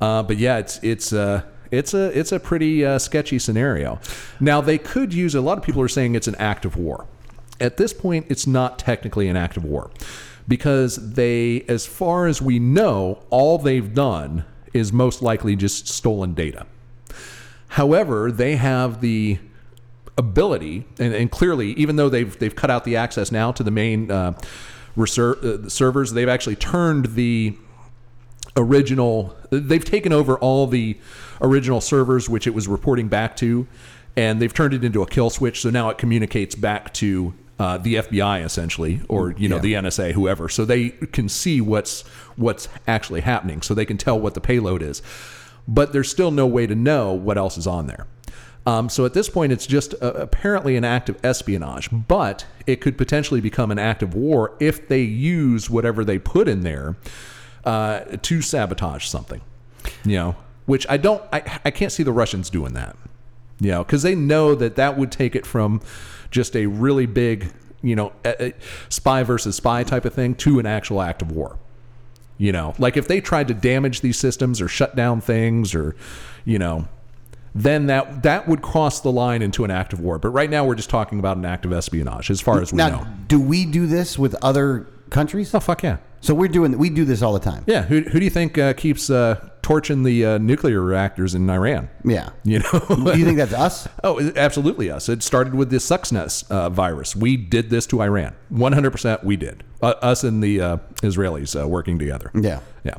uh, 0.00 0.22
but 0.22 0.38
yeah, 0.38 0.58
it's 0.58 0.78
it's 0.82 1.12
uh, 1.12 1.42
it's 1.70 1.92
a 1.94 2.16
it's 2.16 2.32
a 2.32 2.38
pretty 2.38 2.84
uh, 2.84 2.98
sketchy 2.98 3.38
scenario. 3.38 3.98
Now 4.38 4.60
they 4.60 4.78
could 4.78 5.12
use. 5.12 5.34
A 5.34 5.40
lot 5.40 5.58
of 5.58 5.64
people 5.64 5.82
are 5.82 5.88
saying 5.88 6.14
it's 6.14 6.28
an 6.28 6.36
act 6.36 6.64
of 6.64 6.76
war. 6.76 7.06
At 7.60 7.76
this 7.76 7.92
point, 7.92 8.26
it's 8.28 8.46
not 8.46 8.78
technically 8.78 9.28
an 9.28 9.36
act 9.36 9.56
of 9.56 9.64
war 9.64 9.90
because 10.48 11.12
they, 11.12 11.62
as 11.68 11.86
far 11.86 12.26
as 12.26 12.42
we 12.42 12.58
know, 12.58 13.22
all 13.30 13.58
they've 13.58 13.94
done 13.94 14.44
is 14.72 14.92
most 14.92 15.22
likely 15.22 15.56
just 15.56 15.88
stolen 15.88 16.34
data. 16.34 16.66
However, 17.68 18.32
they 18.32 18.56
have 18.56 19.00
the 19.00 19.38
ability, 20.18 20.86
and, 20.98 21.14
and 21.14 21.30
clearly, 21.30 21.72
even 21.72 21.96
though 21.96 22.08
they've 22.08 22.36
they've 22.38 22.54
cut 22.54 22.70
out 22.70 22.84
the 22.84 22.96
access 22.96 23.30
now 23.30 23.52
to 23.52 23.62
the 23.62 23.70
main 23.70 24.10
uh, 24.10 24.32
reser- 24.96 25.42
uh, 25.42 25.68
servers, 25.68 26.12
they've 26.12 26.28
actually 26.28 26.56
turned 26.56 27.14
the 27.14 27.56
original. 28.56 29.36
They've 29.50 29.84
taken 29.84 30.12
over 30.12 30.36
all 30.38 30.66
the 30.66 30.98
original 31.40 31.80
servers 31.80 32.28
which 32.28 32.46
it 32.46 32.54
was 32.54 32.66
reporting 32.68 33.08
back 33.08 33.36
to, 33.36 33.66
and 34.16 34.42
they've 34.42 34.52
turned 34.52 34.74
it 34.74 34.84
into 34.84 35.02
a 35.02 35.06
kill 35.06 35.30
switch. 35.30 35.60
So 35.60 35.70
now 35.70 35.90
it 35.90 35.98
communicates 35.98 36.54
back 36.54 36.92
to 36.94 37.34
uh, 37.60 37.76
the 37.78 37.96
FBI 37.96 38.42
essentially, 38.44 39.02
or 39.08 39.32
you 39.36 39.48
know 39.48 39.56
Yeah. 39.56 39.62
the 39.62 39.74
NSA, 39.74 40.12
whoever. 40.14 40.48
So 40.48 40.64
they 40.64 40.88
can 41.12 41.28
see 41.28 41.60
what's 41.60 42.02
what's 42.36 42.68
actually 42.88 43.20
happening. 43.20 43.60
So 43.62 43.74
they 43.74 43.84
can 43.84 43.98
tell 43.98 44.18
what 44.18 44.34
the 44.34 44.40
payload 44.40 44.82
is, 44.82 45.02
but 45.68 45.92
there's 45.92 46.10
still 46.10 46.30
no 46.30 46.46
way 46.46 46.66
to 46.66 46.74
know 46.74 47.12
what 47.12 47.36
else 47.38 47.58
is 47.58 47.66
on 47.66 47.86
there. 47.86 48.06
Um, 48.66 48.88
so 48.88 49.04
at 49.04 49.14
this 49.14 49.28
point, 49.28 49.52
it's 49.52 49.66
just 49.66 49.94
uh, 50.02 50.12
apparently 50.14 50.76
an 50.76 50.84
act 50.84 51.08
of 51.08 51.16
espionage, 51.24 51.88
but 52.08 52.46
it 52.66 52.80
could 52.80 52.96
potentially 52.98 53.40
become 53.40 53.70
an 53.70 53.78
act 53.78 54.02
of 54.02 54.14
war 54.14 54.54
if 54.60 54.88
they 54.88 55.02
use 55.02 55.70
whatever 55.70 56.04
they 56.04 56.18
put 56.18 56.46
in 56.48 56.60
there 56.60 56.96
uh, 57.64 58.00
to 58.22 58.42
sabotage 58.42 59.06
something. 59.06 59.40
You 60.04 60.16
know, 60.16 60.36
which 60.66 60.86
I 60.90 60.96
don't, 60.98 61.22
I, 61.32 61.60
I 61.64 61.70
can't 61.70 61.90
see 61.92 62.02
the 62.02 62.12
Russians 62.12 62.50
doing 62.50 62.74
that. 62.74 62.96
You 63.60 63.70
know, 63.72 63.84
because 63.84 64.02
they 64.02 64.14
know 64.14 64.54
that 64.54 64.76
that 64.76 64.96
would 64.96 65.10
take 65.12 65.34
it 65.36 65.44
from 65.46 65.80
just 66.30 66.56
a 66.56 66.66
really 66.66 67.06
big, 67.06 67.52
you 67.82 67.96
know, 67.96 68.12
spy 68.88 69.22
versus 69.22 69.56
spy 69.56 69.84
type 69.84 70.04
of 70.04 70.14
thing 70.14 70.34
to 70.36 70.58
an 70.58 70.66
actual 70.66 71.00
act 71.02 71.22
of 71.22 71.32
war. 71.32 71.58
You 72.38 72.52
know, 72.52 72.74
like 72.78 72.96
if 72.96 73.06
they 73.06 73.20
tried 73.20 73.48
to 73.48 73.54
damage 73.54 74.00
these 74.00 74.18
systems 74.18 74.62
or 74.62 74.68
shut 74.68 74.96
down 74.96 75.20
things 75.20 75.74
or, 75.74 75.94
you 76.46 76.58
know, 76.58 76.88
then 77.54 77.86
that 77.86 78.22
that 78.22 78.48
would 78.48 78.62
cross 78.62 79.00
the 79.00 79.12
line 79.12 79.42
into 79.42 79.64
an 79.64 79.70
act 79.70 79.92
of 79.92 80.00
war. 80.00 80.18
But 80.18 80.28
right 80.30 80.48
now 80.48 80.64
we're 80.64 80.76
just 80.76 80.88
talking 80.88 81.18
about 81.18 81.36
an 81.36 81.44
act 81.44 81.66
of 81.66 81.72
espionage, 81.72 82.30
as 82.30 82.40
far 82.40 82.62
as 82.62 82.72
we 82.72 82.78
Now, 82.78 82.88
know. 82.88 83.06
do 83.28 83.40
we 83.40 83.66
do 83.66 83.86
this 83.86 84.18
with 84.18 84.34
other 84.40 84.86
countries? 85.10 85.54
Oh 85.54 85.60
fuck 85.60 85.82
yeah, 85.82 85.98
So 86.20 86.34
we're 86.34 86.48
doing 86.48 86.76
we 86.78 86.90
do 86.90 87.04
this 87.04 87.22
all 87.22 87.32
the 87.32 87.40
time. 87.40 87.64
yeah. 87.66 87.82
Who, 87.82 88.00
who 88.02 88.18
do 88.18 88.24
you 88.24 88.30
think 88.30 88.56
uh, 88.58 88.72
keeps 88.74 89.10
uh, 89.10 89.48
torching 89.62 90.02
the 90.04 90.24
uh, 90.24 90.38
nuclear 90.38 90.80
reactors 90.80 91.34
in 91.34 91.48
Iran? 91.50 91.88
Yeah. 92.04 92.30
You 92.44 92.60
know, 92.60 92.80
do 93.12 93.18
you 93.18 93.24
think 93.24 93.36
that's 93.38 93.52
us? 93.52 93.88
Oh, 94.04 94.32
absolutely 94.36 94.90
us. 94.90 95.08
It 95.08 95.22
started 95.22 95.54
with 95.54 95.70
the 95.70 95.76
Stuxnet 95.76 96.50
uh, 96.50 96.70
virus. 96.70 97.14
We 97.14 97.36
did 97.36 97.68
this 97.70 97.86
to 97.88 98.00
Iran. 98.02 98.34
100% 98.52 99.24
we 99.24 99.36
did. 99.36 99.62
Uh, 99.82 99.94
us 100.02 100.24
and 100.24 100.42
the 100.42 100.60
uh, 100.60 100.76
Israelis 101.02 101.60
uh, 101.60 101.66
working 101.68 101.98
together. 101.98 102.30
Yeah. 102.34 102.60
Yeah. 102.84 102.94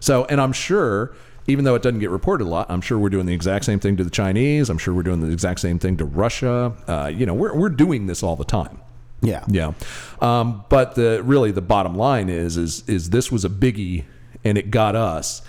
So, 0.00 0.24
and 0.26 0.40
I'm 0.40 0.52
sure, 0.52 1.14
even 1.46 1.64
though 1.64 1.74
it 1.74 1.82
doesn't 1.82 2.00
get 2.00 2.10
reported 2.10 2.44
a 2.44 2.48
lot, 2.48 2.70
I'm 2.70 2.80
sure 2.80 2.98
we're 2.98 3.08
doing 3.10 3.26
the 3.26 3.34
exact 3.34 3.64
same 3.64 3.80
thing 3.80 3.96
to 3.98 4.04
the 4.04 4.10
Chinese. 4.10 4.70
I'm 4.70 4.78
sure 4.78 4.94
we're 4.94 5.02
doing 5.02 5.20
the 5.20 5.30
exact 5.32 5.60
same 5.60 5.78
thing 5.78 5.96
to 5.98 6.04
Russia. 6.04 6.72
Uh, 6.86 7.10
you 7.14 7.26
know, 7.26 7.34
we're, 7.34 7.54
we're 7.56 7.68
doing 7.68 8.06
this 8.06 8.22
all 8.22 8.36
the 8.36 8.44
time. 8.44 8.80
Yeah. 9.20 9.44
Yeah. 9.48 9.72
Um, 10.20 10.64
but 10.68 10.94
the 10.94 11.22
really 11.24 11.50
the 11.50 11.60
bottom 11.62 11.94
line 11.96 12.28
is 12.28 12.56
is 12.56 12.88
is 12.88 13.10
this 13.10 13.32
was 13.32 13.44
a 13.44 13.48
biggie 13.48 14.04
and 14.44 14.56
it 14.58 14.70
got 14.70 14.94
us. 14.96 15.42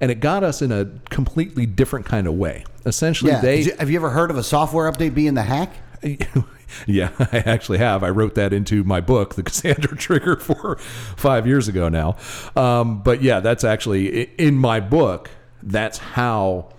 And 0.00 0.10
it 0.10 0.16
got 0.20 0.42
us 0.42 0.60
in 0.60 0.72
a 0.72 0.86
completely 1.08 1.64
different 1.66 2.04
kind 2.04 2.26
of 2.26 2.34
way. 2.34 2.64
Essentially, 2.84 3.30
Yeah. 3.30 3.40
they 3.40 3.60
you- 3.62 3.72
have 3.78 3.88
you 3.88 3.96
ever 3.96 4.10
heard 4.10 4.30
of 4.30 4.36
a 4.36 4.42
software 4.42 4.90
update 4.90 5.14
being 5.14 5.34
the 5.34 5.42
hack? 5.42 5.72
yeah, 6.86 7.10
I 7.18 7.38
actually 7.46 7.78
have. 7.78 8.02
I 8.02 8.10
wrote 8.10 8.34
that 8.34 8.52
into 8.52 8.84
my 8.84 9.00
book, 9.00 9.36
The 9.36 9.42
Cassandra 9.42 9.96
Trigger, 9.96 10.36
for 10.36 10.76
five 11.16 11.46
years 11.46 11.68
ago 11.68 11.88
now. 11.88 12.16
Um, 12.56 13.02
but 13.02 13.22
yeah, 13.22 13.40
that's 13.40 13.64
actually 13.64 14.24
in 14.38 14.56
my 14.56 14.80
book. 14.80 15.30
That's 15.62 15.98
how 15.98 16.70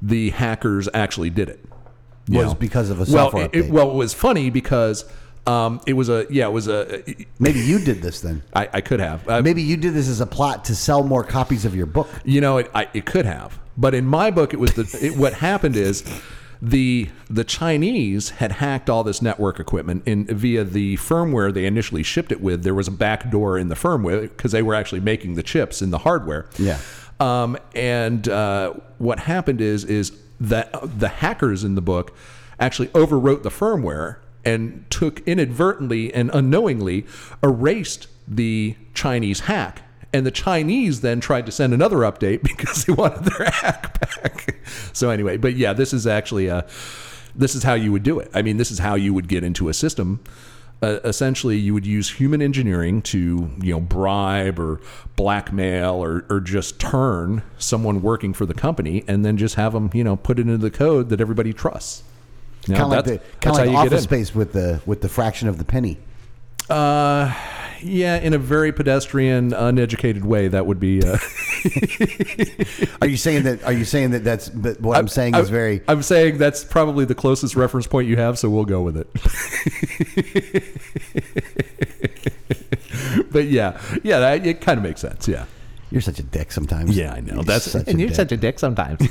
the 0.00 0.30
hackers 0.30 0.88
actually 0.94 1.30
did 1.30 1.48
it. 1.50 1.64
You 2.26 2.38
Was 2.38 2.54
because 2.54 2.88
of 2.88 2.96
a 2.98 3.00
well, 3.00 3.06
software 3.30 3.44
it- 3.46 3.54
it- 3.54 3.64
update. 3.66 3.70
well, 3.70 3.90
it 3.90 3.94
was 3.96 4.14
funny 4.14 4.48
because 4.48 5.04
um, 5.46 5.80
it 5.86 5.92
was 5.92 6.08
a 6.08 6.26
yeah, 6.30 6.46
it 6.46 6.52
was 6.52 6.68
a. 6.68 7.02
Maybe 7.38 7.60
you 7.60 7.78
did 7.78 8.00
this 8.00 8.20
then. 8.20 8.42
I, 8.54 8.68
I 8.72 8.80
could 8.80 9.00
have. 9.00 9.28
Uh, 9.28 9.42
Maybe 9.42 9.62
you 9.62 9.76
did 9.76 9.92
this 9.92 10.08
as 10.08 10.20
a 10.20 10.26
plot 10.26 10.64
to 10.66 10.74
sell 10.74 11.02
more 11.02 11.22
copies 11.22 11.64
of 11.64 11.76
your 11.76 11.86
book. 11.86 12.08
You 12.24 12.40
know, 12.40 12.58
it, 12.58 12.70
I, 12.74 12.88
it 12.94 13.04
could 13.04 13.26
have, 13.26 13.58
but 13.76 13.94
in 13.94 14.06
my 14.06 14.30
book, 14.30 14.54
it 14.54 14.58
was 14.58 14.72
the. 14.72 14.98
It, 15.02 15.18
what 15.18 15.34
happened 15.34 15.76
is, 15.76 16.02
the 16.62 17.10
the 17.28 17.44
Chinese 17.44 18.30
had 18.30 18.52
hacked 18.52 18.88
all 18.88 19.04
this 19.04 19.20
network 19.20 19.60
equipment 19.60 20.02
in 20.06 20.24
via 20.24 20.64
the 20.64 20.96
firmware 20.96 21.52
they 21.52 21.66
initially 21.66 22.02
shipped 22.02 22.32
it 22.32 22.40
with. 22.40 22.62
There 22.62 22.74
was 22.74 22.88
a 22.88 22.92
back 22.92 23.30
door 23.30 23.58
in 23.58 23.68
the 23.68 23.74
firmware 23.74 24.22
because 24.22 24.52
they 24.52 24.62
were 24.62 24.74
actually 24.74 25.00
making 25.00 25.34
the 25.34 25.42
chips 25.42 25.82
in 25.82 25.90
the 25.90 25.98
hardware. 25.98 26.48
Yeah. 26.58 26.78
Um, 27.20 27.58
and 27.74 28.26
uh, 28.28 28.72
what 28.96 29.20
happened 29.20 29.60
is 29.60 29.84
is 29.84 30.18
that 30.40 30.74
the 30.98 31.08
hackers 31.08 31.64
in 31.64 31.74
the 31.74 31.82
book 31.82 32.16
actually 32.58 32.88
overwrote 32.88 33.42
the 33.42 33.50
firmware 33.50 34.16
and 34.44 34.84
took 34.90 35.20
inadvertently 35.20 36.12
and 36.12 36.30
unknowingly 36.32 37.06
erased 37.42 38.08
the 38.26 38.76
Chinese 38.94 39.40
hack. 39.40 39.82
And 40.12 40.24
the 40.24 40.30
Chinese 40.30 41.00
then 41.00 41.20
tried 41.20 41.46
to 41.46 41.52
send 41.52 41.74
another 41.74 41.98
update 41.98 42.42
because 42.44 42.84
they 42.84 42.92
wanted 42.92 43.24
their 43.24 43.50
hack 43.50 44.00
back. 44.00 44.56
so 44.92 45.10
anyway, 45.10 45.36
but 45.36 45.54
yeah, 45.54 45.72
this 45.72 45.92
is 45.92 46.06
actually 46.06 46.46
a 46.46 46.66
this 47.36 47.54
is 47.54 47.64
how 47.64 47.74
you 47.74 47.90
would 47.90 48.04
do 48.04 48.20
it. 48.20 48.30
I 48.32 48.42
mean, 48.42 48.58
this 48.58 48.70
is 48.70 48.78
how 48.78 48.94
you 48.94 49.12
would 49.12 49.26
get 49.26 49.42
into 49.42 49.68
a 49.68 49.74
system. 49.74 50.20
Uh, 50.82 51.00
essentially, 51.04 51.56
you 51.56 51.74
would 51.74 51.86
use 51.86 52.10
human 52.10 52.42
engineering 52.42 53.00
to, 53.02 53.50
you 53.60 53.72
know, 53.72 53.80
bribe 53.80 54.58
or 54.58 54.80
blackmail 55.16 55.94
or, 55.94 56.24
or 56.28 56.40
just 56.40 56.78
turn 56.78 57.42
someone 57.58 58.02
working 58.02 58.32
for 58.32 58.44
the 58.44 58.54
company, 58.54 59.02
and 59.08 59.24
then 59.24 59.36
just 59.36 59.54
have 59.54 59.72
them, 59.72 59.90
you 59.94 60.04
know, 60.04 60.14
put 60.14 60.38
it 60.38 60.42
into 60.42 60.58
the 60.58 60.70
code 60.70 61.08
that 61.08 61.20
everybody 61.20 61.52
trusts. 61.52 62.02
Know, 62.68 62.76
Kind 62.76 62.92
of 62.92 62.96
like 62.96 63.04
the 63.04 63.18
kind 63.40 63.46
of 63.46 63.56
like 63.56 63.58
how 63.58 63.64
you 63.64 63.70
get 63.72 63.86
Office. 63.94 64.02
Space 64.04 64.34
with 64.34 64.52
the 64.52 64.80
with 64.86 65.00
the 65.02 65.08
fraction 65.08 65.48
of 65.48 65.58
the 65.58 65.64
penny. 65.64 65.98
Uh, 66.70 67.34
yeah, 67.82 68.16
in 68.16 68.32
a 68.32 68.38
very 68.38 68.72
pedestrian, 68.72 69.52
uneducated 69.52 70.24
way, 70.24 70.48
that 70.48 70.64
would 70.64 70.80
be. 70.80 71.02
Uh, 71.02 71.18
Are 73.02 73.06
you 73.06 73.18
saying 73.18 73.42
that? 73.42 73.62
Are 73.64 73.72
you 73.74 73.84
saying 73.84 74.12
that 74.12 74.24
that's? 74.24 74.48
But 74.48 74.80
what 74.80 74.96
I'm 74.96 75.08
saying 75.08 75.34
is 75.34 75.50
very. 75.50 75.82
I'm 75.86 76.00
saying 76.02 76.38
that's 76.38 76.64
probably 76.64 77.04
the 77.04 77.14
closest 77.14 77.54
reference 77.56 77.86
point 77.86 78.08
you 78.08 78.16
have, 78.16 78.38
so 78.38 78.48
we'll 78.48 78.64
go 78.64 78.80
with 78.80 78.96
it. 78.96 79.06
but 83.30 83.44
yeah, 83.48 83.78
yeah, 84.02 84.20
that, 84.20 84.46
it 84.46 84.62
kind 84.62 84.78
of 84.78 84.84
makes 84.84 85.02
sense. 85.02 85.28
Yeah, 85.28 85.44
You're 85.90 86.00
such 86.00 86.18
a 86.18 86.22
dick 86.22 86.50
sometimes. 86.52 86.96
yeah, 86.96 87.12
I 87.12 87.20
know. 87.20 87.34
You're 87.34 87.44
That's 87.44 87.70
such 87.70 87.86
and 87.88 88.00
you're 88.00 88.08
dick. 88.08 88.16
such 88.16 88.32
a 88.32 88.38
dick 88.38 88.58
sometimes. 88.58 89.00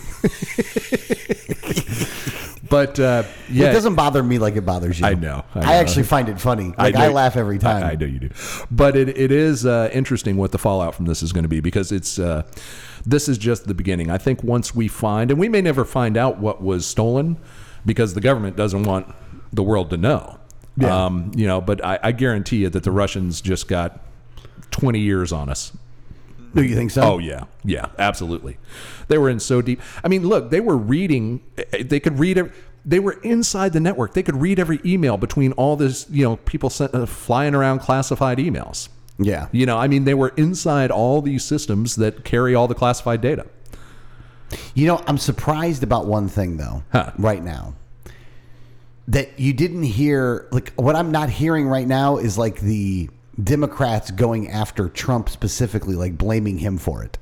but 2.74 3.00
uh, 3.00 3.24
It 3.50 3.72
doesn't 3.72 3.94
bother 3.94 4.24
me 4.24 4.40
like 4.40 4.56
it 4.56 4.66
bothers 4.66 5.00
you. 5.00 5.06
I 5.06 5.14
know, 5.14 5.46
I 5.54 5.74
I, 5.74 5.76
actually 5.76 6.04
find 6.04 6.28
it 6.28 6.42
funny. 6.42 6.74
Like 6.76 6.96
I, 6.96 7.08
know- 7.08 7.14
laugh 7.14 7.38
every 7.38 7.60
time. 7.60 7.84
I, 7.84 7.92
I 7.92 7.96
know 7.96 8.08
you 8.08 8.18
do, 8.18 8.30
but 8.72 8.96
it, 8.96 9.10
it 9.10 9.32
is 9.32 9.64
uh, 9.64 9.92
interesting 9.94 10.38
what 10.38 10.52
the 10.52 10.58
fallout 10.58 10.96
from 10.96 11.06
this 11.06 11.22
is 11.22 11.32
going 11.32 11.44
to 11.44 11.50
be 11.50 11.60
because 11.60 11.92
it's 11.92 12.18
uh, 12.18 12.42
this 13.06 13.30
is 13.30 13.38
just 13.38 13.68
the 13.68 13.76
beginning. 13.76 14.10
I 14.10 14.18
think 14.18 14.44
once 14.44 14.74
we 14.74 14.88
find, 14.88 15.30
and 15.30 15.40
we 15.40 15.50
may 15.50 15.62
never 15.62 15.86
find 15.86 16.18
out 16.18 16.40
what 16.40 16.64
was 16.64 16.88
stolen 16.88 17.38
because 17.86 18.16
the 18.16 18.22
government 18.22 18.56
doesn't 18.56 18.84
want 18.84 19.14
the 19.52 19.62
world 19.62 19.92
to 19.92 19.98
know. 19.98 20.40
Yeah. 20.76 21.06
Um, 21.06 21.32
you 21.36 21.46
know, 21.46 21.62
but 21.62 21.86
I, 21.86 22.00
I 22.02 22.12
guarantee 22.12 22.58
you 22.58 22.70
that 22.70 22.82
the 22.82 22.92
Russians 22.92 23.40
just 23.40 23.68
got 23.68 24.00
20 24.72 25.00
years 25.00 25.32
on 25.32 25.48
us. 25.48 25.78
Do 26.56 26.64
you 26.64 26.76
think 26.76 26.92
so? 26.92 27.02
Oh 27.02 27.18
yeah, 27.18 27.46
yeah, 27.64 27.88
absolutely. 27.98 28.58
They 29.08 29.18
were 29.18 29.30
in 29.30 29.40
so 29.40 29.62
deep. 29.62 29.82
I 30.04 30.08
mean, 30.08 30.28
look, 30.28 30.50
they 30.52 30.60
were 30.62 30.78
reading. 30.78 31.42
They 31.72 32.00
could 32.00 32.20
read. 32.20 32.52
They 32.86 33.00
were 33.00 33.14
inside 33.24 33.74
the 33.74 33.80
network. 33.80 34.14
They 34.14 34.24
could 34.24 34.40
read 34.42 34.60
every 34.60 34.80
email 34.86 35.18
between 35.18 35.54
all 35.54 35.76
this. 35.76 36.06
You 36.10 36.26
know, 36.26 36.36
people 36.38 36.70
sent, 36.70 36.94
uh, 36.94 37.06
flying 37.06 37.56
around 37.56 37.80
classified 37.80 38.38
emails. 38.38 38.90
yeah. 39.18 39.48
You 39.52 39.66
know, 39.66 39.78
I 39.78 39.88
mean, 39.88 40.04
they 40.04 40.14
were 40.14 40.34
inside 40.38 40.92
all 40.92 41.22
these 41.22 41.44
systems 41.44 41.96
that 41.96 42.24
carry 42.26 42.54
all 42.54 42.68
the 42.68 42.76
classified 42.76 43.22
data. 43.22 43.46
You 44.76 44.86
know, 44.86 45.02
I'm 45.08 45.18
surprised 45.18 45.82
about 45.82 46.06
one 46.06 46.28
thing 46.28 46.58
though. 46.58 46.84
Huh. 46.92 47.12
Right 47.18 47.44
now, 47.44 47.74
that 49.08 49.40
you 49.40 49.54
didn't 49.54 49.84
hear. 49.84 50.48
Like 50.52 50.74
what 50.76 50.96
I'm 50.96 51.12
not 51.12 51.30
hearing 51.30 51.68
right 51.68 51.88
now 51.88 52.18
is 52.18 52.38
like 52.38 52.60
the 52.60 53.10
Democrats 53.42 54.12
going 54.12 54.50
after 54.50 54.90
Trump 54.90 55.30
specifically, 55.30 55.96
like 55.96 56.18
blaming 56.18 56.60
him 56.60 56.78
for 56.78 57.04
it. 57.04 57.18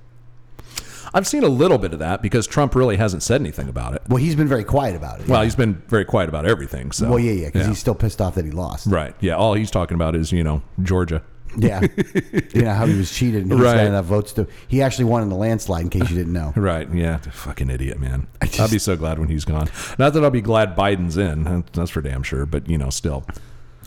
I've 1.14 1.28
seen 1.28 1.44
a 1.44 1.48
little 1.50 1.78
bit 1.78 1.92
of 1.94 2.00
that 2.00 2.22
because 2.22 2.48
Trump 2.48 2.74
really 2.74 2.96
hasn't 2.96 3.22
said 3.24 3.42
anything 3.42 3.68
about 3.68 3.94
it. 3.96 4.02
Well, 4.08 4.18
he's 4.18 4.36
been 4.36 4.48
very 4.48 4.64
quiet 4.64 4.96
about 4.96 5.20
it. 5.20 5.28
Well, 5.28 5.42
he's 5.42 5.56
been 5.58 5.76
very 5.90 6.06
quiet 6.06 6.30
about 6.30 6.46
everything. 6.46 6.92
So, 6.94 7.10
well, 7.10 7.20
yeah, 7.20 7.34
yeah, 7.34 7.46
because 7.48 7.68
he's 7.68 7.80
still 7.80 7.96
pissed 7.96 8.22
off 8.22 8.36
that 8.36 8.46
he 8.46 8.52
lost. 8.52 8.88
right. 8.88 9.14
Yeah, 9.20 9.36
all 9.36 9.54
he's 9.54 9.72
talking 9.72 9.96
about 9.96 10.16
is 10.16 10.32
you 10.32 10.44
know 10.44 10.62
Georgia. 10.82 11.22
Yeah, 11.58 11.82
you 12.54 12.62
know 12.62 12.74
how 12.74 12.86
he 12.86 12.98
was 12.98 13.12
cheated 13.14 13.44
and 13.44 13.52
he 13.52 13.60
Right. 13.60 13.76
got 13.76 13.88
enough 13.88 14.06
votes 14.06 14.32
to. 14.34 14.48
He 14.70 14.82
actually 14.82 15.04
won 15.06 15.22
in 15.22 15.28
the 15.28 15.36
landslide. 15.36 15.82
In 15.82 15.90
case 15.90 16.10
you 16.10 16.16
didn't 16.16 16.32
know. 16.32 16.54
Right. 16.56 16.88
Yeah. 16.94 17.18
Fucking 17.18 17.70
idiot, 17.70 18.00
man. 18.00 18.28
I 18.42 18.50
I'll 18.58 18.70
be 18.70 18.80
so 18.80 18.96
glad 18.96 19.20
when 19.20 19.28
he's 19.28 19.44
gone. 19.44 19.70
Not 20.00 20.14
that 20.14 20.24
I'll 20.24 20.30
be 20.32 20.40
glad 20.40 20.78
Biden's 20.78 21.18
in. 21.18 21.66
That's 21.74 21.90
for 21.92 22.02
damn 22.02 22.24
sure. 22.24 22.46
But 22.46 22.70
you 22.70 22.78
know, 22.78 22.90
still. 22.90 23.26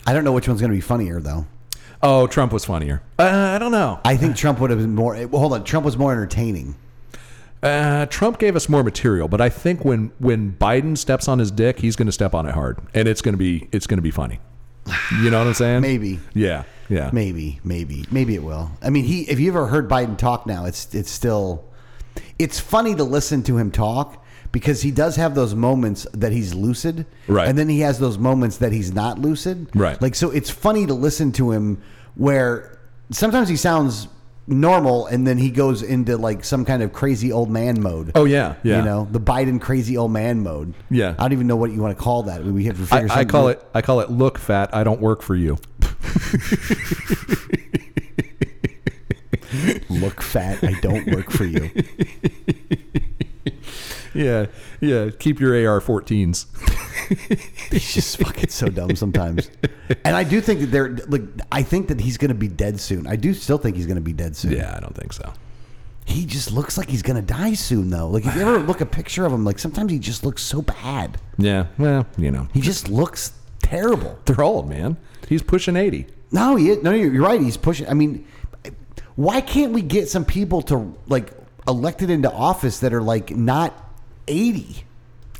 I 0.05 0.13
don't 0.13 0.23
know 0.23 0.31
which 0.31 0.47
one's 0.47 0.61
going 0.61 0.69
to 0.69 0.77
be 0.77 0.81
funnier 0.81 1.19
though. 1.19 1.47
Oh, 2.01 2.27
Trump 2.27 2.51
was 2.51 2.65
funnier. 2.65 3.01
Uh, 3.17 3.23
I 3.55 3.59
don't 3.59 3.71
know. 3.71 3.99
I 4.03 4.17
think 4.17 4.35
Trump 4.35 4.59
would 4.59 4.69
have 4.69 4.79
been 4.79 4.95
more. 4.95 5.13
Well, 5.27 5.39
hold 5.39 5.53
on, 5.53 5.63
Trump 5.63 5.85
was 5.85 5.97
more 5.97 6.11
entertaining. 6.11 6.75
Uh, 7.63 8.05
Trump 8.07 8.37
gave 8.37 8.55
us 8.55 8.69
more 8.69 8.83
material, 8.83 9.27
but 9.27 9.41
I 9.41 9.49
think 9.49 9.83
when 9.83 10.11
when 10.19 10.53
Biden 10.53 10.97
steps 10.97 11.27
on 11.27 11.39
his 11.39 11.49
dick, 11.51 11.79
he's 11.79 11.95
going 11.95 12.05
to 12.05 12.11
step 12.11 12.35
on 12.35 12.45
it 12.45 12.53
hard, 12.53 12.79
and 12.93 13.07
it's 13.07 13.21
going 13.21 13.33
to 13.33 13.37
be 13.37 13.67
it's 13.71 13.87
going 13.87 13.97
to 13.97 14.03
be 14.03 14.11
funny. 14.11 14.39
You 15.19 15.31
know 15.31 15.39
what 15.39 15.47
I'm 15.47 15.53
saying? 15.53 15.81
Maybe. 15.81 16.19
Yeah. 16.33 16.63
Yeah. 16.89 17.09
Maybe, 17.11 17.59
maybe, 17.63 18.05
maybe 18.11 18.35
it 18.35 18.43
will. 18.43 18.69
I 18.81 18.91
mean, 18.91 19.05
he. 19.05 19.23
If 19.23 19.39
you 19.39 19.49
ever 19.49 19.65
heard 19.65 19.89
Biden 19.89 20.17
talk 20.17 20.45
now, 20.45 20.65
it's 20.65 20.93
it's 20.93 21.09
still, 21.09 21.65
it's 22.37 22.59
funny 22.59 22.93
to 22.93 23.03
listen 23.03 23.41
to 23.43 23.57
him 23.57 23.71
talk 23.71 24.23
because 24.55 24.81
he 24.81 24.89
does 24.89 25.17
have 25.17 25.35
those 25.35 25.53
moments 25.53 26.07
that 26.13 26.31
he's 26.31 26.53
lucid, 26.53 27.05
Right. 27.27 27.49
And 27.49 27.57
then 27.57 27.67
he 27.67 27.81
has 27.81 27.99
those 27.99 28.17
moments 28.17 28.59
that 28.59 28.71
he's 28.71 28.93
not 28.93 29.19
lucid, 29.19 29.69
Right. 29.75 30.01
Like 30.01 30.15
so, 30.15 30.31
it's 30.31 30.49
funny 30.49 30.85
to 30.85 30.93
listen 30.93 31.33
to 31.33 31.51
him 31.51 31.81
where 32.15 32.79
sometimes 33.11 33.49
he 33.49 33.57
sounds 33.57 34.07
normal 34.47 35.07
and 35.07 35.27
then 35.27 35.37
he 35.37 35.51
goes 35.51 35.83
into 35.83 36.15
like 36.15 36.45
some 36.45 36.63
kind 36.63 36.81
of 36.81 36.93
crazy 36.93 37.33
old 37.33 37.49
man 37.49 37.81
mode. 37.81 38.13
Oh 38.15 38.23
yeah. 38.23 38.55
Yeah. 38.63 38.77
You 38.77 38.85
know, 38.85 39.09
the 39.11 39.19
Biden 39.19 39.59
crazy 39.59 39.97
old 39.97 40.13
man 40.13 40.41
mode. 40.41 40.73
Yeah. 40.89 41.15
I 41.19 41.23
don't 41.23 41.33
even 41.33 41.47
know 41.47 41.57
what 41.57 41.71
you 41.71 41.81
want 41.81 41.97
to 41.97 42.01
call 42.01 42.23
that. 42.23 42.45
We 42.45 42.63
have 42.63 42.77
to 42.77 42.85
figure 42.85 43.11
I, 43.11 43.19
I 43.19 43.25
call 43.25 43.49
it 43.49 43.61
I 43.73 43.81
call 43.81 43.99
it 43.99 44.09
look 44.09 44.37
fat. 44.37 44.73
I 44.73 44.85
don't 44.85 45.01
work 45.01 45.21
for 45.21 45.35
you. 45.35 45.57
look 49.89 50.21
fat. 50.21 50.63
I 50.63 50.79
don't 50.79 51.07
work 51.07 51.29
for 51.29 51.43
you. 51.43 51.69
Yeah. 54.15 54.45
Yeah. 54.81 55.09
Keep 55.19 55.39
your 55.39 55.51
AR-14s. 55.53 56.45
He's 57.71 57.93
just 57.93 58.17
fucking 58.17 58.49
so 58.49 58.67
dumb 58.67 58.95
sometimes. 58.95 59.51
And 60.03 60.15
I 60.15 60.23
do 60.23 60.41
think 60.41 60.61
that 60.61 60.67
they're 60.67 60.89
like 61.07 61.21
I 61.51 61.61
think 61.61 61.89
that 61.89 61.99
he's 62.01 62.17
going 62.17 62.29
to 62.29 62.35
be 62.35 62.47
dead 62.47 62.79
soon. 62.79 63.05
I 63.05 63.15
do 63.15 63.33
still 63.33 63.57
think 63.59 63.75
he's 63.75 63.85
going 63.85 63.97
to 63.97 64.01
be 64.01 64.13
dead 64.13 64.35
soon. 64.35 64.53
Yeah, 64.53 64.73
I 64.75 64.79
don't 64.79 64.95
think 64.95 65.13
so. 65.13 65.31
He 66.05 66.25
just 66.25 66.51
looks 66.51 66.77
like 66.77 66.89
he's 66.89 67.01
going 67.03 67.15
to 67.17 67.21
die 67.21 67.53
soon 67.53 67.89
though. 67.91 68.07
Like 68.07 68.25
if 68.25 68.33
you 68.35 68.41
ever 68.41 68.59
look 68.59 68.81
a 68.81 68.85
picture 68.85 69.25
of 69.25 69.31
him, 69.33 69.43
like 69.45 69.59
sometimes 69.59 69.91
he 69.91 69.99
just 69.99 70.23
looks 70.25 70.41
so 70.41 70.61
bad. 70.63 71.19
Yeah. 71.37 71.67
Well, 71.77 72.07
you 72.17 72.31
know, 72.31 72.47
He 72.53 72.61
just 72.61 72.89
looks 72.89 73.33
terrible. 73.61 74.17
they're 74.25 74.41
old, 74.43 74.67
man. 74.69 74.97
He's 75.27 75.43
pushing 75.43 75.75
80. 75.75 76.07
No, 76.31 76.55
he 76.55 76.75
no, 76.77 76.91
you're 76.91 77.21
right. 77.21 77.39
He's 77.41 77.57
pushing. 77.57 77.87
I 77.87 77.93
mean, 77.93 78.25
why 79.15 79.41
can't 79.41 79.73
we 79.73 79.81
get 79.81 80.09
some 80.09 80.25
people 80.25 80.61
to 80.63 80.95
like 81.07 81.31
elected 81.67 82.09
into 82.09 82.31
office 82.31 82.79
that 82.79 82.93
are 82.93 83.01
like 83.01 83.29
not 83.35 83.84
eighty? 84.27 84.83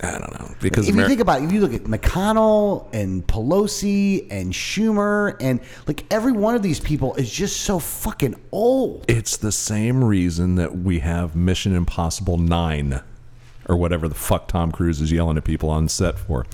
I 0.02 0.12
don't 0.12 0.40
know 0.40 0.54
because 0.60 0.90
if 0.90 0.96
you 0.96 1.08
think 1.08 1.22
about 1.22 1.42
it, 1.42 1.46
if 1.46 1.54
you 1.54 1.62
look 1.62 1.74
at 1.74 1.84
McConnell 1.84 2.94
and 2.94 3.26
Pelosi 3.26 4.28
and 4.30 4.52
Schumer 4.52 5.38
and 5.40 5.62
like 5.88 6.06
every 6.12 6.34
one 6.34 6.54
of 6.54 6.62
these 6.62 6.82
people 6.82 7.16
is 7.16 7.32
just 7.32 7.62
so 7.62 7.80
fucking 7.80 8.36
old. 8.52 9.06
it's 9.08 9.38
the 9.38 9.54
same 9.54 10.04
reason 10.04 10.56
that 10.56 10.78
we 10.80 11.00
have 11.00 11.36
Mission 11.36 11.74
Impossible 11.74 12.38
9 12.38 13.02
or 13.68 13.78
whatever 13.78 14.08
the 14.08 14.16
fuck 14.16 14.48
Tom 14.50 14.72
Cruise 14.72 15.00
is 15.02 15.12
yelling 15.12 15.38
at 15.38 15.46
people 15.46 15.70
on 15.70 15.88
set 15.88 16.20
for. 16.20 16.46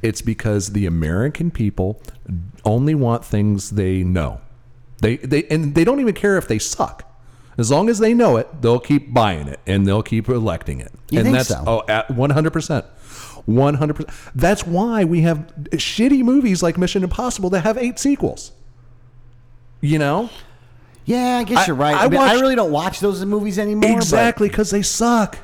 It's 0.00 0.22
because 0.22 0.72
the 0.72 0.86
American 0.86 1.50
people 1.50 2.00
only 2.64 2.94
want 2.94 3.24
things 3.24 3.70
they 3.70 4.02
know. 4.02 4.40
They 5.00 5.16
they 5.18 5.44
and 5.44 5.74
they 5.74 5.84
don't 5.84 6.00
even 6.00 6.14
care 6.14 6.38
if 6.38 6.48
they 6.48 6.58
suck. 6.58 7.04
As 7.58 7.70
long 7.72 7.88
as 7.88 7.98
they 7.98 8.14
know 8.14 8.36
it, 8.36 8.62
they'll 8.62 8.78
keep 8.78 9.12
buying 9.12 9.48
it 9.48 9.58
and 9.66 9.84
they'll 9.86 10.02
keep 10.02 10.28
electing 10.28 10.80
it. 10.80 10.92
You 11.10 11.18
and 11.18 11.26
think 11.26 11.36
that's 11.36 11.48
so? 11.48 11.64
oh 11.66 11.82
at 11.88 12.06
100%. 12.08 12.84
100%. 13.48 14.10
That's 14.34 14.64
why 14.66 15.04
we 15.04 15.22
have 15.22 15.38
shitty 15.72 16.22
movies 16.22 16.62
like 16.62 16.78
Mission 16.78 17.02
Impossible 17.02 17.50
that 17.50 17.60
have 17.62 17.76
8 17.76 17.98
sequels. 17.98 18.52
You 19.80 19.98
know? 19.98 20.30
Yeah, 21.04 21.38
I 21.38 21.44
guess 21.44 21.58
I- 21.58 21.66
you're 21.66 21.76
right. 21.76 21.96
I, 21.96 22.04
I 22.04 22.08
mean, 22.08 22.20
I 22.20 22.26
watched- 22.26 22.40
really 22.42 22.54
don't 22.54 22.70
watch 22.72 23.00
those 23.00 23.24
movies 23.24 23.58
anymore. 23.58 23.90
but- 23.90 23.96
Exactly, 23.96 24.48
because 24.48 24.70
they 24.70 24.82
suck. 24.82 25.38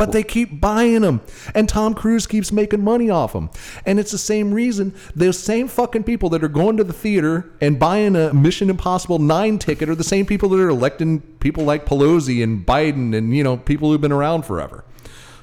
But 0.00 0.12
they 0.12 0.22
keep 0.22 0.60
buying 0.60 1.02
them, 1.02 1.20
and 1.54 1.68
Tom 1.68 1.94
Cruise 1.94 2.26
keeps 2.26 2.50
making 2.50 2.82
money 2.82 3.10
off 3.10 3.34
them. 3.34 3.50
And 3.84 4.00
it's 4.00 4.10
the 4.10 4.18
same 4.18 4.54
reason 4.54 4.94
those 5.14 5.38
same 5.38 5.68
fucking 5.68 6.04
people 6.04 6.30
that 6.30 6.42
are 6.42 6.48
going 6.48 6.78
to 6.78 6.84
the 6.84 6.92
theater 6.94 7.50
and 7.60 7.78
buying 7.78 8.16
a 8.16 8.32
Mission 8.32 8.70
Impossible 8.70 9.18
Nine 9.18 9.58
ticket 9.58 9.90
are 9.90 9.94
the 9.94 10.02
same 10.02 10.24
people 10.24 10.48
that 10.48 10.60
are 10.60 10.70
electing 10.70 11.20
people 11.40 11.64
like 11.64 11.84
Pelosi 11.84 12.42
and 12.42 12.64
Biden 12.64 13.14
and 13.14 13.36
you 13.36 13.44
know 13.44 13.58
people 13.58 13.90
who've 13.90 14.00
been 14.00 14.10
around 14.10 14.46
forever. 14.46 14.84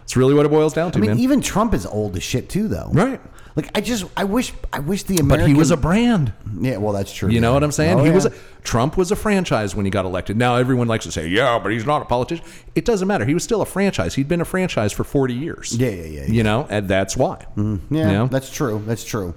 It's 0.01 0.15
really 0.15 0.33
what 0.33 0.45
it 0.45 0.49
boils 0.49 0.73
down 0.73 0.91
to, 0.93 0.97
I 0.97 1.01
mean, 1.01 1.09
man. 1.11 1.19
even 1.19 1.41
Trump 1.41 1.73
is 1.73 1.85
old 1.85 2.15
as 2.15 2.23
shit 2.23 2.49
too, 2.49 2.67
though. 2.67 2.89
Right. 2.93 3.21
Like 3.57 3.71
I 3.75 3.81
just, 3.81 4.05
I 4.15 4.23
wish, 4.23 4.53
I 4.71 4.79
wish 4.79 5.01
the 5.03 5.15
but 5.15 5.23
American. 5.23 5.47
he 5.47 5.53
was 5.55 5.71
a 5.71 5.77
brand. 5.77 6.31
Yeah, 6.61 6.77
well, 6.77 6.93
that's 6.93 7.11
true. 7.11 7.29
You 7.31 7.41
know 7.41 7.53
what 7.53 7.63
I'm 7.63 7.71
saying? 7.71 7.99
Oh, 7.99 8.03
he 8.03 8.09
yeah. 8.09 8.15
was 8.15 8.25
a, 8.27 8.33
Trump 8.63 8.97
was 8.97 9.11
a 9.11 9.15
franchise 9.15 9.75
when 9.75 9.83
he 9.83 9.89
got 9.89 10.05
elected. 10.05 10.37
Now 10.37 10.57
everyone 10.57 10.87
likes 10.87 11.05
to 11.05 11.11
say, 11.11 11.27
"Yeah, 11.27 11.57
but 11.57 11.71
he's 11.71 11.85
not 11.85 12.03
a 12.03 12.05
politician." 12.05 12.45
It 12.75 12.85
doesn't 12.85 13.07
matter. 13.07 13.25
He 13.25 13.33
was 13.33 13.43
still 13.43 13.63
a 13.63 13.65
franchise. 13.65 14.13
He'd 14.13 14.27
been 14.27 14.41
a 14.41 14.45
franchise 14.45 14.93
for 14.93 15.03
40 15.03 15.33
years. 15.33 15.75
Yeah, 15.75 15.89
yeah, 15.89 16.05
yeah, 16.05 16.25
You 16.27 16.43
know, 16.43 16.67
and 16.69 16.87
that's 16.87 17.17
why. 17.17 17.45
Mm, 17.55 17.81
yeah, 17.89 18.07
You 18.07 18.13
know? 18.13 18.27
that's 18.27 18.51
true. 18.51 18.83
That's 18.85 19.03
true. 19.03 19.33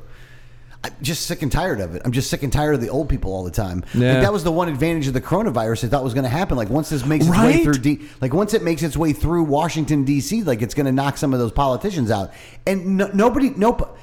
I'm 0.83 0.93
just 1.03 1.27
sick 1.27 1.43
and 1.43 1.53
tired 1.53 1.81
of 1.81 1.95
it. 1.95 2.03
I'm 2.05 2.13
just 2.13 2.31
sick 2.31 2.43
and 2.43 2.51
tired 2.53 2.75
of 2.75 2.81
the 2.81 2.89
old 2.89 3.09
people 3.11 3.35
all 3.35 3.45
the 3.45 3.51
time. 3.51 3.85
Yeah. 3.93 4.15
Like 4.15 4.23
that 4.23 4.33
was 4.33 4.45
the 4.45 4.53
one 4.53 4.69
advantage 4.69 5.07
of 5.09 5.13
the 5.13 5.21
coronavirus 5.21 5.85
I 5.85 5.89
thought 5.89 6.03
was 6.03 6.15
going 6.15 6.25
to 6.25 6.31
happen. 6.31 6.57
Like 6.57 6.71
once 6.71 6.89
this 6.89 7.05
makes 7.05 7.27
its 7.27 7.37
way 7.37 7.63
through, 7.65 7.75
D, 7.75 8.01
like 8.23 8.33
once 8.33 8.55
it 8.55 8.63
makes 8.63 8.83
its 8.83 8.97
way 8.97 9.13
through 9.13 9.43
Washington 9.45 10.05
D.C., 10.05 10.43
like 10.45 10.63
it's 10.63 10.73
going 10.73 10.87
to 10.87 10.93
knock 10.93 11.19
some 11.19 11.35
of 11.35 11.39
those 11.39 11.53
politicians 11.53 12.11
out. 12.11 12.33
And 12.67 12.97
no, 12.97 13.11
nobody, 13.13 13.51
nope. 13.51 13.99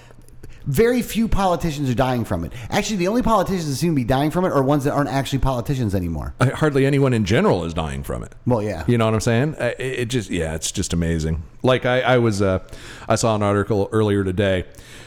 Very 0.67 1.01
few 1.01 1.29
politicians 1.29 1.89
are 1.89 1.95
dying 1.95 2.25
from 2.25 2.43
it. 2.43 2.51
Actually, 2.69 2.97
the 2.97 3.07
only 3.07 3.21
politicians 3.21 3.67
that 3.69 3.75
seem 3.75 3.93
to 3.93 3.95
be 3.95 4.03
dying 4.03 4.31
from 4.31 4.43
it 4.43 4.49
are 4.51 4.61
ones 4.61 4.83
that 4.83 4.91
aren't 4.91 5.09
actually 5.09 5.39
politicians 5.39 5.95
anymore. 5.95 6.33
I- 6.41 6.47
hardly 6.49 6.85
anyone 6.85 7.13
in 7.13 7.23
general 7.23 7.63
is 7.63 7.73
dying 7.73 8.03
from 8.03 8.21
it. 8.21 8.35
Well, 8.45 8.61
yeah. 8.61 8.83
You 8.85 8.97
know 8.97 9.05
what 9.05 9.13
I'm 9.13 9.21
saying? 9.21 9.55
Uh, 9.55 9.71
It, 9.79 9.99
it 9.99 10.05
just, 10.09 10.29
yeah, 10.29 10.55
it's 10.55 10.71
just 10.73 10.91
amazing. 10.91 11.41
Like 11.63 11.85
I, 11.85 12.01
I 12.01 12.17
was, 12.17 12.41
uh, 12.41 12.59
I 13.07 13.15
saw 13.15 13.33
an 13.35 13.43
article 13.43 13.87
earlier 13.93 14.25
today 14.25 14.65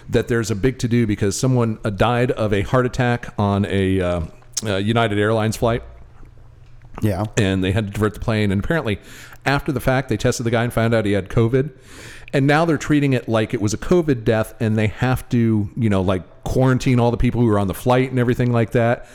that 0.08 0.28
there's 0.28 0.50
a 0.50 0.54
big 0.56 0.78
to 0.78 0.88
do 0.88 1.06
because 1.06 1.38
someone 1.38 1.78
uh, 1.84 1.90
died 1.90 2.30
of 2.32 2.52
a 2.54 2.62
heart 2.62 2.86
attack 2.86 3.32
on 3.38 3.66
a 3.66 4.00
uh, 4.00 4.20
uh, 4.64 4.76
United 4.76 5.18
Airlines 5.18 5.56
flight. 5.56 5.82
Yeah. 7.02 7.24
and 7.38 7.62
they 7.64 7.72
had 7.72 7.86
to 7.86 7.92
divert 7.92 8.14
the 8.14 8.20
plane. 8.20 8.50
And 8.52 8.62
apparently, 8.62 8.98
after 9.46 9.72
the 9.72 9.80
fact, 9.80 10.08
they 10.08 10.16
tested 10.16 10.44
the 10.44 10.50
guy 10.50 10.64
and 10.64 10.72
found 10.72 10.92
out 10.94 11.04
he 11.06 11.12
had 11.12 11.28
COVID. 11.28 11.70
And 12.32 12.46
now 12.46 12.64
they're 12.64 12.78
treating 12.78 13.12
it 13.12 13.28
like 13.28 13.54
it 13.54 13.60
was 13.60 13.74
a 13.74 13.78
COVID 13.78 14.24
death, 14.24 14.54
and 14.60 14.78
they 14.78 14.86
have 14.88 15.28
to, 15.30 15.68
you 15.76 15.90
know, 15.90 16.00
like 16.00 16.44
quarantine 16.44 17.00
all 17.00 17.10
the 17.10 17.16
people 17.16 17.40
who 17.40 17.46
were 17.48 17.58
on 17.58 17.66
the 17.66 17.74
flight 17.74 18.10
and 18.10 18.18
everything 18.18 18.52
like 18.52 18.70
that. 18.72 19.06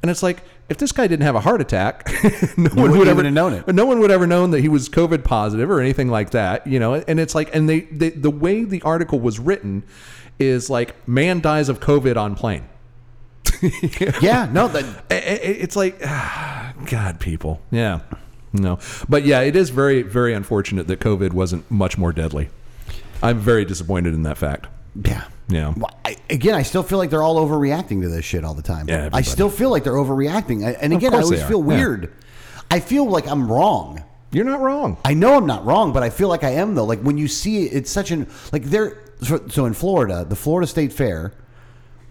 And 0.00 0.10
it's 0.10 0.22
like, 0.22 0.42
if 0.68 0.78
this 0.78 0.90
guy 0.90 1.06
didn't 1.06 1.24
have 1.24 1.34
a 1.34 1.40
heart 1.40 1.60
attack, 1.60 2.10
no 2.56 2.70
one 2.70 2.90
wouldn't 2.90 3.08
ever 3.08 3.22
have 3.22 3.32
known 3.32 3.52
it. 3.52 3.68
No 3.68 3.84
one 3.84 4.00
would 4.00 4.10
ever 4.10 4.26
known 4.26 4.50
that 4.52 4.60
he 4.60 4.68
was 4.68 4.88
COVID 4.88 5.22
positive 5.22 5.70
or 5.70 5.80
anything 5.80 6.08
like 6.08 6.30
that, 6.30 6.66
you 6.66 6.80
know. 6.80 6.94
And 6.94 7.20
it's 7.20 7.34
like, 7.34 7.54
and 7.54 7.68
they, 7.68 7.80
they 7.82 8.10
the 8.10 8.30
way 8.30 8.64
the 8.64 8.80
article 8.82 9.20
was 9.20 9.38
written 9.38 9.84
is 10.38 10.70
like, 10.70 11.06
man 11.06 11.40
dies 11.40 11.68
of 11.68 11.78
COVID 11.78 12.16
on 12.16 12.34
plane. 12.34 12.64
Yeah. 14.20 14.48
No, 14.50 14.66
that, 14.68 15.04
it's 15.10 15.76
like 15.76 16.00
god 16.86 17.20
people 17.20 17.60
yeah 17.70 18.00
no 18.52 18.78
but 19.08 19.24
yeah 19.24 19.40
it 19.40 19.54
is 19.54 19.70
very 19.70 20.02
very 20.02 20.34
unfortunate 20.34 20.86
that 20.88 20.98
covid 20.98 21.32
wasn't 21.32 21.68
much 21.70 21.96
more 21.96 22.12
deadly 22.12 22.48
i'm 23.22 23.38
very 23.38 23.64
disappointed 23.64 24.14
in 24.14 24.22
that 24.24 24.38
fact 24.38 24.66
yeah. 25.06 25.24
Yeah. 25.48 25.72
Well, 25.76 25.90
I, 26.04 26.16
again, 26.30 26.54
I 26.54 26.62
still 26.62 26.82
feel 26.82 26.98
like 26.98 27.08
they're 27.10 27.22
all 27.22 27.36
overreacting 27.46 28.02
to 28.02 28.08
this 28.08 28.24
shit 28.26 28.44
all 28.44 28.52
the 28.54 28.62
time. 28.62 28.88
Yeah, 28.88 29.08
I 29.12 29.22
still 29.22 29.48
feel 29.50 29.70
like 29.70 29.84
they're 29.84 29.94
overreacting. 29.94 30.64
I- 30.66 30.72
And 30.72 30.92
again, 30.92 31.14
I 31.14 31.20
always 31.20 31.42
feel 31.42 31.58
Yeah. 31.60 31.64
weird. 31.76 32.12
I 32.70 32.80
feel 32.80 33.06
like 33.08 33.26
I'm 33.26 33.50
wrong. 33.50 34.02
You're 34.32 34.44
not 34.44 34.60
wrong. 34.60 34.96
I 35.04 35.14
know 35.14 35.34
I'm 35.36 35.46
not 35.46 35.64
wrong, 35.66 35.92
but 35.92 36.02
I 36.02 36.10
feel 36.10 36.28
like 36.28 36.44
I 36.44 36.50
am 36.50 36.74
though. 36.74 36.84
Like 36.84 37.00
when 37.00 37.18
you 37.18 37.26
see 37.28 37.64
it, 37.66 37.72
it's 37.72 37.90
such 37.90 38.10
an 38.10 38.26
like 38.52 38.64
they're 38.64 38.98
so 39.22 39.40
so 39.48 39.64
in 39.66 39.72
Florida, 39.74 40.24
the 40.28 40.36
Florida 40.36 40.66
State 40.66 40.92
Fair, 40.92 41.32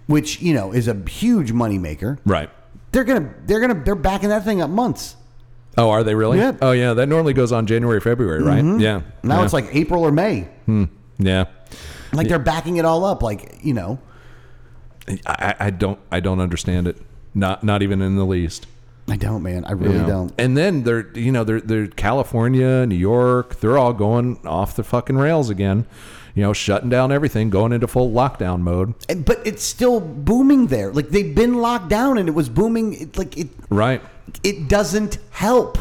which 0.07 0.41
you 0.41 0.53
know 0.53 0.71
is 0.71 0.87
a 0.87 0.95
huge 1.07 1.51
moneymaker. 1.53 2.17
Right. 2.25 2.49
They're 2.91 3.03
gonna 3.05 3.33
they're 3.45 3.59
gonna 3.59 3.81
they're 3.83 3.95
backing 3.95 4.29
that 4.29 4.43
thing 4.43 4.61
up 4.61 4.69
months. 4.69 5.15
Oh, 5.77 5.89
are 5.89 6.03
they 6.03 6.15
really? 6.15 6.37
Yeah. 6.39 6.51
Mm-hmm. 6.51 6.63
Oh, 6.63 6.71
yeah. 6.73 6.93
That 6.93 7.07
normally 7.07 7.33
goes 7.33 7.51
on 7.51 7.65
January, 7.65 8.01
February, 8.01 8.43
right? 8.43 8.63
Yeah. 8.79 9.01
Now 9.23 9.39
yeah. 9.39 9.43
it's 9.45 9.53
like 9.53 9.69
April 9.73 10.03
or 10.03 10.11
May. 10.11 10.49
Yeah. 11.21 11.45
Like 12.13 12.27
they're 12.27 12.39
backing 12.39 12.77
it 12.77 12.85
all 12.85 13.05
up. 13.05 13.23
Like 13.23 13.59
you 13.63 13.73
know, 13.73 13.99
I, 15.25 15.55
I 15.59 15.69
don't. 15.69 15.99
I 16.11 16.19
don't 16.19 16.39
understand 16.39 16.87
it. 16.87 16.97
Not. 17.33 17.63
Not 17.63 17.81
even 17.81 18.01
in 18.01 18.15
the 18.15 18.25
least. 18.25 18.67
I 19.09 19.15
don't, 19.17 19.43
man. 19.43 19.65
I 19.65 19.71
really 19.71 19.95
you 19.95 20.01
know? 20.01 20.07
don't. 20.07 20.33
And 20.37 20.55
then 20.55 20.83
they're, 20.83 21.11
you 21.17 21.31
know, 21.31 21.43
they're, 21.43 21.59
they're 21.59 21.87
California, 21.87 22.85
New 22.85 22.95
York. 22.95 23.59
They're 23.59 23.77
all 23.77 23.93
going 23.93 24.39
off 24.45 24.75
the 24.75 24.83
fucking 24.83 25.17
rails 25.17 25.49
again. 25.49 25.85
You 26.35 26.43
know, 26.43 26.53
shutting 26.53 26.89
down 26.89 27.11
everything, 27.11 27.49
going 27.49 27.73
into 27.73 27.87
full 27.87 28.11
lockdown 28.11 28.61
mode. 28.61 28.93
And, 29.09 29.25
but 29.25 29.45
it's 29.45 29.63
still 29.63 29.99
booming 29.99 30.67
there. 30.67 30.93
Like 30.93 31.09
they've 31.09 31.33
been 31.35 31.55
locked 31.55 31.89
down 31.89 32.17
and 32.19 32.29
it 32.29 32.31
was 32.31 32.47
booming. 32.47 32.93
It, 32.93 33.17
like 33.17 33.37
it, 33.37 33.49
Right. 33.69 34.01
it 34.43 34.69
doesn't 34.69 35.17
help. 35.31 35.77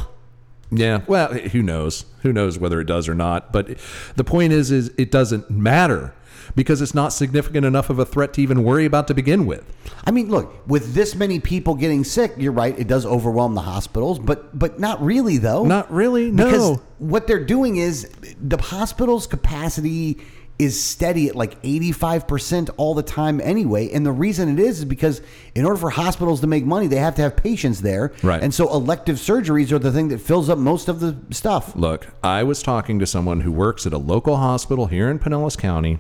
Yeah. 0.70 1.00
Well, 1.06 1.32
who 1.34 1.62
knows? 1.62 2.04
Who 2.22 2.32
knows 2.32 2.58
whether 2.58 2.80
it 2.80 2.84
does 2.86 3.08
or 3.08 3.14
not? 3.14 3.52
But 3.52 3.76
the 4.16 4.24
point 4.24 4.52
is, 4.52 4.70
is 4.70 4.92
it 4.96 5.10
doesn't 5.10 5.50
matter 5.50 6.14
because 6.56 6.80
it's 6.82 6.94
not 6.94 7.12
significant 7.12 7.64
enough 7.64 7.90
of 7.90 7.98
a 7.98 8.04
threat 8.04 8.32
to 8.34 8.42
even 8.42 8.64
worry 8.64 8.84
about 8.84 9.06
to 9.08 9.14
begin 9.14 9.46
with. 9.46 9.64
I 10.04 10.10
mean, 10.10 10.30
look, 10.30 10.66
with 10.66 10.94
this 10.94 11.14
many 11.14 11.38
people 11.38 11.74
getting 11.74 12.02
sick, 12.04 12.32
you're 12.36 12.52
right. 12.52 12.76
It 12.78 12.88
does 12.88 13.06
overwhelm 13.06 13.54
the 13.54 13.60
hospitals, 13.62 14.18
but 14.18 14.58
but 14.58 14.80
not 14.80 15.02
really 15.02 15.38
though. 15.38 15.64
Not 15.64 15.92
really. 15.92 16.30
because 16.30 16.70
No. 16.70 16.82
what 16.98 17.26
they're 17.26 17.44
doing 17.44 17.76
is 17.76 18.08
the 18.40 18.56
hospital's 18.60 19.26
capacity 19.26 20.18
is 20.60 20.78
steady 20.78 21.26
at 21.28 21.34
like 21.34 21.60
85% 21.62 22.68
all 22.76 22.94
the 22.94 23.02
time 23.02 23.40
anyway 23.40 23.90
and 23.90 24.04
the 24.04 24.12
reason 24.12 24.50
it 24.50 24.58
is 24.62 24.80
is 24.80 24.84
because 24.84 25.22
in 25.54 25.64
order 25.64 25.78
for 25.78 25.88
hospitals 25.88 26.42
to 26.42 26.46
make 26.46 26.66
money 26.66 26.86
they 26.86 26.96
have 26.96 27.14
to 27.14 27.22
have 27.22 27.34
patients 27.34 27.80
there. 27.80 28.12
Right. 28.22 28.42
and 28.42 28.52
so 28.52 28.70
elective 28.70 29.16
surgeries 29.16 29.72
are 29.72 29.78
the 29.78 29.90
thing 29.90 30.08
that 30.08 30.20
fills 30.20 30.50
up 30.50 30.58
most 30.58 30.88
of 30.88 31.00
the 31.00 31.16
stuff. 31.30 31.74
Look, 31.74 32.08
I 32.22 32.42
was 32.42 32.62
talking 32.62 32.98
to 32.98 33.06
someone 33.06 33.40
who 33.40 33.50
works 33.50 33.86
at 33.86 33.94
a 33.94 33.98
local 33.98 34.36
hospital 34.36 34.86
here 34.86 35.10
in 35.10 35.18
Pinellas 35.18 35.56
County, 35.56 35.98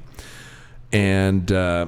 and 0.92 1.50
uh, 1.50 1.86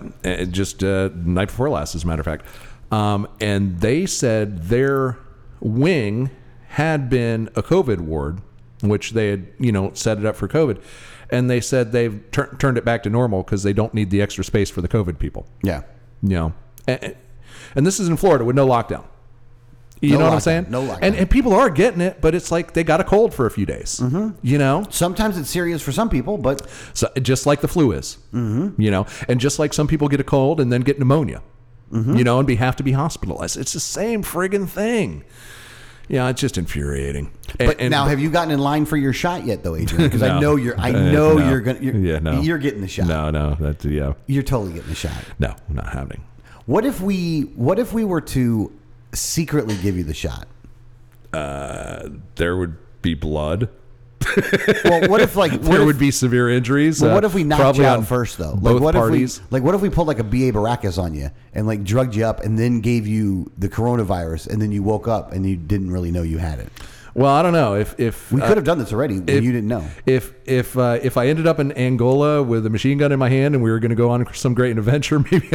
just 0.51 0.83
uh, 0.83 1.11
night 1.15 1.49
before 1.49 1.69
last, 1.69 1.95
as 1.95 2.05
a 2.05 2.07
matter 2.07 2.21
of 2.21 2.25
fact, 2.25 2.47
um, 2.91 3.29
and 3.39 3.81
they 3.81 4.07
said 4.07 4.65
their 4.65 5.19
wing 5.61 6.31
had 6.69 7.11
been 7.11 7.51
a 7.55 7.63
COVID 7.63 8.01
ward, 8.01 8.41
which 8.81 9.11
they 9.11 9.29
had, 9.29 9.47
you 9.59 9.73
know, 9.73 9.93
set 9.93 10.19
it 10.19 10.25
up 10.25 10.37
for 10.37 10.49
COVID, 10.49 10.81
and 11.33 11.51
they 11.51 11.61
said 11.61 11.90
they've 11.90 12.23
tur- 12.31 12.55
turned 12.61 12.79
it 12.79 12.85
back 12.85 13.03
to 13.03 13.11
normal 13.11 13.42
because 13.42 13.64
they 13.64 13.73
don't 13.73 13.92
need 13.95 14.11
the 14.11 14.23
extra 14.23 14.45
space 14.45 14.71
for 14.71 14.81
the 14.83 14.88
COVID 14.88 15.18
people. 15.18 15.47
yeah 15.62 15.83
You 16.23 16.37
know, 16.37 16.53
and, 16.87 17.16
and 17.75 17.85
this 17.87 17.99
is 17.99 18.09
in 18.09 18.16
Florida 18.16 18.45
with 18.45 18.55
no 18.55 18.66
lockdown. 18.68 19.05
You 20.01 20.14
No 20.14 20.18
know 20.18 20.25
what 20.27 20.35
I'm 20.35 20.40
saying? 20.40 20.66
no 20.68 20.83
lockdown. 20.83 20.99
And, 21.03 21.14
and 21.14 21.31
people 21.31 21.53
are 21.55 21.71
getting 21.71 22.01
it, 22.01 22.21
but 22.21 22.35
it's 22.35 22.51
like 22.51 22.73
they 22.75 22.83
got 22.85 23.01
a 23.01 23.05
cold 23.05 23.33
for 23.33 23.47
a 23.47 23.51
few 23.53 23.64
days. 23.66 24.01
Mm-hmm. 24.01 24.31
You 24.42 24.59
know, 24.59 24.85
sometimes 24.90 25.38
it's 25.38 25.49
serious 25.49 25.81
for 25.81 25.92
some 25.92 26.09
people 26.11 26.38
but 26.38 26.68
so 26.92 27.09
just 27.23 27.47
like 27.47 27.61
the 27.61 27.68
flu 27.68 27.92
is. 27.92 28.18
Mm-hmm. 28.35 28.81
You 28.81 28.90
know, 28.90 29.07
and 29.29 29.40
just 29.40 29.59
like 29.61 29.73
some 29.73 29.87
people 29.87 30.09
get 30.09 30.18
a 30.21 30.25
cold 30.25 30.61
and 30.61 30.73
then 30.73 30.81
get 30.81 30.99
pneumonia. 30.99 31.40
Mm-hmm. 31.92 32.16
You 32.16 32.25
know, 32.25 32.38
and 32.38 32.47
be 32.49 32.57
have 32.57 32.75
to 32.77 32.83
be 32.83 32.92
hospitalized. 32.92 33.57
It's 33.57 33.75
the 33.75 33.81
same 33.81 34.23
friggin' 34.23 34.68
thing. 34.68 35.25
Yeah, 36.12 36.29
it's 36.29 36.42
just 36.42 36.59
infuriating. 36.59 37.31
And- 37.59 37.66
But 37.68 37.81
and- 37.81 37.90
now, 37.90 38.05
have 38.05 38.20
you 38.20 38.31
gotten 38.31 38.51
in 38.53 38.61
line 38.61 38.85
for 38.85 38.98
your 38.98 39.14
shot 39.14 39.46
yet, 39.46 39.64
though, 39.64 39.75
Adrian? 39.77 40.05
Because 40.11 40.22
I 40.22 40.38
know 40.38 40.57
you're. 40.57 40.79
I 40.79 40.90
Uh, 40.92 41.11
know 41.11 41.38
no. 41.38 41.48
you're 41.48 41.61
gonna. 41.62 41.81
You're, 41.81 41.96
yeah, 41.96 42.18
no, 42.18 42.40
You're 42.42 42.59
getting 42.59 42.83
the 42.83 42.87
shot. 42.88 43.07
No, 43.07 43.31
no, 43.31 43.57
that's 43.59 43.83
yeah, 43.87 44.12
You're 44.27 44.42
totally 44.42 44.75
getting 44.75 44.90
the 44.90 44.94
shot. 44.94 45.16
no, 45.38 45.57
not 45.70 45.88
happening. 45.88 46.22
What 46.66 46.85
if 46.85 47.01
we? 47.01 47.40
What 47.57 47.79
if 47.79 47.94
we 47.94 48.05
were 48.05 48.20
to 48.20 48.70
secretly 49.14 49.75
give 49.83 49.96
you 49.96 50.05
the 50.05 50.14
shot? 50.14 50.46
Uh, 51.33 52.11
There 52.37 52.57
would 52.59 52.77
be 53.01 53.14
blood. 53.14 53.68
Well, 54.85 55.09
what 55.09 55.21
if 55.21 55.37
like 55.37 55.53
what 55.53 55.63
there 55.63 55.81
if, 55.81 55.87
would 55.87 55.99
be 55.99 56.11
severe 56.11 56.49
injuries. 56.51 57.01
Well, 57.01 57.11
uh, 57.11 57.15
what 57.15 57.25
if 57.25 57.35
we 57.35 57.45
knocked 57.45 57.79
you 57.79 57.85
out 57.85 58.07
first, 58.07 58.39
though? 58.39 58.53
Like, 58.53 58.63
Both 58.63 58.83
what 58.83 58.95
parties. 58.95 59.39
if 59.39 59.45
we 59.45 59.49
like 59.51 59.63
what 59.63 59.75
if 59.75 59.81
we 59.81 59.91
pulled 59.91 60.09
like 60.09 60.19
a 60.19 60.25
BA 60.25 60.53
Baracus 60.53 60.99
on 61.03 61.15
you 61.15 61.31
and 61.55 61.67
like 61.67 61.85
drugged 61.85 62.15
you 62.15 62.25
up 62.25 62.41
and 62.41 62.59
then 62.59 62.81
gave 62.81 63.07
you 63.07 63.51
the 63.59 63.69
coronavirus 63.69 64.49
and 64.49 64.61
then 64.61 64.73
you 64.73 64.83
woke 64.83 65.09
up 65.09 65.33
and 65.33 65.47
you 65.47 65.57
didn't 65.57 65.91
really 65.91 66.11
know 66.11 66.23
you 66.23 66.39
had 66.39 66.59
it? 66.59 66.69
Well, 67.14 67.31
I 67.31 67.42
don't 67.42 67.53
know 67.53 67.75
if 67.75 67.98
if 68.01 68.33
We 68.33 68.40
uh, 68.40 68.48
could 68.48 68.57
have 68.57 68.64
done 68.64 68.79
this 68.79 68.92
already, 68.92 69.16
if- 69.27 69.44
you 69.44 69.53
didn't 69.53 69.68
know. 69.68 69.85
If 70.07 70.33
if 70.46 70.77
uh, 70.79 70.98
if 71.03 71.16
I 71.16 71.29
ended 71.29 71.46
up 71.46 71.61
in 71.61 71.72
Angola 71.72 72.42
with 72.42 72.64
a 72.64 72.70
machine 72.70 72.98
gun 72.98 73.12
in 73.12 73.18
my 73.18 73.29
hand 73.29 73.55
and 73.55 73.62
we 73.62 73.70
were 73.70 73.79
going 73.81 73.90
to 73.90 73.96
go 73.96 74.11
on 74.11 74.27
some 74.35 74.55
great 74.55 74.79
adventure, 74.79 75.18
maybe 75.31 75.51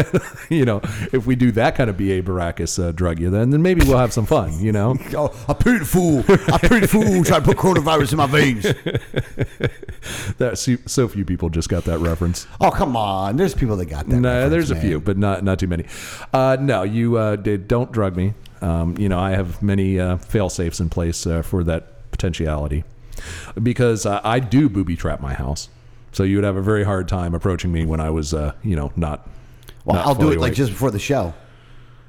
you 0.49 0.65
know, 0.65 0.81
if 1.11 1.25
we 1.25 1.35
do 1.35 1.51
that 1.53 1.75
kind 1.75 1.89
of 1.89 1.97
BA 1.97 2.21
Baracus 2.21 2.81
uh, 2.83 2.91
drug 2.91 3.19
you, 3.19 3.29
then 3.29 3.49
then 3.49 3.61
maybe 3.61 3.81
we'll 3.85 3.97
have 3.97 4.13
some 4.13 4.25
fun. 4.25 4.59
You 4.59 4.71
know, 4.71 4.95
Oh, 5.15 5.33
a 5.47 5.55
pretty 5.55 5.83
fool! 5.85 6.19
A 6.19 6.59
pretty 6.59 6.87
fool 6.87 7.23
trying 7.23 7.41
to 7.41 7.53
put 7.53 7.57
coronavirus 7.57 8.11
in 8.11 8.17
my 8.17 8.27
veins. 8.27 8.63
that 10.37 10.57
so, 10.57 10.75
so 10.85 11.07
few 11.07 11.25
people 11.25 11.49
just 11.49 11.69
got 11.69 11.83
that 11.85 11.99
reference. 11.99 12.47
Oh 12.61 12.69
come 12.71 12.95
on! 12.95 13.37
There's 13.37 13.55
people 13.55 13.75
that 13.77 13.85
got 13.85 14.07
that. 14.07 14.15
No, 14.15 14.49
there's 14.49 14.71
a 14.71 14.75
few, 14.75 14.99
but 14.99 15.17
not 15.17 15.43
not 15.43 15.59
too 15.59 15.67
many. 15.67 15.85
Uh, 16.33 16.57
no, 16.59 16.83
you 16.83 17.17
uh, 17.17 17.35
did, 17.35 17.67
don't 17.67 17.91
drug 17.91 18.15
me. 18.15 18.33
Um, 18.61 18.97
you 18.97 19.09
know, 19.09 19.19
I 19.19 19.31
have 19.31 19.61
many 19.61 19.99
uh, 19.99 20.17
fail 20.17 20.49
safes 20.49 20.79
in 20.79 20.89
place 20.89 21.25
uh, 21.27 21.41
for 21.41 21.63
that 21.63 22.09
potentiality 22.11 22.83
because 23.61 24.05
uh, 24.05 24.21
I 24.23 24.39
do 24.39 24.69
booby 24.69 24.95
trap 24.95 25.21
my 25.21 25.33
house. 25.33 25.69
So 26.11 26.23
you 26.23 26.37
would 26.37 26.45
have 26.45 26.55
a 26.55 26.61
very 26.61 26.83
hard 26.83 27.07
time 27.07 27.35
approaching 27.35 27.71
me 27.71 27.85
when 27.85 27.99
I 27.99 28.09
was, 28.09 28.33
uh, 28.33 28.53
you 28.63 28.75
know, 28.75 28.91
not. 28.95 29.29
Well, 29.85 29.97
not 29.97 30.07
I'll 30.07 30.15
do 30.15 30.31
it 30.31 30.39
like 30.39 30.53
just 30.53 30.71
before 30.71 30.91
the 30.91 30.99
show. 30.99 31.33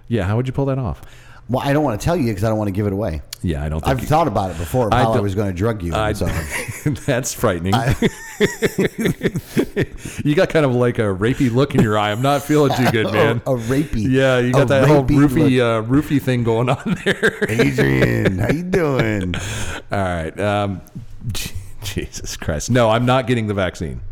Yeah, 0.08 0.24
how 0.24 0.36
would 0.36 0.46
you 0.46 0.52
pull 0.52 0.66
that 0.66 0.78
off? 0.78 1.02
Well, 1.48 1.66
I 1.66 1.72
don't 1.72 1.82
want 1.82 1.98
to 1.98 2.04
tell 2.04 2.16
you 2.16 2.26
because 2.26 2.44
I 2.44 2.50
don't 2.50 2.58
want 2.58 2.68
to 2.68 2.72
give 2.72 2.86
it 2.86 2.92
away. 2.92 3.22
Yeah, 3.42 3.64
I 3.64 3.70
don't 3.70 3.82
think 3.82 4.00
I've 4.00 4.06
thought 4.06 4.28
about 4.28 4.50
it 4.50 4.58
before. 4.58 4.92
I 4.92 5.02
I, 5.02 5.20
was 5.20 5.34
going 5.34 5.48
to 5.48 5.56
drug 5.56 5.82
you. 5.82 5.94
I, 5.94 6.12
so. 6.12 6.26
that's 7.06 7.32
frightening. 7.32 7.72
you 10.24 10.34
got 10.34 10.50
kind 10.50 10.66
of 10.66 10.74
like 10.74 10.98
a 10.98 11.02
rapey 11.02 11.50
look 11.50 11.74
in 11.74 11.80
your 11.80 11.96
eye. 11.96 12.10
I'm 12.10 12.20
not 12.20 12.42
feeling 12.42 12.76
too 12.76 12.90
good, 12.90 13.06
man. 13.12 13.40
A, 13.46 13.54
a 13.54 13.58
rapey. 13.58 14.10
yeah, 14.10 14.40
you 14.40 14.52
got 14.52 14.68
that 14.68 14.88
whole 14.88 15.04
roofy, 15.04 15.58
uh, 15.60 15.80
roofy 15.80 16.18
thing 16.18 16.44
going 16.44 16.68
on 16.68 16.98
there. 17.04 17.38
Adrian, 17.48 18.38
how 18.38 18.50
you 18.50 18.64
doing? 18.64 19.34
All 19.36 19.98
right. 19.98 20.38
Um, 20.38 20.82
Jesus 21.82 22.36
Christ. 22.36 22.70
No, 22.70 22.90
I'm 22.90 23.06
not 23.06 23.26
getting 23.26 23.46
the 23.46 23.54
vaccine. 23.54 24.02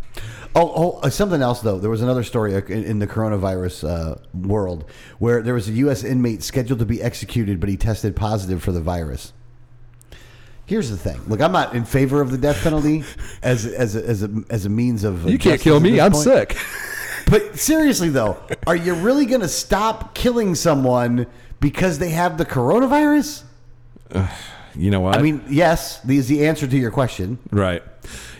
Oh, 0.56 0.72
oh, 0.74 1.00
uh, 1.02 1.10
something 1.10 1.42
else 1.42 1.60
though. 1.60 1.78
There 1.78 1.90
was 1.90 2.00
another 2.00 2.22
story 2.22 2.54
uh, 2.54 2.62
in, 2.62 2.84
in 2.84 2.98
the 2.98 3.06
coronavirus 3.06 3.88
uh, 3.88 4.14
world 4.32 4.86
where 5.18 5.42
there 5.42 5.52
was 5.52 5.68
a 5.68 5.72
U.S. 5.72 6.02
inmate 6.02 6.42
scheduled 6.42 6.78
to 6.78 6.86
be 6.86 7.02
executed, 7.02 7.60
but 7.60 7.68
he 7.68 7.76
tested 7.76 8.16
positive 8.16 8.62
for 8.62 8.72
the 8.72 8.80
virus. 8.80 9.34
Here's 10.64 10.88
the 10.88 10.96
thing. 10.96 11.20
Look, 11.28 11.42
I'm 11.42 11.52
not 11.52 11.74
in 11.76 11.84
favor 11.84 12.22
of 12.22 12.30
the 12.30 12.38
death 12.38 12.62
penalty 12.62 13.04
as 13.42 13.66
as 13.66 13.96
a, 13.96 14.04
as 14.06 14.22
a, 14.22 14.30
as 14.48 14.64
a 14.64 14.70
means 14.70 15.04
of. 15.04 15.28
You 15.28 15.38
can't 15.38 15.60
kill 15.60 15.78
me. 15.78 16.00
I'm 16.00 16.12
point. 16.12 16.24
sick. 16.24 16.56
But 17.28 17.58
seriously 17.58 18.08
though, 18.08 18.38
are 18.66 18.76
you 18.76 18.94
really 18.94 19.26
going 19.26 19.42
to 19.42 19.48
stop 19.48 20.14
killing 20.14 20.54
someone 20.54 21.26
because 21.60 21.98
they 21.98 22.10
have 22.10 22.38
the 22.38 22.46
coronavirus? 22.46 23.42
You 24.76 24.90
know 24.90 25.00
what? 25.00 25.16
I 25.16 25.22
mean, 25.22 25.42
yes, 25.48 26.00
the 26.02 26.16
is 26.18 26.28
the 26.28 26.46
answer 26.46 26.66
to 26.66 26.76
your 26.76 26.90
question. 26.90 27.38
right. 27.50 27.82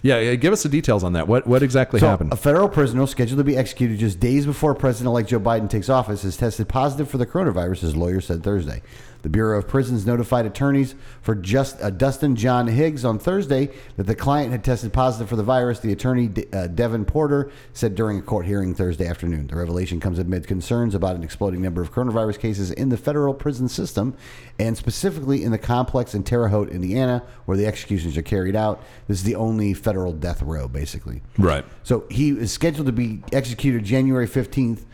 Yeah, 0.03 0.21
yeah, 0.21 0.35
give 0.37 0.53
us 0.53 0.63
the 0.63 0.69
details 0.69 1.03
on 1.03 1.15
that. 1.15 1.27
What 1.27 1.47
what 1.49 1.61
exactly 1.65 1.99
So, 1.99 2.07
happened? 2.07 2.33
a 2.33 2.37
federal 2.37 2.69
prisoner 2.69 3.05
scheduled 3.09 3.39
to 3.39 3.45
be 3.45 3.57
executed 3.57 3.99
just 3.99 4.21
days 4.21 4.47
before 4.47 4.75
President-elect 4.77 5.29
Joe 5.29 5.41
Biden 5.41 5.69
takes 5.69 5.89
office 5.89 6.23
has 6.23 6.37
tested 6.37 6.69
positive 6.69 7.11
for 7.11 7.19
the 7.19 7.27
coronavirus, 7.27 7.81
his 7.81 7.97
lawyer 7.97 8.21
said 8.21 8.45
Thursday. 8.45 8.83
The 9.27 9.31
Bureau 9.31 9.59
of 9.59 9.67
Prisons 9.67 10.07
notified 10.07 10.47
attorneys 10.47 10.95
for 11.21 11.35
just 11.35 11.83
uh, 11.83 11.91
Dustin 11.91 12.37
John 12.37 12.69
Higgs 12.69 13.05
on 13.05 13.19
Thursday 13.19 13.71
that 13.97 14.05
the 14.05 14.15
client 14.15 14.53
had 14.53 14.63
tested 14.63 14.93
positive 14.93 15.29
for 15.29 15.35
the 15.35 15.43
virus. 15.43 15.81
The 15.81 15.91
attorney 15.91 16.29
De- 16.29 16.47
uh, 16.57 16.69
Devin 16.69 17.05
Porter 17.07 17.51
said 17.73 17.97
during 17.97 18.21
a 18.21 18.23
court 18.23 18.47
hearing 18.47 18.73
Thursday 18.73 19.05
afternoon. 19.05 19.49
The 19.49 19.57
revelation 19.57 19.99
comes 19.99 20.21
amid 20.21 20.47
concerns 20.47 20.95
about 20.95 21.17
an 21.17 21.25
exploding 21.25 21.61
number 21.61 21.83
of 21.83 21.93
coronavirus 21.93 22.39
cases 22.39 22.71
in 22.71 22.89
the 22.89 22.97
federal 22.97 23.35
prison 23.35 23.69
system, 23.69 24.17
and 24.61 24.77
specifically 24.77 25.43
in 25.43 25.51
the 25.51 25.59
complex 25.59 26.15
in 26.15 26.23
Terre 26.23 26.47
Haute, 26.47 26.71
Indiana, 26.71 27.25
where 27.47 27.57
the 27.57 27.67
executions 27.67 28.17
are 28.17 28.23
carried 28.23 28.55
out. 28.55 28.81
This 29.09 29.19
is 29.19 29.25
the 29.25 29.35
only 29.35 29.75
federal 29.75 30.13
death 30.13 30.41
row, 30.41 30.69
basically. 30.69 31.21
right. 31.37 31.65
So 31.83 32.05
he 32.13 32.29
is 32.29 32.53
scheduled 32.53 32.87
to 32.87 32.93
be 32.93 33.25
executed 33.33 33.83
January 33.83 34.29
15th 34.29 34.85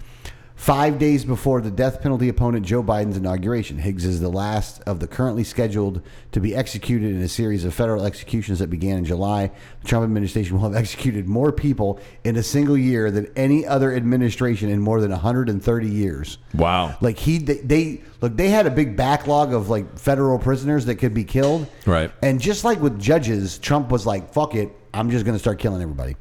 Five 0.62 1.00
days 1.00 1.24
before 1.24 1.60
the 1.60 1.72
death 1.72 2.00
penalty 2.00 2.28
opponent 2.28 2.64
Joe 2.64 2.84
Biden's 2.84 3.16
inauguration, 3.16 3.78
Higgs 3.78 4.04
is 4.04 4.20
the 4.20 4.28
last 4.28 4.80
of 4.82 5.00
the 5.00 5.08
currently 5.08 5.42
scheduled 5.42 6.00
to 6.30 6.38
be 6.38 6.54
executed 6.54 7.16
in 7.16 7.20
a 7.20 7.26
series 7.26 7.64
of 7.64 7.74
federal 7.74 8.04
executions 8.04 8.60
that 8.60 8.70
began 8.70 8.98
in 8.98 9.04
July. 9.04 9.50
The 9.80 9.88
Trump 9.88 10.04
administration 10.04 10.54
will 10.54 10.62
have 10.62 10.76
executed 10.80 11.26
more 11.26 11.50
people 11.50 11.98
in 12.22 12.36
a 12.36 12.44
single 12.44 12.78
year 12.78 13.10
than 13.10 13.26
any 13.34 13.66
other 13.66 13.92
administration 13.92 14.68
in 14.68 14.78
more 14.78 15.00
than 15.00 15.10
130 15.10 15.88
years. 15.88 16.38
Wow. 16.54 16.96
Like 17.00 17.18
he, 17.18 17.38
they, 17.38 17.58
they 17.58 18.02
look, 18.20 18.36
they 18.36 18.48
had 18.48 18.68
a 18.68 18.70
big 18.70 18.96
backlog 18.96 19.52
of 19.52 19.68
like 19.68 19.98
federal 19.98 20.38
prisoners 20.38 20.84
that 20.86 20.94
could 20.94 21.12
be 21.12 21.24
killed. 21.24 21.66
Right. 21.86 22.12
And 22.22 22.40
just 22.40 22.62
like 22.62 22.80
with 22.80 23.00
judges, 23.00 23.58
Trump 23.58 23.90
was 23.90 24.06
like, 24.06 24.32
"Fuck 24.32 24.54
it, 24.54 24.70
I'm 24.94 25.10
just 25.10 25.24
going 25.24 25.34
to 25.34 25.40
start 25.40 25.58
killing 25.58 25.82
everybody." 25.82 26.14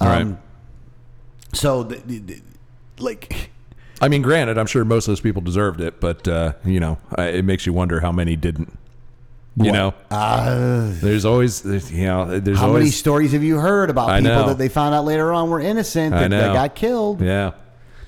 Right. 0.00 0.22
Um, 0.22 0.38
so, 1.52 1.82
the, 1.82 1.96
the, 1.96 2.18
the- 2.20 2.42
like, 2.98 3.50
I 4.02 4.08
mean, 4.08 4.20
granted, 4.20 4.58
I'm 4.58 4.66
sure 4.66 4.84
most 4.84 5.06
of 5.06 5.12
those 5.12 5.20
people 5.20 5.40
deserved 5.40 5.80
it, 5.80 6.00
but 6.00 6.26
uh, 6.28 6.52
you 6.64 6.80
know, 6.80 6.98
I- 7.16 7.28
it 7.28 7.44
makes 7.44 7.64
you 7.66 7.72
wonder 7.72 8.00
how 8.00 8.10
many 8.12 8.36
didn't. 8.36 8.76
You 9.56 9.66
What? 9.66 9.72
know, 9.74 9.94
uh, 10.10 10.90
there's 10.94 11.24
always, 11.26 11.60
there's, 11.60 11.92
you 11.92 12.06
know, 12.06 12.40
there's 12.40 12.56
how 12.58 12.68
many 12.68 12.76
always, 12.78 12.96
stories 12.96 13.32
have 13.32 13.42
you 13.44 13.58
heard 13.58 13.90
about 13.90 14.08
I 14.08 14.20
people 14.20 14.34
know. 14.34 14.46
that 14.48 14.56
they 14.56 14.70
found 14.70 14.94
out 14.94 15.04
later 15.04 15.30
on 15.30 15.50
were 15.50 15.60
innocent 15.60 16.14
I 16.14 16.20
that, 16.22 16.30
that 16.30 16.46
know. 16.48 16.52
got 16.54 16.74
killed? 16.74 17.20
yeah. 17.20 17.52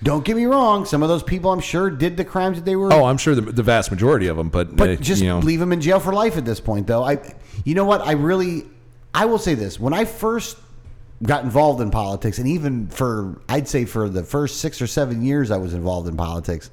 Don't 0.03 0.25
get 0.25 0.37
me 0.37 0.45
wrong; 0.45 0.85
some 0.85 1.03
of 1.03 1.09
those 1.09 1.23
people, 1.23 1.51
I'm 1.51 1.61
sure, 1.61 1.89
did 1.91 2.17
the 2.19 2.25
crimes 2.27 2.59
that 2.59 2.65
they 2.67 2.77
were. 2.77 2.93
Oh, 2.93 3.05
I'm 3.07 3.17
sure 3.17 3.35
the, 3.35 3.41
the 3.41 3.63
vast 3.63 3.91
majority 3.91 4.27
of 4.27 4.37
them, 4.37 4.51
but, 4.51 4.75
but 4.77 4.89
uh, 4.91 4.97
just 4.97 5.23
you 5.23 5.29
know, 5.29 5.39
leave 5.39 5.61
them 5.61 5.73
in 5.73 5.81
jail 5.81 5.99
for 5.99 6.13
life 6.13 6.37
at 6.37 6.45
this 6.45 6.61
point, 6.61 6.87
though. 6.87 7.03
I, 7.03 7.19
you 7.65 7.75
know 7.75 7.87
what? 7.87 8.03
I 8.03 8.13
really, 8.13 8.65
I 9.15 9.25
will 9.25 9.39
say 9.39 9.55
this: 9.55 9.81
when 9.81 9.95
I 9.95 10.05
first 10.05 10.59
got 11.25 11.45
involved 11.45 11.81
in 11.81 11.91
politics, 11.91 12.39
and 12.39 12.47
even 12.49 12.87
for, 12.89 13.41
I'd 13.49 13.67
say 13.69 13.85
for 13.85 14.09
the 14.09 14.23
first 14.23 14.61
six 14.61 14.81
or 14.81 14.87
seven 14.87 15.23
years 15.23 15.51
I 15.51 15.57
was 15.57 15.75
involved 15.75 16.09
in 16.09 16.17
politics, 16.17 16.71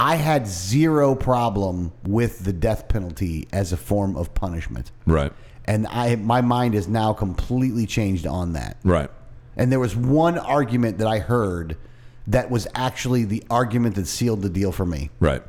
I 0.00 0.16
had 0.16 0.46
zero 0.46 1.14
problem 1.14 1.92
with 2.04 2.44
the 2.44 2.52
death 2.52 2.88
penalty 2.88 3.46
as 3.52 3.72
a 3.72 3.76
form 3.76 4.16
of 4.16 4.34
punishment. 4.34 4.90
right, 5.06 5.32
And 5.64 5.86
I, 5.86 6.16
my 6.16 6.40
mind 6.40 6.74
is 6.74 6.88
now 6.88 7.12
completely 7.12 7.86
changed 7.86 8.26
on 8.26 8.54
that. 8.54 8.78
right, 8.84 9.10
And 9.56 9.70
there 9.70 9.80
was 9.80 9.94
one 9.94 10.38
argument 10.38 10.98
that 10.98 11.06
I 11.06 11.18
heard 11.20 11.76
that 12.26 12.50
was 12.50 12.66
actually 12.74 13.24
the 13.24 13.42
argument 13.50 13.94
that 13.96 14.06
sealed 14.06 14.42
the 14.42 14.50
deal 14.50 14.72
for 14.72 14.86
me. 14.86 15.10
right. 15.20 15.42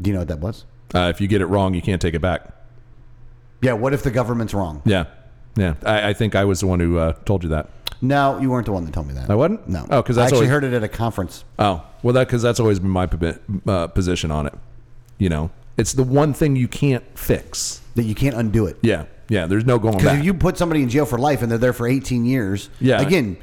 Do 0.00 0.08
you 0.10 0.14
know 0.14 0.20
what 0.20 0.28
that 0.28 0.40
was? 0.40 0.64
Uh, 0.94 1.08
if 1.14 1.20
you 1.20 1.28
get 1.28 1.40
it 1.40 1.46
wrong, 1.46 1.74
you 1.74 1.82
can't 1.82 2.02
take 2.02 2.14
it 2.14 2.20
back. 2.20 2.50
Yeah. 3.60 3.74
What 3.74 3.94
if 3.94 4.02
the 4.02 4.10
government's 4.10 4.52
wrong? 4.52 4.82
Yeah, 4.84 5.04
yeah. 5.56 5.74
I, 5.84 6.10
I 6.10 6.12
think 6.12 6.34
I 6.34 6.44
was 6.44 6.60
the 6.60 6.66
one 6.66 6.80
who 6.80 6.98
uh, 6.98 7.12
told 7.24 7.42
you 7.42 7.48
that. 7.50 7.68
No, 8.00 8.38
you 8.40 8.50
weren't 8.50 8.66
the 8.66 8.72
one 8.72 8.84
that 8.84 8.92
told 8.92 9.06
me 9.06 9.14
that. 9.14 9.30
I 9.30 9.34
wasn't? 9.36 9.68
No. 9.68 9.86
Oh, 9.90 10.02
because 10.02 10.18
I 10.18 10.22
that's 10.22 10.32
actually 10.32 10.46
always- 10.46 10.50
heard 10.50 10.64
it 10.64 10.72
at 10.74 10.82
a 10.82 10.88
conference. 10.88 11.44
Oh, 11.58 11.84
well, 12.02 12.12
that 12.14 12.26
because 12.26 12.42
that's 12.42 12.58
always 12.58 12.80
been 12.80 12.90
my 12.90 13.08
uh, 13.66 13.86
position 13.88 14.30
on 14.32 14.46
it. 14.46 14.54
You 15.18 15.28
know, 15.28 15.50
it's 15.76 15.92
the 15.92 16.02
one 16.02 16.34
thing 16.34 16.56
you 16.56 16.66
can't 16.68 17.04
fix. 17.16 17.80
That 17.94 18.02
you 18.04 18.14
can't 18.14 18.34
undo 18.34 18.66
it. 18.66 18.76
Yeah, 18.82 19.04
yeah. 19.28 19.46
There's 19.46 19.64
no 19.64 19.78
going 19.78 19.94
Because 19.98 20.10
back. 20.12 20.18
if 20.18 20.24
you 20.24 20.34
put 20.34 20.58
somebody 20.58 20.82
in 20.82 20.88
jail 20.88 21.04
for 21.06 21.18
life 21.18 21.42
and 21.42 21.50
they're 21.50 21.58
there 21.58 21.72
for 21.72 21.86
18 21.86 22.24
years, 22.24 22.70
Yeah. 22.80 23.00
again, 23.00 23.36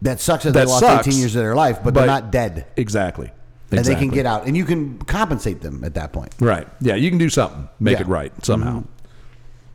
that 0.00 0.18
sucks 0.20 0.44
that, 0.44 0.54
That 0.54 0.60
they 0.60 0.70
lost 0.70 0.80
sucks, 0.80 1.06
18 1.08 1.18
years 1.18 1.36
of 1.36 1.42
their 1.42 1.54
life, 1.54 1.80
but, 1.84 1.92
but- 1.92 2.00
they're 2.00 2.06
not 2.06 2.30
dead. 2.30 2.66
exactly. 2.76 3.26
And 3.26 3.78
they 3.78 3.78
Exactly. 3.92 4.06
can 4.06 4.14
get 4.14 4.26
out. 4.26 4.46
And 4.46 4.56
you 4.56 4.64
can 4.64 4.98
compensate 5.00 5.60
them 5.60 5.84
at 5.84 5.94
that 5.94 6.12
point. 6.12 6.34
right. 6.40 6.66
Yeah, 6.80 6.94
you 6.96 7.08
can 7.10 7.18
do 7.18 7.28
something, 7.28 7.68
make 7.78 7.92
Yeah. 7.98 8.02
Mm-hmm. 8.04 8.10
it 8.10 8.14
right 8.14 8.44
somehow. 8.44 8.84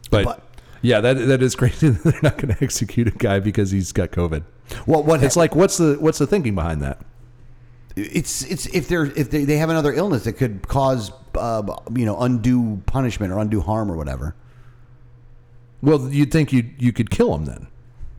But, 0.09 0.25
But- 0.25 0.43
yeah, 0.85 1.01
that 1.01 1.13
that 1.13 1.41
is 1.41 1.55
crazy. 1.55 1.89
They're 2.03 2.21
not 2.21 2.37
going 2.37 2.53
to 2.55 2.63
execute 2.63 3.07
a 3.07 3.11
guy 3.11 3.39
because 3.39 3.71
he's 3.71 3.91
got 3.91 4.11
COVID. 4.11 4.43
Well, 4.85 5.03
what 5.03 5.23
It's 5.23 5.35
like, 5.35 5.55
what's 5.55 5.77
the 5.77 5.97
what's 5.99 6.17
the 6.19 6.27
thinking 6.27 6.55
behind 6.55 6.81
that? 6.81 6.99
it's 7.95 8.43
it's 8.43 8.65
if 8.67 8.87
they're 8.87 9.05
if 9.05 9.31
they, 9.31 9.45
they 9.45 9.57
have 9.57 9.69
another 9.69 9.93
illness 9.93 10.25
that 10.25 10.33
could 10.33 10.67
cause 10.67 11.11
uh, 11.35 11.63
you 11.93 12.05
know 12.05 12.19
undue 12.19 12.81
punishment 12.85 13.31
or 13.31 13.39
undue 13.39 13.61
harm 13.61 13.91
or 13.91 13.95
whatever. 13.95 14.35
Well, 15.81 16.09
you'd 16.09 16.31
think 16.31 16.51
you 16.51 16.69
you 16.77 16.91
could 16.91 17.09
kill 17.09 17.33
him 17.35 17.45
then. 17.45 17.67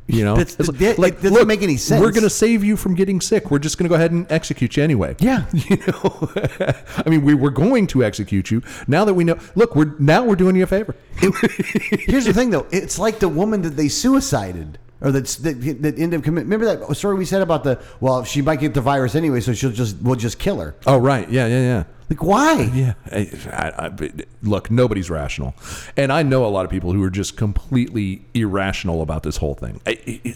You 0.09 0.23
know, 0.25 0.37
That's- 0.37 0.57
It's 0.59 0.69
that- 0.79 0.99
it 0.99 1.23
doesn't 1.23 1.49
make 1.49 1.63
any 1.63 1.77
sense. 1.77 2.01
We're 2.01 2.13
going 2.13 2.23
to 2.23 2.31
save 2.31 2.63
you 2.63 2.77
from 2.77 2.95
getting 2.95 3.21
sick. 3.21 3.51
We're 3.51 3.59
just 3.59 3.77
going 3.77 3.85
to 3.85 3.89
go 3.89 3.97
ahead 3.97 4.13
and 4.13 4.31
execute 4.31 4.77
you 4.77 4.85
anyway. 4.85 5.17
Yeah. 5.19 5.47
you 5.53 5.77
know. 5.79 6.31
I 7.05 7.09
mean, 7.09 7.25
we 7.25 7.35
were 7.35 7.51
going 7.51 7.87
to 7.89 8.05
execute 8.05 8.51
you. 8.51 8.63
Now 8.87 9.05
that 9.05 9.15
we 9.15 9.25
know, 9.25 9.37
look, 9.57 9.75
we're 9.75 9.95
now 9.99 10.25
we're 10.25 10.37
doing 10.37 10.55
you 10.57 10.63
a 10.63 10.67
favor. 10.67 10.95
Here's 11.17 12.25
the 12.27 12.33
thing, 12.33 12.51
though. 12.51 12.67
It's 12.71 12.99
like 12.99 13.19
the 13.19 13.29
woman 13.29 13.63
that 13.63 13.71
they 13.71 13.89
suicided. 13.89 14.79
Or 15.03 15.13
that's, 15.13 15.37
that 15.37 15.61
that 15.83 15.99
ended 15.99 16.21
up 16.21 16.25
commit. 16.25 16.45
Remember 16.45 16.65
that 16.75 16.97
story 16.97 17.17
we 17.17 17.27
said 17.27 17.43
about 17.43 17.65
the 17.65 17.79
well, 18.01 18.25
she 18.25 18.41
might 18.41 18.61
get 18.61 18.73
the 18.73 18.81
virus 18.81 19.15
anyway, 19.15 19.41
so 19.41 19.53
she'll 19.53 19.71
just 19.71 19.97
we'll 20.01 20.17
just 20.17 20.39
kill 20.39 20.59
her. 20.59 20.75
Oh, 20.87 20.97
right. 20.97 21.29
Yeah, 21.29 21.47
yeah, 21.47 21.61
yeah. 21.61 21.85
Like 22.09 22.23
why? 22.23 22.71
Yeah. 22.73 22.95
I, 23.11 23.31
I, 23.51 23.87
I, 23.87 24.11
look, 24.43 24.71
nobody's 24.71 25.11
rational, 25.11 25.55
and 25.97 26.13
I 26.13 26.23
know 26.23 26.45
a 26.45 26.49
lot 26.49 26.65
of 26.65 26.71
people 26.71 26.93
who 26.93 27.03
are 27.03 27.11
just 27.11 27.37
completely 27.37 28.25
irrational 28.33 29.03
about 29.03 29.25
this 29.25 29.39
whole 29.39 29.55
thing. 29.55 29.81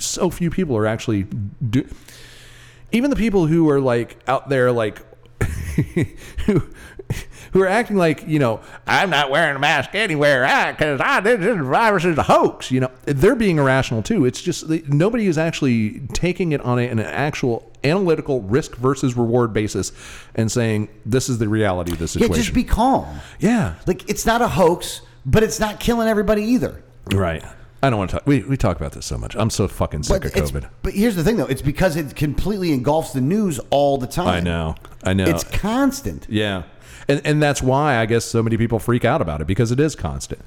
So 0.01 0.31
few 0.31 0.51
people 0.51 0.77
are 0.77 0.87
actually 0.87 1.25
do. 1.25 1.89
Even 2.93 3.11
the 3.11 3.17
people 3.17 3.47
who 3.47 3.71
are 3.71 3.81
like 3.81 4.19
out 4.27 4.49
there, 4.49 4.73
like 4.73 5.01
who 7.53 7.63
are 7.63 7.67
acting 7.67 7.97
like 7.97 8.27
you 8.27 8.39
know 8.39 8.61
I'm 8.87 9.11
not 9.11 9.31
wearing 9.31 9.57
a 9.57 9.59
mask 9.59 9.95
anywhere 9.95 10.45
ah, 10.49 10.73
because 10.73 11.01
I, 11.01 11.21
this, 11.21 11.41
this 11.41 11.59
virus 11.59 12.05
is 12.05 12.17
a 12.19 12.23
hoax. 12.23 12.71
You 12.71 12.81
know 12.81 12.91
they're 13.05 13.35
being 13.37 13.59
irrational 13.59 14.03
too. 14.03 14.25
It's 14.25 14.41
just 14.41 14.69
nobody 14.89 15.27
is 15.27 15.39
actually 15.39 16.01
taking 16.13 16.53
it 16.53 16.61
on 16.63 16.79
a, 16.79 16.83
an 16.83 16.99
actual 17.01 17.71
analytical 17.83 18.43
risk 18.43 18.77
versus 18.77 19.17
reward 19.17 19.53
basis 19.53 19.93
and 20.35 20.53
saying 20.53 20.89
this 21.07 21.29
is 21.29 21.39
the 21.39 21.49
reality 21.49 21.93
of 21.93 21.99
the 21.99 22.09
situation. 22.09 22.35
Yeah, 22.35 22.41
just 22.41 22.55
be 22.55 22.65
calm. 22.65 23.21
yeah, 23.39 23.75
Like 23.87 24.09
it's 24.09 24.27
not 24.27 24.43
a 24.43 24.49
hoax, 24.49 25.01
but 25.25 25.43
it's 25.43 25.59
not 25.59 25.81
killing 25.81 26.07
everybody 26.09 26.43
either. 26.43 26.83
right. 27.13 27.43
I 27.83 27.89
don't 27.89 27.99
want 27.99 28.11
to 28.11 28.17
talk. 28.19 28.27
We, 28.27 28.43
we 28.43 28.59
talk 28.59 28.77
about 28.77 28.93
this 28.93 29.07
so 29.07 29.17
much. 29.17 29.35
I'm 29.35 29.49
so 29.49 29.67
fucking 29.67 30.03
sick 30.03 30.21
But 30.21 30.37
of 30.37 30.51
COVID. 30.51 30.69
but 30.83 30.93
here's 30.93 31.17
the 31.17 31.25
thing, 31.25 31.39
though. 31.39 31.47
It's 31.47 31.63
because 31.63 31.97
it 31.97 32.15
completely 32.15 32.75
engulfs 32.75 33.15
the 33.15 33.23
news 33.23 33.59
all 33.71 33.97
the 33.97 34.07
time. 34.07 34.29
I 34.29 34.41
know. 34.41 34.75
I 35.03 35.15
know. 35.15 35.25
It's 35.25 35.45
constant. 35.45 36.27
Yeah. 36.29 36.65
And 37.11 37.21
and 37.25 37.43
that's 37.43 37.61
why 37.61 37.97
I 37.97 38.07
guess 38.07 38.25
so 38.25 38.43
many 38.43 38.57
people 38.57 38.79
freak 38.79 39.05
out 39.05 39.21
about 39.21 39.41
it 39.41 39.47
because 39.47 39.73
it 39.73 39.81
is 39.81 39.97
constant. 39.97 40.41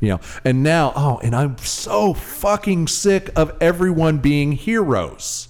You 0.00 0.08
know. 0.08 0.20
And 0.44 0.62
now, 0.62 0.92
oh, 0.96 1.18
and 1.22 1.34
I'm 1.34 1.58
so 1.58 2.14
fucking 2.14 2.88
sick 2.88 3.30
of 3.36 3.54
everyone 3.60 4.18
being 4.18 4.52
heroes. 4.52 5.48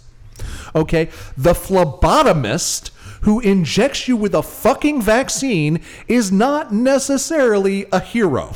Okay? 0.75 1.07
The 1.37 1.53
phlebotomist 1.53 2.91
who 3.23 3.41
injects 3.41 4.09
you 4.09 4.17
with 4.17 4.35
a 4.35 4.43
fucking 4.43 5.03
vaccine 5.03 5.81
is 6.07 6.31
not 6.31 6.73
necessarily 6.73 7.87
a 7.93 8.01
hero. 8.01 8.55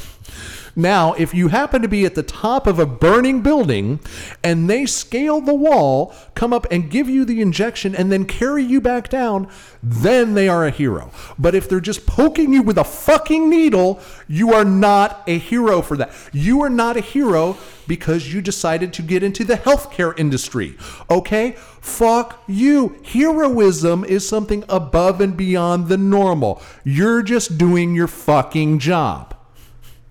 Now, 0.81 1.13
if 1.13 1.35
you 1.35 1.49
happen 1.49 1.83
to 1.83 1.89
be 1.89 2.07
at 2.07 2.15
the 2.15 2.23
top 2.23 2.67
of 2.67 2.79
a 2.79 2.87
burning 2.87 3.43
building 3.43 4.01
and 4.43 4.69
they 4.69 4.87
scale 4.87 5.43
the 5.43 5.55
wall, 5.55 6.15
come 6.35 6.55
up 6.55 6.67
and 6.71 6.91
give 6.91 7.09
you 7.09 7.27
the 7.27 7.43
injection 7.43 7.95
and 7.95 8.11
then 8.11 8.25
carry 8.25 8.65
you 8.65 8.81
back 8.81 9.11
down, 9.11 9.49
then 9.83 10.33
they 10.33 10.49
are 10.49 10.67
a 10.67 10.71
hero. 10.71 11.11
But 11.39 11.55
if 11.55 11.69
they're 11.69 11.81
just 11.81 12.07
poking 12.07 12.55
you 12.55 12.63
with 12.63 12.79
a 12.79 12.85
fucking 12.85 13.51
needle, 13.51 14.01
you 14.27 14.55
are 14.55 14.65
not 14.65 15.23
a 15.27 15.37
hero 15.37 15.83
for 15.83 15.99
that. 15.99 16.13
You 16.33 16.63
are 16.63 16.71
not 16.71 16.97
a 16.97 17.01
hero 17.01 17.59
because 17.87 18.33
you 18.33 18.41
decided 18.41 18.93
to 18.95 19.03
get 19.03 19.23
into 19.23 19.45
the 19.45 19.57
healthcare 19.57 20.19
industry. 20.19 20.77
Okay? 21.11 21.57
Fuck 21.83 22.43
you. 22.47 22.97
Heroism 23.05 24.05
is 24.05 24.27
something 24.27 24.65
above 24.69 25.21
and 25.21 25.37
beyond 25.37 25.89
the 25.89 25.99
normal. 25.99 26.63
You're 26.85 27.23
just 27.23 27.59
doing 27.59 27.95
your 27.95 28.09
fucking 28.09 28.79
job. 28.79 29.37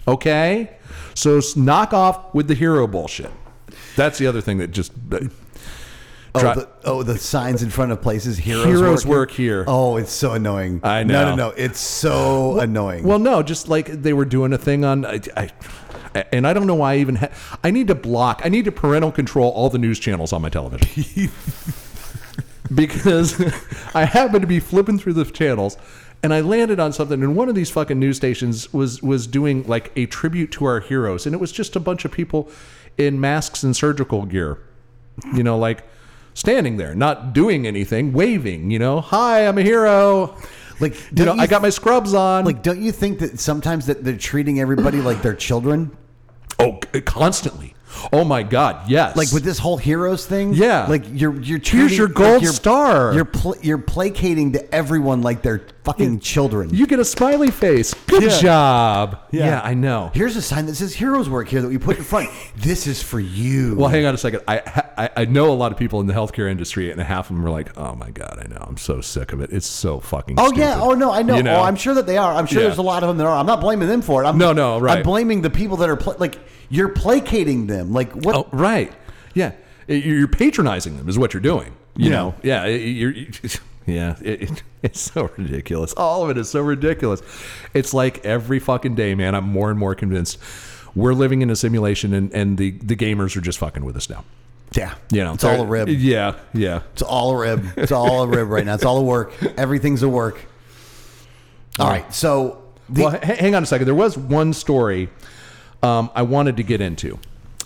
Okay? 0.10 0.72
So 1.14 1.39
knock 1.55 1.93
off 1.93 2.34
with 2.34 2.47
the 2.47 2.55
hero 2.55 2.88
bullshit. 2.88 3.32
That's 3.95 4.18
the 4.18 4.28
other 4.28 4.41
thing 4.41 4.57
that 4.60 4.72
just. 4.72 4.91
uh, 5.12 5.20
Oh 6.36 6.41
the, 6.53 6.70
oh, 6.86 7.01
the 7.01 7.18
signs 7.18 7.64
in 7.64 7.72
front 7.72 7.91
of 7.91 8.03
places. 8.03 8.38
Heroes, 8.38 8.66
Heroes 8.66 9.05
work, 9.05 9.18
work 9.30 9.32
here. 9.32 9.66
Oh, 9.68 9.97
it's 9.97 10.12
so 10.12 10.34
annoying. 10.34 10.80
I 10.84 11.03
No, 11.03 11.26
know. 11.26 11.30
no, 11.32 11.36
no. 11.36 11.49
It's 11.57 11.80
so 11.80 12.60
annoying. 12.60 13.03
Well, 13.03 13.18
no, 13.18 13.41
just 13.41 13.68
like 13.68 13.88
they 13.88 14.14
were 14.14 14.26
doing 14.26 14.53
a 14.53 14.57
thing 14.60 14.86
on. 14.86 15.05
I, 15.07 15.20
I, 15.36 15.49
and 16.32 16.45
I 16.45 16.53
don't 16.53 16.68
know 16.68 16.76
why 16.76 16.93
I 16.93 16.97
even. 16.97 17.16
Ha- 17.16 17.30
I 17.64 17.72
need 17.72 17.88
to 17.88 17.95
block. 17.95 18.41
I 18.45 18.49
need 18.49 18.66
to 18.66 18.72
parental 18.72 19.12
control 19.12 19.49
all 19.51 19.72
the 19.72 19.80
news 19.80 19.97
channels 19.99 20.32
on 20.32 20.43
my 20.43 20.49
television. 20.49 21.32
because 22.76 23.41
I 23.95 24.05
happen 24.05 24.41
to 24.41 24.47
be 24.47 24.60
flipping 24.60 24.99
through 24.99 25.14
the 25.14 25.26
channels 25.26 25.78
and 26.22 26.34
I 26.34 26.41
landed 26.41 26.80
on 26.80 26.93
something 26.93 27.22
and 27.24 27.36
one 27.36 27.49
of 27.49 27.55
these 27.55 27.70
fucking 27.70 27.99
news 27.99 28.17
stations 28.17 28.72
was 28.74 29.01
was 29.01 29.28
doing 29.28 29.65
like 29.67 29.91
a 29.95 30.05
tribute 30.05 30.51
to 30.53 30.65
our 30.65 30.80
heroes 30.80 31.26
and 31.26 31.34
it 31.34 31.39
was 31.39 31.51
just 31.51 31.76
a 31.76 31.80
bunch 31.80 32.05
of 32.05 32.11
people 32.11 32.49
in 32.97 33.20
masks 33.20 33.63
and 33.63 33.76
surgical 33.76 34.26
gear. 34.26 34.59
You 35.34 35.43
know, 35.43 35.57
like 35.57 35.84
standing 36.34 36.78
there, 36.78 36.95
not 36.95 37.34
doing 37.34 37.67
anything, 37.67 38.13
waving, 38.13 38.72
you 38.72 38.80
know, 38.80 39.01
"Hi, 39.01 39.47
I'm 39.47 39.57
a 39.57 39.63
hero." 39.63 40.38
like, 40.80 40.95
You 41.11 41.26
know, 41.26 41.34
you 41.36 41.41
I 41.41 41.47
got 41.47 41.61
my 41.61 41.70
scrubs 41.70 42.13
on. 42.13 42.45
Like, 42.45 42.63
don't 42.63 42.82
you 42.82 42.91
think 42.91 43.20
that 43.20 43.39
sometimes 43.39 43.86
that 43.88 44.03
they're 44.03 44.17
treating 44.17 44.59
everybody 44.59 45.01
like 45.01 45.22
they're 45.22 45.36
children? 45.36 45.95
Oh, 46.57 46.80
constantly. 47.05 47.74
Oh 48.13 48.23
my 48.23 48.43
God, 48.43 48.89
yes. 48.89 49.15
Like 49.15 49.31
with 49.31 49.43
this 49.43 49.57
whole 49.57 49.77
heroes 49.77 50.25
thing, 50.25 50.53
Yeah. 50.53 50.85
Like 50.87 51.03
you're 51.11 51.33
you're 51.41 51.57
Here's 51.57 51.63
treating- 51.67 51.97
your 51.97 52.07
like 52.07 52.15
gold 52.15 52.41
you're- 52.43 52.53
star. 52.53 53.13
You're 53.13 53.25
pl- 53.25 53.55
you're 53.61 53.77
placating 53.79 54.53
to 54.53 54.73
everyone 54.75 55.21
like 55.21 55.41
they're 55.41 55.61
fucking 55.83 56.19
children. 56.19 56.69
you 56.73 56.85
get 56.85 56.99
a 56.99 57.05
smiley 57.05 57.49
face. 57.49 57.93
Good 58.05 58.23
Yeah. 58.23 58.39
job. 58.41 59.19
Yeah. 59.31 59.45
Yeah. 59.45 59.61
I 59.63 59.73
know. 59.73 60.11
Here's 60.13 60.35
a 60.35 60.41
sign 60.41 60.67
that 60.67 60.75
says 60.75 60.93
heroes 60.93 61.29
work 61.29 61.47
here 61.47 61.61
that 61.61 61.67
we 61.67 61.77
put 61.79 61.97
in 61.97 62.03
front. 62.03 62.29
this 62.57 62.85
is 62.85 63.01
for 63.01 63.19
you. 63.19 63.75
Well, 63.75 63.89
hang 63.89 64.05
on 64.05 64.13
a 64.13 64.17
second. 64.17 64.41
I, 64.47 64.83
I 64.97 65.09
I 65.21 65.25
know 65.25 65.51
a 65.51 65.55
lot 65.55 65.71
of 65.71 65.77
people 65.77 65.99
in 65.99 66.07
the 66.07 66.13
healthcare 66.13 66.49
industry, 66.49 66.91
and 66.91 67.01
half 67.01 67.29
of 67.29 67.35
them 67.35 67.45
are 67.45 67.49
like, 67.49 67.75
"Oh 67.77 67.95
my 67.95 68.11
god, 68.11 68.39
I 68.43 68.47
know. 68.47 68.63
I'm 68.67 68.77
so 68.77 69.01
sick 69.01 69.33
of 69.33 69.41
it. 69.41 69.51
It's 69.51 69.65
so 69.67 69.99
fucking." 69.99 70.35
Oh 70.39 70.47
stupid." 70.47 70.59
yeah. 70.61 70.79
Oh 70.79 70.91
no. 70.93 71.11
I 71.11 71.23
know. 71.23 71.37
You 71.37 71.43
know? 71.43 71.55
Oh, 71.57 71.61
I'm 71.63 71.75
sure 71.75 71.95
that 71.95 72.05
they 72.05 72.17
are. 72.17 72.33
I'm 72.35 72.45
sure 72.45 72.61
Yeah. 72.61 72.67
there's 72.67 72.77
a 72.77 72.83
lot 72.83 73.01
of 73.03 73.09
them 73.09 73.17
that 73.17 73.25
are. 73.25 73.35
I'm 73.35 73.47
not 73.47 73.61
blaming 73.61 73.87
them 73.87 74.01
for 74.03 74.23
it. 74.23 74.27
I'm, 74.27 74.37
No, 74.37 74.53
no, 74.53 74.79
right. 74.79 74.97
I'm 74.97 75.03
blaming 75.03 75.41
the 75.41 75.49
people 75.49 75.77
that 75.77 75.89
are 75.89 75.95
pla 75.97 76.13
like 76.19 76.37
you're 76.71 76.89
placating 76.89 77.65
them. 77.65 77.78
Like 77.84 78.11
what? 78.13 78.36
Oh, 78.36 78.47
right. 78.51 78.91
Yeah. 79.34 79.51
You're 79.88 80.27
patronizing 80.27 80.97
them, 80.97 81.09
is 81.09 81.17
what 81.17 81.34
you're 81.34 81.41
doing. 81.41 81.73
You 81.95 82.05
Yeah. 82.09 82.15
know. 82.15 82.36
Yeah. 82.43 82.65
You're. 82.65 83.13
Yeah, 83.86 84.17
it, 84.21 84.43
it- 84.43 84.63
it's 84.84 84.99
so 85.01 85.32
ridiculous. 85.36 85.93
All 85.93 86.23
of 86.23 86.30
it 86.30 86.38
is 86.38 86.47
so 86.49 86.61
ridiculous. 86.61 87.23
It's 87.73 87.91
like 87.91 88.23
every 88.23 88.59
fucking 88.59 88.93
day, 88.93 89.15
man. 89.15 89.34
I'm 89.34 89.45
more 89.45 89.71
and 89.71 89.80
more 89.80 89.95
convinced 89.95 90.38
we're 90.93 91.13
living 91.15 91.41
in 91.41 91.49
a 91.49 91.55
simulation, 91.55 92.13
and, 92.13 92.32
and 92.32 92.59
the 92.59 92.71
the 92.71 92.95
gamers 92.95 93.36
are 93.36 93.41
just 93.41 93.57
fucking 93.57 93.84
with 93.84 93.95
us 93.97 94.07
now. 94.07 94.25
Yeah. 94.75 94.93
You 95.11 95.23
know, 95.23 95.34
it's 95.34 95.43
all 95.43 95.61
a 95.61 95.65
rib. 95.65 95.89
Yeah, 95.89 96.36
yeah. 96.53 96.82
It's 96.93 97.01
all 97.01 97.32
a 97.32 97.38
rib. 97.41 97.65
It's 97.77 97.91
all 97.91 98.21
a 98.23 98.27
rib 98.27 98.47
right 98.49 98.63
now. 98.63 98.75
It's 98.75 98.86
all 98.86 98.99
a 98.99 99.03
work. 99.03 99.34
Everything's 99.57 100.03
a 100.03 100.09
work. 100.09 100.39
All 101.80 101.88
right. 101.89 102.13
So 102.13 102.61
the, 102.89 103.03
well, 103.05 103.15
h- 103.15 103.39
hang 103.39 103.55
on 103.55 103.63
a 103.63 103.65
second. 103.65 103.86
There 103.88 103.95
was 103.95 104.17
one 104.19 104.53
story 104.53 105.09
um, 105.82 106.11
I 106.13 106.21
wanted 106.21 106.57
to 106.57 106.63
get 106.63 106.80
into, 106.80 107.17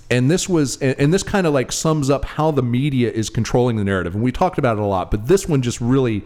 and 0.10 0.30
this 0.30 0.47
was, 0.47 0.78
and, 0.78 1.14
this 1.14 1.24
kind 1.24 1.47
of 1.47 1.54
like 1.54 1.72
sums 1.72 2.10
up 2.10 2.26
how 2.26 2.51
the 2.51 2.62
media 2.62 3.12
is 3.12 3.30
controlling 3.30 3.78
the 3.78 3.84
narrative. 3.84 4.14
And 4.14 4.24
we 4.24 4.32
talked 4.32 4.58
about 4.58 4.78
it 4.78 4.82
a 4.82 4.86
lot, 4.86 5.10
but 5.10 5.28
this 5.28 5.47
one 5.47 5.62
just 5.62 5.82
really, 5.82 6.24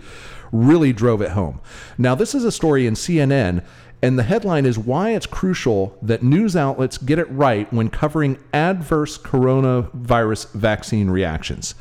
really 0.52 0.94
drove 0.94 1.22
it 1.22 1.32
home. 1.32 1.62
Now, 1.98 2.16
this 2.16 2.36
is 2.36 2.44
a 2.44 2.52
story 2.52 2.88
in 2.88 2.96
CNN. 2.96 3.64
And 4.02 4.18
the 4.20 4.24
headline 4.24 4.66
is 4.68 4.78
why 4.78 5.12
it's 5.16 5.26
crucial 5.26 5.98
that 6.04 6.22
news 6.22 6.56
outlets 6.56 7.00
get 7.00 7.18
it 7.18 7.30
right 7.32 7.72
when 7.74 7.90
covering 7.90 8.38
adverse 8.54 9.18
coronavirus 9.18 10.52
vaccine 10.52 11.10
reactions. 11.10 11.74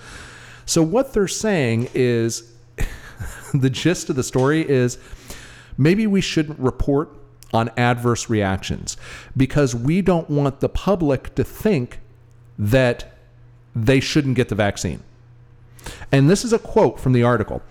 So, 0.64 0.82
what 0.82 1.12
they're 1.12 1.28
saying 1.28 1.90
is 1.92 2.55
the 3.55 3.68
gist 3.68 4.09
of 4.09 4.16
the 4.16 4.22
story 4.22 4.66
is 4.66 4.97
maybe 5.76 6.07
we 6.07 6.22
shouldn't 6.22 6.59
report 6.59 7.14
on 7.57 7.70
adverse 7.76 8.30
reactions 8.30 8.96
because 9.36 9.74
we 9.74 10.02
don't 10.02 10.30
want 10.30 10.61
the 10.61 10.68
public 10.68 11.34
to 11.34 11.42
think 11.42 12.00
that 12.59 13.18
they 13.74 13.98
shouldn't 14.00 14.36
get 14.36 14.48
the 14.48 14.54
vaccine. 14.54 15.02
And 16.12 16.30
this 16.30 16.44
is 16.44 16.52
a 16.52 16.59
quote 16.59 17.00
from 17.00 17.12
the 17.12 17.22
article. 17.22 17.62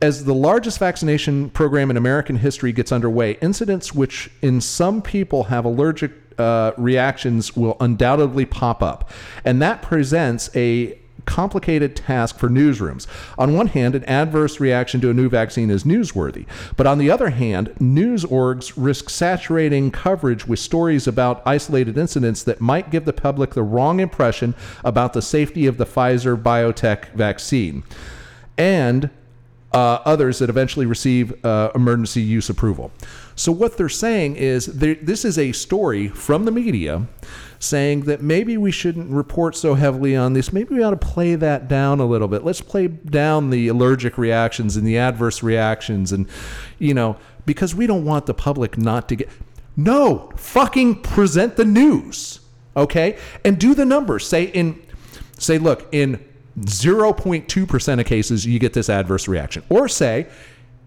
As 0.00 0.24
the 0.24 0.34
largest 0.34 0.78
vaccination 0.78 1.50
program 1.50 1.90
in 1.90 1.96
American 1.96 2.36
history 2.36 2.72
gets 2.72 2.92
underway, 2.92 3.38
incidents 3.40 3.94
which 3.94 4.30
in 4.42 4.60
some 4.60 5.00
people 5.00 5.44
have 5.44 5.64
allergic 5.64 6.12
uh, 6.38 6.72
reactions 6.76 7.56
will 7.56 7.76
undoubtedly 7.80 8.44
pop 8.44 8.82
up. 8.82 9.10
And 9.44 9.62
that 9.62 9.80
presents 9.80 10.50
a 10.54 10.98
complicated 11.26 11.94
task 11.94 12.38
for 12.38 12.48
newsrooms. 12.48 13.06
On 13.36 13.52
one 13.52 13.66
hand, 13.68 13.94
an 13.94 14.04
adverse 14.04 14.58
reaction 14.60 15.00
to 15.02 15.10
a 15.10 15.14
new 15.14 15.28
vaccine 15.28 15.70
is 15.70 15.84
newsworthy. 15.84 16.46
But 16.76 16.86
on 16.86 16.98
the 16.98 17.10
other 17.10 17.30
hand, 17.30 17.74
news 17.78 18.24
orgs 18.24 18.72
risk 18.76 19.10
saturating 19.10 19.90
coverage 19.90 20.46
with 20.46 20.58
stories 20.58 21.06
about 21.06 21.42
isolated 21.44 21.98
incidents 21.98 22.42
that 22.44 22.60
might 22.60 22.90
give 22.90 23.04
the 23.04 23.12
public 23.12 23.50
the 23.50 23.62
wrong 23.62 24.00
impression 24.00 24.54
about 24.84 25.12
the 25.12 25.22
safety 25.22 25.66
of 25.66 25.76
the 25.76 25.86
Pfizer 25.86 26.40
BioNTech 26.40 27.12
vaccine. 27.12 27.84
And 28.56 29.10
uh, 29.72 30.00
others 30.06 30.38
that 30.38 30.48
eventually 30.48 30.86
receive 30.86 31.44
uh, 31.44 31.70
emergency 31.74 32.22
use 32.22 32.48
approval. 32.48 32.90
So, 33.34 33.52
what 33.52 33.76
they're 33.76 33.90
saying 33.90 34.36
is 34.36 34.66
this 34.66 35.24
is 35.24 35.38
a 35.38 35.52
story 35.52 36.08
from 36.08 36.46
the 36.46 36.50
media 36.50 37.06
saying 37.58 38.02
that 38.02 38.22
maybe 38.22 38.56
we 38.56 38.70
shouldn't 38.70 39.10
report 39.10 39.56
so 39.56 39.74
heavily 39.74 40.14
on 40.14 40.32
this. 40.32 40.52
Maybe 40.52 40.74
we 40.74 40.82
ought 40.82 40.90
to 40.90 40.96
play 40.96 41.34
that 41.36 41.68
down 41.68 42.00
a 42.00 42.06
little 42.06 42.28
bit. 42.28 42.44
Let's 42.44 42.60
play 42.60 42.88
down 42.88 43.50
the 43.50 43.68
allergic 43.68 44.18
reactions 44.18 44.76
and 44.76 44.86
the 44.86 44.98
adverse 44.98 45.42
reactions, 45.42 46.12
and, 46.12 46.28
you 46.78 46.94
know, 46.94 47.16
because 47.44 47.74
we 47.74 47.86
don't 47.86 48.04
want 48.04 48.26
the 48.26 48.34
public 48.34 48.76
not 48.76 49.08
to 49.08 49.16
get. 49.16 49.28
No, 49.76 50.32
fucking 50.36 51.02
present 51.02 51.56
the 51.56 51.64
news, 51.64 52.40
okay? 52.76 53.18
And 53.44 53.58
do 53.58 53.74
the 53.74 53.84
numbers. 53.84 54.26
Say 54.26 54.44
in, 54.44 54.82
say, 55.38 55.58
look, 55.58 55.86
in 55.92 56.24
0.2% 56.60 58.00
of 58.00 58.06
cases, 58.06 58.46
you 58.46 58.58
get 58.58 58.72
this 58.72 58.88
adverse 58.88 59.28
reaction. 59.28 59.62
Or 59.68 59.88
say, 59.88 60.26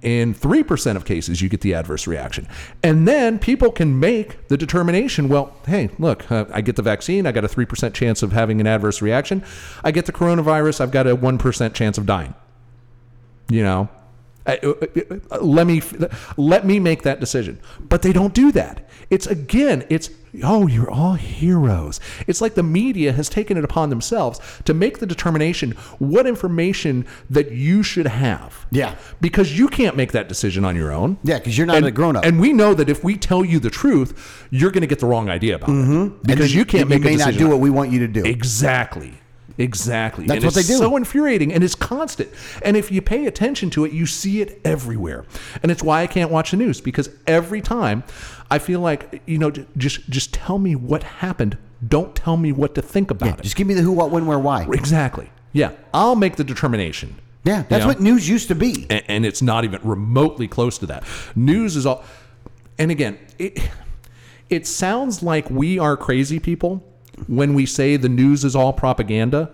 in 0.02 0.34
3% 0.34 0.96
of 0.96 1.06
cases, 1.06 1.42
you 1.42 1.50
get 1.50 1.62
the 1.62 1.74
adverse 1.74 2.08
reaction. 2.08 2.48
And 2.84 3.08
then 3.08 3.38
people 3.40 3.72
can 3.72 4.00
make 4.00 4.48
the 4.48 4.58
determination 4.58 5.28
well, 5.28 5.56
hey, 5.68 5.90
look, 6.00 6.32
uh, 6.32 6.46
I 6.54 6.62
get 6.62 6.76
the 6.76 6.82
vaccine, 6.82 7.28
I 7.28 7.32
got 7.32 7.44
a 7.44 7.50
3% 7.50 7.94
chance 7.94 8.24
of 8.24 8.32
having 8.32 8.62
an 8.62 8.68
adverse 8.68 9.02
reaction. 9.02 9.44
I 9.84 9.92
get 9.92 10.06
the 10.06 10.14
coronavirus, 10.14 10.82
I've 10.82 10.92
got 10.92 11.08
a 11.08 11.16
1% 11.16 11.74
chance 11.74 11.98
of 11.98 12.06
dying. 12.06 12.34
You 13.50 13.64
know? 13.64 13.90
Uh, 14.50 14.70
uh, 14.70 15.16
uh, 15.32 15.38
let 15.42 15.66
me 15.68 15.82
let 16.38 16.66
me 16.66 16.80
make 16.80 17.04
that 17.04 17.20
decision 17.20 17.60
but 17.80 18.02
they 18.02 18.12
don't 18.14 18.34
do 18.34 18.52
that 18.52 18.88
it's 19.10 19.28
again 19.28 19.86
it's 19.90 20.10
oh 20.44 20.68
you're 20.68 20.90
all 20.92 21.14
heroes 21.14 22.00
it's 22.28 22.42
like 22.42 22.54
the 22.56 22.64
media 22.64 23.12
has 23.12 23.30
taken 23.30 23.58
it 23.58 23.64
upon 23.64 23.90
themselves 23.90 24.40
to 24.66 24.74
make 24.74 25.00
the 25.00 25.06
determination 25.06 25.72
what 25.98 26.28
information 26.28 27.06
that 27.30 27.52
you 27.52 27.82
should 27.84 28.06
have 28.08 28.66
Yeah. 28.72 28.96
because 29.22 29.58
you 29.58 29.68
can't 29.68 29.96
make 29.96 30.12
that 30.12 30.28
decision 30.28 30.64
on 30.66 30.76
your 30.76 30.92
own 30.92 31.18
Yeah, 31.24 31.38
because 31.40 31.58
you're 31.58 31.68
not 31.68 31.78
and, 31.78 31.86
a 31.88 31.92
grown-up. 31.92 32.26
and 32.26 32.40
we 32.40 32.54
know 32.54 32.74
that 32.76 32.90
if 32.90 33.04
we 33.04 33.18
tell 33.18 33.44
you 33.44 33.60
the 33.60 33.72
truth 33.72 34.48
you're 34.52 34.72
going 34.72 34.82
to 34.82 34.88
get 34.88 35.00
the 35.00 35.08
wrong 35.08 35.30
idea 35.30 35.56
about 35.56 35.70
it 35.70 36.24
because 36.24 36.54
you 36.54 36.66
can't 36.66 36.90
you 36.90 36.98
make 37.00 37.04
may 37.04 37.16
not 37.16 37.34
do 37.34 37.48
what 37.50 37.60
we 37.60 37.70
want 37.70 37.92
you 37.92 38.00
to 38.00 38.08
do. 38.08 38.24
Exactly. 38.26 39.14
Exactly. 39.60 40.26
That's 40.26 40.38
and 40.38 40.46
what 40.46 40.58
it's 40.58 40.68
they 40.68 40.74
do. 40.74 40.80
so 40.80 40.96
infuriating 40.96 41.54
and 41.54 41.64
it's 41.64 41.76
constant. 41.76 42.30
And 42.64 42.78
if 42.78 42.92
you 42.92 43.02
pay 43.02 43.26
attention 43.28 43.70
to 43.72 43.86
it, 43.86 43.92
you 43.92 44.06
see 44.06 44.42
it 44.42 44.62
everywhere. 44.64 45.26
And 45.62 45.72
it's 45.72 45.84
why 45.84 46.02
I 46.02 46.08
can't 46.08 46.32
watch 46.32 46.52
the 46.52 46.58
news 46.58 46.80
because 46.82 47.10
every 47.28 47.62
time 47.62 48.04
I 48.50 48.58
feel 48.60 48.80
like, 48.80 49.22
you 49.26 49.38
know, 49.38 49.52
just 49.78 50.10
just 50.10 50.34
tell 50.34 50.58
me 50.60 50.76
what 50.76 51.04
happened. 51.04 51.58
Don't 51.88 52.16
tell 52.16 52.38
me 52.38 52.52
what 52.52 52.74
to 52.76 52.82
think 52.82 53.12
about 53.12 53.26
Yeah, 53.28 53.34
it. 53.36 53.42
just 53.44 53.56
give 53.56 53.68
me 53.68 53.74
the 53.74 53.82
who, 53.82 53.92
what, 53.92 54.12
when, 54.12 54.26
where, 54.26 54.40
why. 54.40 54.64
exactly. 54.72 55.30
Yeah. 55.54 55.72
I'll 55.94 56.16
make 56.16 56.36
the 56.36 56.44
determination. 56.44 57.16
Yeah, 57.44 57.64
that's 57.70 57.82
Yeah. 57.84 57.88
what 57.88 58.02
news 58.02 58.28
used 58.28 58.50
to 58.50 58.56
be. 58.56 58.86
And, 58.90 59.04
and 59.08 59.26
it's 59.26 59.42
not 59.42 59.64
even 59.64 59.80
remotely 59.84 60.48
close 60.48 60.78
to 60.80 60.86
that. 60.88 61.04
News 61.36 61.76
is 61.76 61.86
all 61.86 62.04
and 62.78 62.92
again, 62.92 63.18
it 63.38 63.60
it 64.50 64.66
sounds 64.68 65.22
like 65.22 65.50
we 65.50 65.78
are 65.80 65.96
crazy 65.98 66.40
people 66.40 66.84
when 67.28 67.54
we 67.54 67.66
say 67.66 67.96
the 67.98 68.10
news 68.10 68.44
is 68.44 68.56
all 68.56 68.74
propaganda. 68.74 69.52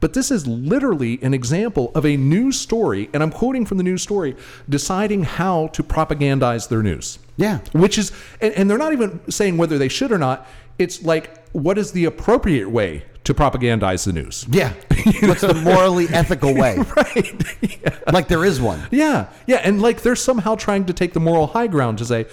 But 0.00 0.12
this 0.12 0.30
is 0.30 0.46
literally 0.46 1.18
an 1.22 1.34
example 1.34 1.90
of 1.94 2.06
a 2.06 2.16
news 2.16 2.58
story, 2.58 3.10
and 3.12 3.22
I'm 3.22 3.32
quoting 3.32 3.66
from 3.66 3.78
the 3.78 3.84
news 3.84 4.02
story, 4.02 4.36
deciding 4.68 5.24
how 5.24 5.68
to 5.68 5.82
propagandize 5.82 6.68
their 6.68 6.82
news. 6.82 7.18
Yeah. 7.36 7.58
Which 7.72 7.98
is, 7.98 8.12
and, 8.40 8.54
and 8.54 8.70
they're 8.70 8.78
not 8.78 8.92
even 8.92 9.20
saying 9.30 9.56
whether 9.56 9.76
they 9.76 9.88
should 9.88 10.12
or 10.12 10.18
not. 10.18 10.46
It's 10.78 11.02
like, 11.02 11.48
what 11.52 11.78
is 11.78 11.90
the 11.92 12.04
appropriate 12.04 12.70
way 12.70 13.04
to 13.24 13.34
propagandize 13.34 14.04
the 14.04 14.12
news? 14.12 14.46
Yeah. 14.48 14.72
What's 15.22 15.40
the 15.40 15.54
morally 15.54 16.06
ethical 16.10 16.54
way? 16.54 16.78
Right. 16.96 17.60
yeah. 17.82 17.98
Like 18.12 18.28
there 18.28 18.44
is 18.44 18.60
one. 18.60 18.80
Yeah, 18.90 19.28
yeah, 19.46 19.56
and 19.56 19.80
like 19.82 20.02
they're 20.02 20.16
somehow 20.16 20.54
trying 20.54 20.86
to 20.86 20.92
take 20.92 21.12
the 21.12 21.20
moral 21.20 21.48
high 21.48 21.66
ground 21.66 21.98
to 21.98 22.04
say, 22.04 22.26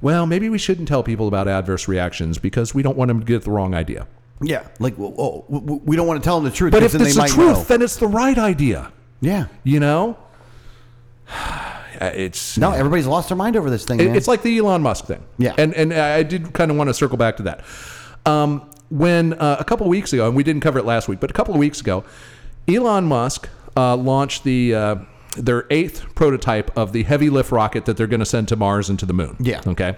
well, 0.00 0.26
maybe 0.26 0.48
we 0.48 0.58
shouldn't 0.58 0.88
tell 0.88 1.02
people 1.02 1.28
about 1.28 1.48
adverse 1.48 1.88
reactions 1.88 2.38
because 2.38 2.74
we 2.74 2.82
don't 2.82 2.96
want 2.96 3.08
them 3.08 3.20
to 3.20 3.26
get 3.26 3.42
the 3.42 3.50
wrong 3.50 3.74
idea. 3.74 4.06
Yeah. 4.42 4.66
Like, 4.78 4.98
well, 4.98 5.14
oh, 5.18 5.44
we 5.48 5.96
don't 5.96 6.06
want 6.06 6.22
to 6.22 6.24
tell 6.26 6.36
them 6.36 6.44
the 6.44 6.50
truth 6.54 6.72
But 6.72 6.82
if 6.82 6.92
then 6.92 7.00
it's 7.02 7.14
the 7.16 7.26
truth, 7.26 7.56
know. 7.56 7.62
then 7.64 7.82
it's 7.82 7.96
the 7.96 8.06
right 8.06 8.36
idea. 8.36 8.92
Yeah. 9.20 9.46
You 9.64 9.80
know, 9.80 10.18
it's 12.00 12.58
No, 12.58 12.72
everybody's 12.72 13.06
lost 13.06 13.28
their 13.28 13.36
mind 13.36 13.56
over 13.56 13.70
this 13.70 13.84
thing, 13.84 14.00
It- 14.00 14.06
man. 14.06 14.16
It's 14.16 14.28
like 14.28 14.42
the 14.42 14.58
Elon 14.58 14.82
Musk 14.82 15.06
thing. 15.06 15.22
Yeah. 15.38 15.54
And 15.56 15.74
and 15.74 15.92
I 15.92 16.22
did 16.22 16.52
kind 16.52 16.70
of 16.70 16.76
want 16.76 16.88
to 16.88 16.94
circle 16.94 17.16
back 17.16 17.36
to 17.38 17.42
that. 17.44 17.64
Um, 18.24 18.70
when 18.88 19.32
uh, 19.34 19.56
a 19.58 19.64
couple 19.64 19.86
of 19.86 19.90
weeks 19.90 20.12
ago, 20.12 20.26
and 20.26 20.36
we 20.36 20.42
didn't 20.44 20.60
cover 20.60 20.78
it 20.78 20.84
last 20.84 21.08
week, 21.08 21.18
but 21.20 21.30
a 21.30 21.34
couple 21.34 21.54
of 21.54 21.58
weeks 21.58 21.80
ago, 21.80 22.04
Elon 22.68 23.04
Musk 23.04 23.48
uh, 23.76 23.96
launched 23.96 24.44
the 24.44 24.74
uh, 24.74 24.96
their 25.36 25.66
eighth 25.70 26.14
prototype 26.14 26.76
of 26.76 26.92
the 26.92 27.02
heavy 27.02 27.30
lift 27.30 27.52
rocket 27.52 27.84
that 27.86 27.96
they're 27.96 28.06
going 28.06 28.20
to 28.20 28.26
send 28.26 28.48
to 28.48 28.56
Mars 28.56 28.88
and 28.88 28.98
to 28.98 29.06
the 29.06 29.12
moon. 29.12 29.36
Yeah. 29.40 29.62
Okay. 29.66 29.96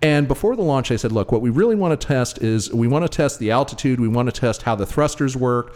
And 0.00 0.28
before 0.28 0.54
the 0.54 0.62
launch, 0.62 0.90
they 0.90 0.96
said, 0.96 1.10
look, 1.12 1.32
what 1.32 1.40
we 1.40 1.50
really 1.50 1.74
want 1.74 1.98
to 2.00 2.06
test 2.06 2.38
is 2.38 2.72
we 2.72 2.86
want 2.86 3.04
to 3.04 3.08
test 3.08 3.40
the 3.40 3.50
altitude. 3.50 3.98
We 3.98 4.08
want 4.08 4.32
to 4.32 4.40
test 4.40 4.62
how 4.62 4.76
the 4.76 4.86
thrusters 4.86 5.36
work. 5.36 5.74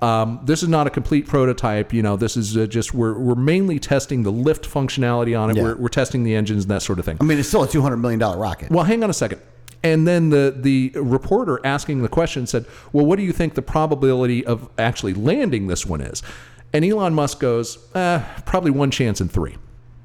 Um, 0.00 0.40
this 0.44 0.62
is 0.62 0.68
not 0.68 0.86
a 0.86 0.90
complete 0.90 1.26
prototype. 1.26 1.92
You 1.92 2.02
know, 2.02 2.16
this 2.16 2.36
is 2.36 2.56
uh, 2.56 2.66
just, 2.66 2.94
we're, 2.94 3.18
we're 3.18 3.34
mainly 3.34 3.78
testing 3.78 4.22
the 4.22 4.30
lift 4.30 4.68
functionality 4.68 5.38
on 5.38 5.50
it. 5.50 5.56
Yeah. 5.56 5.62
We're, 5.64 5.76
we're 5.76 5.88
testing 5.88 6.24
the 6.24 6.34
engines 6.34 6.64
and 6.64 6.70
that 6.70 6.82
sort 6.82 6.98
of 6.98 7.04
thing. 7.04 7.16
I 7.20 7.24
mean, 7.24 7.38
it's 7.38 7.48
still 7.48 7.64
a 7.64 7.68
$200 7.68 8.00
million 8.00 8.20
rocket. 8.20 8.70
Well, 8.70 8.84
hang 8.84 9.02
on 9.02 9.10
a 9.10 9.14
second. 9.14 9.40
And 9.82 10.08
then 10.08 10.30
the 10.30 10.54
the 10.56 10.92
reporter 10.94 11.60
asking 11.62 12.00
the 12.00 12.08
question 12.08 12.46
said, 12.46 12.64
"Well, 12.94 13.04
what 13.04 13.16
do 13.16 13.22
you 13.22 13.32
think 13.32 13.52
the 13.52 13.60
probability 13.60 14.44
of 14.46 14.70
actually 14.78 15.12
landing 15.12 15.66
this 15.66 15.84
one 15.84 16.00
is?" 16.00 16.22
And 16.74 16.84
Elon 16.84 17.14
Musk 17.14 17.40
goes, 17.40 17.78
uh, 17.94 18.20
"Probably 18.44 18.70
one 18.70 18.90
chance 18.90 19.20
in 19.22 19.28
three. 19.28 19.56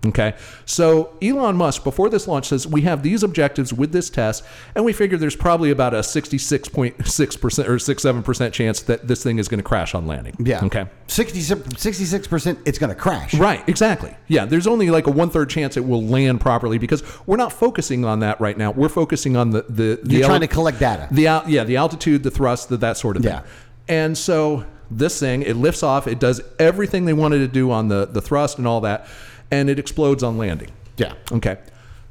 Okay. 0.05 0.33
So 0.65 1.13
Elon 1.21 1.57
Musk, 1.57 1.83
before 1.83 2.09
this 2.09 2.25
launch, 2.27 2.47
says 2.47 2.65
we 2.65 2.81
have 2.81 3.03
these 3.03 3.21
objectives 3.21 3.73
with 3.73 3.91
this 3.91 4.09
test, 4.09 4.45
and 4.73 4.85
we 4.85 4.93
figure 4.93 5.17
there's 5.17 5.35
probably 5.35 5.71
about 5.71 5.93
a 5.93 5.97
66.6% 5.99 7.67
or 7.67 7.75
67% 7.75 8.53
chance 8.53 8.81
that 8.83 9.07
this 9.07 9.21
thing 9.23 9.39
is 9.39 9.49
going 9.49 9.57
to 9.57 9.63
crash 9.63 9.93
on 9.93 10.07
landing. 10.07 10.35
Yeah. 10.39 10.63
Okay. 10.63 10.85
66 11.07 12.27
percent, 12.27 12.59
it's 12.65 12.79
going 12.79 12.89
to 12.89 12.95
crash. 12.95 13.33
Right, 13.33 13.67
exactly. 13.67 14.15
Yeah, 14.27 14.45
there's 14.45 14.67
only 14.67 14.89
like 14.89 15.07
a 15.07 15.11
one 15.11 15.29
third 15.29 15.49
chance 15.49 15.75
it 15.75 15.85
will 15.85 16.03
land 16.03 16.39
properly 16.39 16.77
because 16.77 17.03
we're 17.27 17.37
not 17.37 17.51
focusing 17.51 18.05
on 18.05 18.21
that 18.21 18.39
right 18.39 18.57
now. 18.57 18.71
We're 18.71 18.89
focusing 18.89 19.35
on 19.35 19.49
the 19.49 19.63
the, 19.67 19.99
the 20.01 20.15
You're 20.17 20.27
trying 20.27 20.41
to 20.41 20.47
collect 20.47 20.79
data. 20.79 21.07
the 21.11 21.27
al- 21.27 21.43
yeah 21.49 21.65
the 21.65 21.75
altitude, 21.75 22.23
the 22.23 22.31
thrust, 22.31 22.69
the, 22.69 22.77
that 22.77 22.95
sort 22.95 23.17
of 23.17 23.23
thing. 23.23 23.33
Yeah. 23.33 23.43
And 23.89 24.17
so 24.17 24.65
this 24.91 25.19
thing 25.19 25.41
it 25.43 25.55
lifts 25.55 25.83
off, 25.83 26.07
it 26.07 26.19
does 26.19 26.41
everything 26.57 27.05
they 27.05 27.13
wanted 27.13 27.39
to 27.39 27.47
do 27.47 27.71
on 27.71 27.87
the 27.87 28.05
the 28.05 28.21
thrust 28.21 28.57
and 28.57 28.67
all 28.67 28.81
that, 28.81 29.07
and 29.51 29.69
it 29.69 29.79
explodes 29.79 30.23
on 30.23 30.37
landing. 30.37 30.69
Yeah. 30.97 31.13
Okay. 31.31 31.57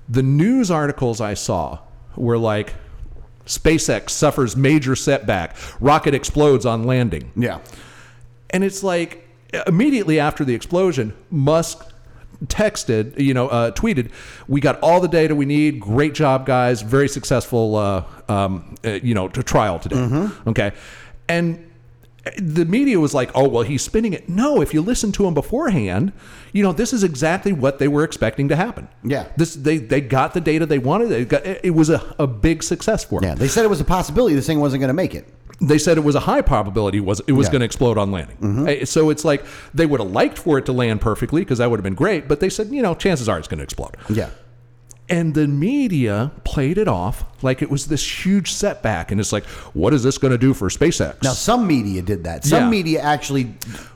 The 0.08 0.22
news 0.22 0.70
articles 0.70 1.20
I 1.20 1.34
saw 1.34 1.78
were 2.16 2.38
like 2.38 2.74
SpaceX 3.46 4.10
suffers 4.10 4.56
major 4.56 4.96
setback, 4.96 5.56
rocket 5.80 6.14
explodes 6.14 6.66
on 6.66 6.84
landing. 6.84 7.32
Yeah. 7.36 7.58
And 8.50 8.64
it's 8.64 8.82
like 8.82 9.28
immediately 9.66 10.20
after 10.20 10.44
the 10.44 10.54
explosion, 10.54 11.14
Musk 11.30 11.84
texted, 12.46 13.18
you 13.18 13.34
know, 13.34 13.48
uh, 13.48 13.72
tweeted, 13.72 14.10
"We 14.46 14.60
got 14.60 14.78
all 14.80 15.00
the 15.00 15.08
data 15.08 15.34
we 15.34 15.44
need. 15.44 15.80
Great 15.80 16.14
job, 16.14 16.46
guys. 16.46 16.82
Very 16.82 17.08
successful, 17.08 17.76
uh, 17.76 18.04
um, 18.28 18.76
uh, 18.84 18.90
you 19.02 19.14
know, 19.14 19.28
t- 19.28 19.42
trial 19.42 19.78
today." 19.78 19.96
Okay, 20.46 20.72
and 21.28 21.58
the 22.36 22.64
media 22.64 22.98
was 23.00 23.14
like, 23.14 23.30
"Oh, 23.34 23.48
well, 23.48 23.62
he's 23.62 23.82
spinning 23.82 24.12
it." 24.12 24.28
No, 24.28 24.60
if 24.60 24.74
you 24.74 24.82
listen 24.82 25.12
to 25.12 25.26
him 25.26 25.34
beforehand, 25.34 26.12
you 26.52 26.62
know, 26.62 26.72
this 26.72 26.92
is 26.92 27.02
exactly 27.04 27.52
what 27.52 27.78
they 27.78 27.88
were 27.88 28.04
expecting 28.04 28.48
to 28.48 28.56
happen. 28.56 28.88
Yeah. 29.04 29.26
this 29.36 29.54
they 29.54 29.78
they 29.78 30.00
got 30.00 30.34
the 30.34 30.40
data 30.40 30.66
they 30.66 30.78
wanted. 30.78 31.08
They 31.08 31.24
got, 31.24 31.46
it 31.46 31.74
was 31.74 31.90
a, 31.90 32.14
a 32.18 32.26
big 32.26 32.62
success 32.62 33.04
for 33.04 33.20
them 33.20 33.30
Yeah. 33.30 33.34
They 33.34 33.48
said 33.48 33.64
it 33.64 33.68
was 33.68 33.80
a 33.80 33.84
possibility 33.84 34.34
this 34.34 34.46
thing 34.46 34.60
wasn't 34.60 34.80
going 34.80 34.88
to 34.88 34.94
make 34.94 35.14
it. 35.14 35.26
they 35.60 35.78
said 35.78 35.96
it 35.98 36.04
was 36.04 36.14
a 36.14 36.20
high 36.20 36.40
probability 36.42 37.00
was 37.00 37.20
it 37.26 37.32
was 37.32 37.46
Yeah. 37.46 37.48
Mm-hmm. 37.48 37.52
going 37.52 37.60
to 37.60 37.64
explode 37.66 37.98
on 37.98 38.10
landing. 38.12 38.68
Uh, 38.68 38.84
So 38.84 39.10
it's 39.10 39.24
like 39.24 39.44
they 39.74 39.86
would 39.86 40.00
have 40.00 40.10
liked 40.10 40.38
for 40.38 40.58
it 40.58 40.66
to 40.66 40.72
land 40.72 41.00
perfectly 41.00 41.40
because 41.42 41.58
that 41.58 41.68
would 41.70 41.78
have 41.78 41.84
been 41.84 41.94
great, 41.94 42.28
but 42.28 42.40
they 42.40 42.48
said, 42.48 42.68
you 42.68 42.82
know, 42.82 42.94
chances 42.94 43.28
are 43.28 43.38
it's 43.38 43.48
going 43.48 43.58
to 43.58 43.64
explode. 43.64 43.96
Yeah. 44.08 44.30
And 45.10 45.34
the 45.34 45.46
media 45.48 46.32
played 46.44 46.76
it 46.76 46.86
off 46.88 47.24
like 47.42 47.62
it 47.62 47.70
was 47.70 47.86
this 47.86 48.26
huge 48.26 48.52
setback 48.52 49.10
and 49.10 49.18
it's 49.20 49.32
like, 49.32 49.44
what 49.72 49.94
is 49.94 50.02
this 50.02 50.18
going 50.18 50.32
to 50.32 50.38
do 50.38 50.52
for 50.52 50.68
SpaceX? 50.68 51.22
Now, 51.22 51.32
some 51.32 51.66
media 51.66 52.02
did 52.02 52.24
that. 52.24 52.44
Some 52.44 52.64
Yeah. 52.64 52.70
media 52.70 53.00
actually. 53.00 53.54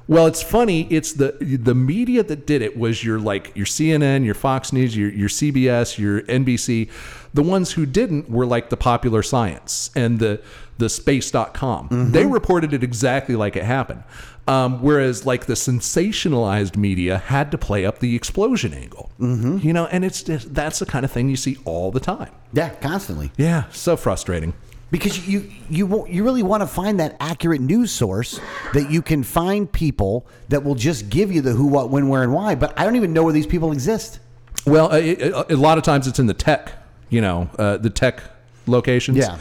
Well, 0.08 0.26
it's 0.26 0.42
funny. 0.42 0.86
It's 0.90 1.12
the 1.12 1.36
the 1.40 1.74
media 1.74 2.22
that 2.22 2.46
did 2.46 2.60
it 2.62 2.76
was 2.78 3.04
your 3.04 3.18
like 3.20 3.52
your 3.54 3.66
CNN, 3.66 4.24
your 4.24 4.34
Fox 4.34 4.72
News, 4.72 4.96
your 4.96 5.10
your 5.10 5.28
CBS, 5.28 5.98
your 5.98 6.22
NBC. 6.22 6.88
The 7.34 7.42
ones 7.42 7.72
who 7.72 7.86
didn't 7.86 8.28
were 8.30 8.44
like 8.46 8.68
the 8.70 8.76
Popular 8.76 9.22
Science 9.22 9.90
and 9.94 10.18
the 10.18 10.40
the 10.78 10.88
Space.com. 10.88 11.88
Mm-hmm. 11.88 12.12
They 12.12 12.26
reported 12.26 12.72
it 12.72 12.82
exactly 12.82 13.36
like 13.36 13.56
it 13.56 13.64
happened. 13.64 14.02
Um, 14.48 14.82
whereas 14.82 15.24
like 15.24 15.46
the 15.46 15.54
sensationalized 15.54 16.76
media 16.76 17.18
had 17.18 17.50
to 17.52 17.58
play 17.58 17.86
up 17.86 18.00
the 18.00 18.16
explosion 18.16 18.74
angle. 18.74 19.10
Mm-hmm. 19.20 19.58
You 19.66 19.72
know, 19.72 19.86
and 19.86 20.04
it's 20.04 20.22
just, 20.22 20.52
that's 20.52 20.80
the 20.80 20.86
kind 20.86 21.04
of 21.04 21.12
thing 21.12 21.28
you 21.28 21.36
see 21.36 21.58
all 21.64 21.90
the 21.92 22.00
time. 22.00 22.32
Yeah, 22.52 22.70
constantly. 22.70 23.30
Yeah, 23.36 23.64
so 23.70 23.96
frustrating. 23.96 24.52
Because 24.90 25.26
you 25.26 25.50
you 25.70 26.06
you 26.06 26.22
really 26.22 26.42
want 26.42 26.60
to 26.62 26.66
find 26.66 27.00
that 27.00 27.16
accurate 27.18 27.62
news 27.62 27.90
source 27.90 28.38
that 28.74 28.90
you 28.90 29.00
can 29.00 29.22
find 29.22 29.70
people 29.72 30.26
that 30.50 30.64
will 30.64 30.74
just 30.74 31.08
give 31.08 31.32
you 31.32 31.40
the 31.40 31.52
who, 31.52 31.66
what, 31.66 31.88
when, 31.88 32.08
where, 32.08 32.22
and 32.22 32.34
why. 32.34 32.54
But 32.56 32.78
I 32.78 32.84
don't 32.84 32.96
even 32.96 33.14
know 33.14 33.22
where 33.24 33.32
these 33.32 33.46
people 33.46 33.72
exist. 33.72 34.18
Well, 34.66 34.92
a, 34.92 35.30
a- 35.30 35.46
a 35.48 35.56
lot 35.56 35.78
of 35.78 35.84
times 35.84 36.06
it's 36.06 36.18
in 36.18 36.26
the 36.26 36.34
tech, 36.34 36.72
you 37.08 37.22
know, 37.22 37.48
uh, 37.58 37.78
the 37.78 37.88
tech 37.88 38.22
locations. 38.66 39.16
Yeah. 39.16 39.38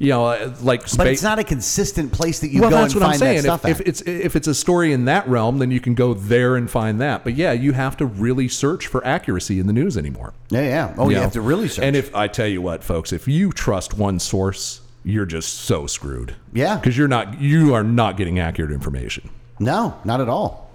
You 0.00 0.08
know, 0.08 0.24
uh, 0.24 0.54
like 0.62 0.80
But 0.96 1.08
it's 1.08 1.22
not 1.22 1.38
a 1.38 1.44
consistent 1.44 2.10
place 2.10 2.40
that 2.40 2.48
you 2.48 2.62
well, 2.62 2.70
go 2.70 2.76
that's 2.78 2.94
and 2.94 3.02
what 3.02 3.10
find 3.10 3.14
I'm 3.14 3.18
saying. 3.18 3.36
that 3.42 3.60
stuff 3.60 3.64
If, 3.66 3.80
if 3.82 3.86
it's 3.86 4.00
if 4.00 4.34
it's 4.34 4.48
a 4.48 4.54
story 4.54 4.94
in 4.94 5.04
that 5.04 5.28
realm, 5.28 5.58
then 5.58 5.70
you 5.70 5.78
can 5.78 5.94
go 5.94 6.14
there 6.14 6.56
and 6.56 6.70
find 6.70 6.98
that. 7.02 7.22
But 7.22 7.34
yeah, 7.34 7.52
you 7.52 7.72
have 7.72 7.98
to 7.98 8.06
really 8.06 8.48
search 8.48 8.86
for 8.86 9.06
accuracy 9.06 9.60
in 9.60 9.66
the 9.66 9.74
news 9.74 9.98
anymore. 9.98 10.32
yeah, 10.48 10.62
yeah. 10.62 10.94
Oh, 10.96 11.10
you, 11.10 11.16
know? 11.16 11.20
have 11.20 11.32
to 11.34 11.42
really 11.42 11.68
search. 11.68 11.84
And 11.84 11.94
if 11.94 12.14
I 12.14 12.28
tell 12.28 12.46
you 12.46 12.62
what, 12.62 12.82
folks, 12.82 13.12
if 13.12 13.28
you 13.28 13.52
trust 13.52 13.92
one 13.92 14.18
source, 14.18 14.80
you're 15.04 15.26
just 15.26 15.52
so 15.52 15.86
screwed. 15.86 16.34
Yeah. 16.54 16.76
because 16.76 16.96
you're 16.96 17.06
not 17.06 17.38
you 17.38 17.74
are 17.74 17.84
not 17.84 18.16
getting 18.16 18.38
accurate 18.38 18.72
information. 18.72 19.28
no, 19.58 19.98
not 20.06 20.22
at 20.22 20.30
all. 20.30 20.70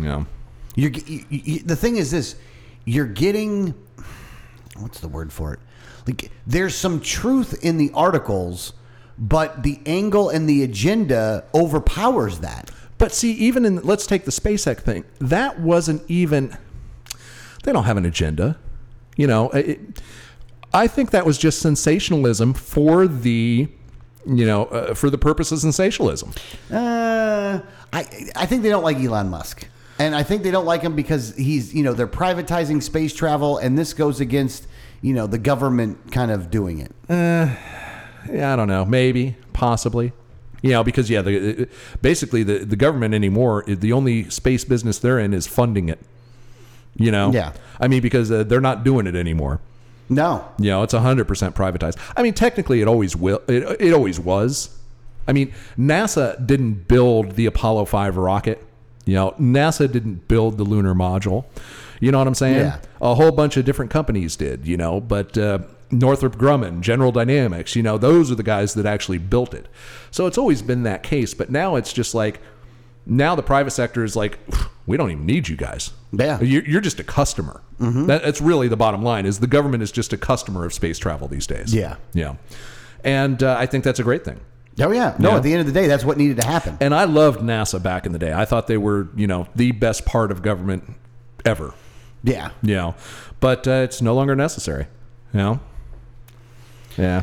Yeah. 0.00 0.24
You're, 0.76 0.92
you, 0.92 1.24
you, 1.30 1.58
the 1.60 1.74
thing 1.74 1.96
is 1.96 2.12
this: 2.12 2.36
you're 2.84 3.06
getting 3.06 3.74
what's 4.80 5.00
the 5.00 5.08
word 5.08 5.32
for 5.32 5.52
it? 5.52 5.60
Like 6.06 6.30
there's 6.46 6.74
some 6.74 7.00
truth 7.00 7.64
in 7.64 7.78
the 7.78 7.90
articles, 7.94 8.72
but 9.18 9.62
the 9.62 9.80
angle 9.86 10.28
and 10.28 10.48
the 10.48 10.62
agenda 10.62 11.44
overpowers 11.54 12.40
that. 12.40 12.70
But 12.98 13.12
see, 13.12 13.32
even 13.32 13.64
in 13.64 13.82
let's 13.82 14.06
take 14.06 14.24
the 14.24 14.30
SpaceX 14.30 14.80
thing, 14.80 15.04
that 15.18 15.60
wasn't 15.60 16.02
even. 16.08 16.56
They 17.64 17.72
don't 17.72 17.84
have 17.84 17.96
an 17.96 18.06
agenda, 18.06 18.58
you 19.16 19.26
know. 19.26 19.50
It, 19.50 20.00
I 20.72 20.86
think 20.86 21.10
that 21.10 21.26
was 21.26 21.38
just 21.38 21.60
sensationalism 21.60 22.54
for 22.54 23.06
the, 23.08 23.68
you 24.26 24.46
know, 24.46 24.66
uh, 24.66 24.94
for 24.94 25.10
the 25.10 25.18
purpose 25.18 25.50
of 25.52 25.58
sensationalism. 25.58 26.32
Uh, 26.70 27.60
I 27.92 28.30
I 28.36 28.46
think 28.46 28.62
they 28.62 28.68
don't 28.68 28.84
like 28.84 28.98
Elon 28.98 29.28
Musk, 29.28 29.68
and 29.98 30.14
I 30.14 30.22
think 30.22 30.42
they 30.42 30.50
don't 30.50 30.66
like 30.66 30.82
him 30.82 30.94
because 30.94 31.34
he's 31.36 31.74
you 31.74 31.82
know 31.82 31.92
they're 31.92 32.06
privatizing 32.06 32.82
space 32.82 33.14
travel, 33.14 33.58
and 33.58 33.78
this 33.78 33.92
goes 33.92 34.20
against 34.20 34.66
you 35.02 35.14
know 35.14 35.26
the 35.26 35.38
government 35.38 36.12
kind 36.12 36.30
of 36.30 36.50
doing 36.50 36.78
it. 36.78 36.92
Yeah, 37.08 38.52
I 38.52 38.56
don't 38.56 38.68
know, 38.68 38.84
maybe, 38.84 39.36
possibly. 39.52 40.12
You 40.62 40.70
know, 40.72 40.82
because 40.82 41.08
yeah, 41.08 41.22
the, 41.22 41.68
basically 42.02 42.42
the 42.42 42.58
the 42.64 42.76
government 42.76 43.14
anymore, 43.14 43.64
the 43.66 43.92
only 43.92 44.28
space 44.30 44.64
business 44.64 44.98
they're 44.98 45.18
in 45.18 45.32
is 45.32 45.46
funding 45.46 45.88
it. 45.88 46.00
You 46.96 47.10
know, 47.10 47.30
Yeah. 47.30 47.52
I 47.78 47.88
mean, 47.88 48.00
because 48.00 48.30
uh, 48.32 48.42
they're 48.44 48.60
not 48.60 48.82
doing 48.82 49.06
it 49.06 49.14
anymore. 49.14 49.60
No, 50.08 50.48
You 50.58 50.70
know, 50.70 50.82
it's 50.82 50.94
hundred 50.94 51.26
percent 51.26 51.54
privatized. 51.54 51.98
I 52.16 52.22
mean, 52.22 52.32
technically, 52.32 52.80
it 52.80 52.88
always 52.88 53.16
will. 53.16 53.42
It, 53.48 53.80
it 53.80 53.92
always 53.92 54.20
was. 54.20 54.78
I 55.28 55.32
mean, 55.32 55.52
NASA 55.76 56.44
didn't 56.46 56.86
build 56.88 57.32
the 57.32 57.46
Apollo 57.46 57.86
Five 57.86 58.16
rocket. 58.16 58.64
You 59.06 59.14
know, 59.14 59.34
NASA 59.40 59.90
didn't 59.90 60.28
build 60.28 60.58
the 60.58 60.64
lunar 60.64 60.94
module. 60.94 61.46
You 62.00 62.12
know 62.12 62.18
what 62.18 62.26
I'm 62.26 62.34
saying? 62.34 62.56
Yeah. 62.56 62.80
A 63.00 63.14
whole 63.14 63.32
bunch 63.32 63.56
of 63.56 63.64
different 63.64 63.90
companies 63.90 64.36
did. 64.36 64.66
You 64.66 64.76
know, 64.76 65.00
but 65.00 65.38
uh, 65.38 65.60
Northrop 65.90 66.36
Grumman, 66.36 66.82
General 66.82 67.12
Dynamics. 67.12 67.74
You 67.74 67.82
know, 67.82 67.96
those 67.96 68.30
are 68.30 68.34
the 68.34 68.42
guys 68.42 68.74
that 68.74 68.84
actually 68.84 69.18
built 69.18 69.54
it. 69.54 69.66
So 70.10 70.26
it's 70.26 70.36
always 70.36 70.60
been 70.60 70.82
that 70.82 71.02
case. 71.02 71.32
But 71.32 71.48
now 71.48 71.76
it's 71.76 71.92
just 71.92 72.14
like 72.14 72.40
now 73.06 73.34
the 73.34 73.42
private 73.42 73.70
sector 73.70 74.04
is 74.04 74.16
like, 74.16 74.38
we 74.86 74.96
don't 74.96 75.10
even 75.10 75.24
need 75.24 75.48
you 75.48 75.56
guys. 75.56 75.92
Yeah. 76.12 76.40
You're, 76.40 76.64
you're 76.64 76.80
just 76.80 77.00
a 77.00 77.04
customer. 77.04 77.62
That, 77.78 78.22
that's 78.22 78.40
really 78.40 78.68
the 78.68 78.76
bottom 78.76 79.02
line. 79.02 79.26
Is 79.26 79.38
the 79.40 79.46
government 79.46 79.82
is 79.82 79.92
just 79.92 80.12
a 80.12 80.16
customer 80.16 80.64
of 80.64 80.72
space 80.72 80.98
travel 80.98 81.28
these 81.28 81.46
days. 81.46 81.74
Yeah. 81.74 81.96
yeah, 82.14 82.36
and 83.04 83.42
uh, 83.42 83.54
I 83.58 83.66
think 83.66 83.84
that's 83.84 84.00
a 84.00 84.02
great 84.02 84.24
thing. 84.24 84.40
Oh 84.80 84.90
yeah, 84.92 85.14
no. 85.18 85.30
Yeah. 85.30 85.36
At 85.36 85.42
the 85.42 85.52
end 85.52 85.60
of 85.60 85.66
the 85.66 85.72
day, 85.72 85.86
that's 85.86 86.04
what 86.04 86.16
needed 86.18 86.40
to 86.40 86.46
happen. 86.46 86.76
And 86.80 86.94
I 86.94 87.04
loved 87.04 87.40
NASA 87.40 87.82
back 87.82 88.06
in 88.06 88.12
the 88.12 88.18
day. 88.18 88.32
I 88.32 88.44
thought 88.44 88.66
they 88.66 88.76
were, 88.76 89.08
you 89.16 89.26
know, 89.26 89.48
the 89.54 89.72
best 89.72 90.04
part 90.06 90.30
of 90.30 90.42
government 90.42 90.84
ever. 91.44 91.74
Yeah, 92.24 92.50
You 92.62 92.74
know, 92.74 92.94
but 93.40 93.68
uh, 93.68 93.82
it's 93.84 94.02
no 94.02 94.14
longer 94.14 94.34
necessary. 94.34 94.86
You 95.32 95.38
know. 95.38 95.60
Yeah. 96.98 97.22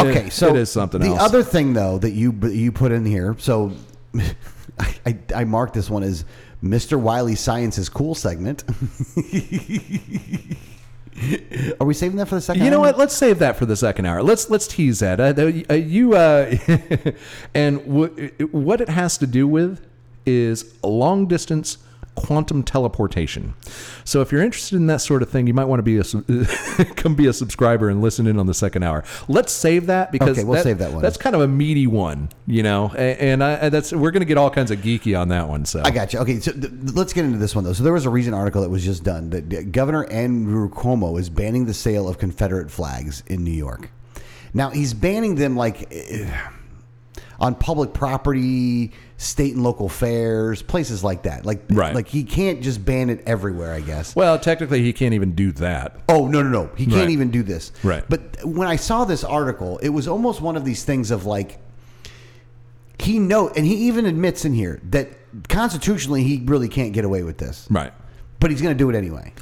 Okay, 0.00 0.26
It- 0.26 0.32
so 0.32 0.48
it 0.50 0.56
is 0.56 0.70
something 0.70 1.00
The 1.00 1.08
else. 1.08 1.20
other 1.22 1.42
thing, 1.42 1.72
though, 1.72 1.98
that 1.98 2.10
you 2.10 2.32
you 2.50 2.70
put 2.72 2.92
in 2.92 3.04
here, 3.06 3.34
so 3.38 3.72
I, 4.78 4.94
I, 5.06 5.18
I 5.36 5.44
marked 5.44 5.72
this 5.74 5.88
one 5.88 6.02
as 6.02 6.24
Mr. 6.62 6.98
Wiley 7.00 7.34
Science's 7.36 7.88
cool 7.88 8.14
segment. 8.14 8.64
Are 11.80 11.86
we 11.86 11.94
saving 11.94 12.16
that 12.16 12.28
for 12.28 12.34
the 12.34 12.40
second? 12.40 12.64
You 12.64 12.70
know 12.70 12.78
hour? 12.78 12.86
what? 12.86 12.98
Let's 12.98 13.14
save 13.14 13.38
that 13.38 13.56
for 13.56 13.66
the 13.66 13.76
second 13.76 14.06
hour. 14.06 14.22
Let's 14.22 14.50
let's 14.50 14.66
tease 14.66 14.98
that. 15.00 15.20
Uh, 15.20 15.34
uh, 15.70 15.74
you 15.74 16.14
uh, 16.14 16.56
and 17.54 17.78
w- 17.84 18.30
what 18.50 18.80
it 18.80 18.88
has 18.88 19.18
to 19.18 19.26
do 19.26 19.46
with 19.46 19.84
is 20.26 20.74
long 20.82 21.26
distance 21.26 21.78
quantum 22.14 22.62
teleportation. 22.62 23.54
So 24.04 24.20
if 24.20 24.30
you're 24.30 24.42
interested 24.42 24.76
in 24.76 24.86
that 24.86 25.00
sort 25.00 25.22
of 25.22 25.30
thing, 25.30 25.46
you 25.46 25.54
might 25.54 25.64
want 25.64 25.78
to 25.78 25.82
be 25.82 25.98
a 25.98 26.84
come 26.94 27.14
be 27.14 27.26
a 27.26 27.32
subscriber 27.32 27.88
and 27.88 28.00
listen 28.00 28.26
in 28.26 28.38
on 28.38 28.46
the 28.46 28.54
second 28.54 28.82
hour. 28.82 29.04
Let's 29.28 29.52
save 29.52 29.86
that 29.86 30.12
because 30.12 30.38
Okay, 30.38 30.44
we'll 30.44 30.62
save 30.62 30.78
that 30.78 30.92
one. 30.92 31.02
That's 31.02 31.16
kind 31.16 31.34
of 31.34 31.42
a 31.42 31.48
meaty 31.48 31.86
one, 31.86 32.28
you 32.46 32.62
know, 32.62 32.88
and 32.94 33.42
I, 33.42 33.68
that's 33.68 33.92
we're 33.92 34.10
going 34.10 34.20
to 34.20 34.26
get 34.26 34.38
all 34.38 34.50
kinds 34.50 34.70
of 34.70 34.78
geeky 34.78 35.18
on 35.18 35.28
that 35.28 35.48
one. 35.48 35.64
So 35.64 35.82
I 35.84 35.90
got 35.90 36.12
you. 36.12 36.20
Okay, 36.20 36.40
so 36.40 36.52
th- 36.52 36.72
let's 36.94 37.12
get 37.12 37.24
into 37.24 37.38
this 37.38 37.54
one 37.54 37.64
though. 37.64 37.72
So 37.72 37.82
there 37.82 37.92
was 37.92 38.06
a 38.06 38.10
recent 38.10 38.34
article 38.34 38.62
that 38.62 38.70
was 38.70 38.84
just 38.84 39.04
done 39.04 39.30
that 39.30 39.52
uh, 39.52 39.62
Governor 39.62 40.04
Andrew 40.10 40.70
Cuomo 40.70 41.18
is 41.18 41.30
banning 41.30 41.66
the 41.66 41.74
sale 41.74 42.08
of 42.08 42.18
Confederate 42.18 42.70
flags 42.70 43.22
in 43.26 43.44
New 43.44 43.50
York. 43.50 43.90
Now 44.52 44.70
he's 44.70 44.94
banning 44.94 45.34
them 45.34 45.56
like 45.56 45.92
eh, 45.92 46.30
on 47.40 47.54
public 47.54 47.92
property, 47.92 48.92
state 49.16 49.54
and 49.54 49.62
local 49.62 49.88
fairs, 49.88 50.62
places 50.62 51.02
like 51.04 51.22
that. 51.24 51.44
Like 51.44 51.62
Right. 51.70 51.94
like 51.94 52.08
he 52.08 52.24
can't 52.24 52.62
just 52.62 52.84
ban 52.84 53.10
it 53.10 53.22
everywhere. 53.26 53.72
I 53.72 53.80
guess. 53.80 54.14
well, 54.16 54.38
technically, 54.38 54.82
he 54.82 54.92
can't 54.92 55.14
even 55.14 55.32
do 55.34 55.52
that. 55.52 55.96
Oh 56.08 56.26
no 56.26 56.42
no 56.42 56.48
no! 56.48 56.70
He 56.76 56.86
can't 56.86 56.98
Right. 57.00 57.10
even 57.10 57.30
do 57.30 57.42
this. 57.42 57.72
Right. 57.82 58.04
But 58.08 58.44
when 58.44 58.68
I 58.68 58.76
saw 58.76 59.04
this 59.04 59.24
article, 59.24 59.78
it 59.78 59.88
was 59.90 60.06
almost 60.08 60.40
one 60.40 60.56
of 60.56 60.64
these 60.64 60.84
things 60.84 61.10
of 61.10 61.26
like 61.26 61.58
he 62.98 63.18
know, 63.18 63.48
and 63.48 63.66
he 63.66 63.74
even 63.88 64.06
admits 64.06 64.44
in 64.44 64.54
here 64.54 64.80
that 64.90 65.08
constitutionally 65.48 66.22
he 66.22 66.42
really 66.46 66.68
can't 66.68 66.92
get 66.92 67.04
away 67.04 67.22
with 67.24 67.38
this, 67.38 67.66
Right. 67.68 67.92
but 68.40 68.50
he's 68.50 68.62
going 68.62 68.74
to 68.74 68.78
do 68.78 68.88
it 68.88 68.94
anyway. 68.96 69.32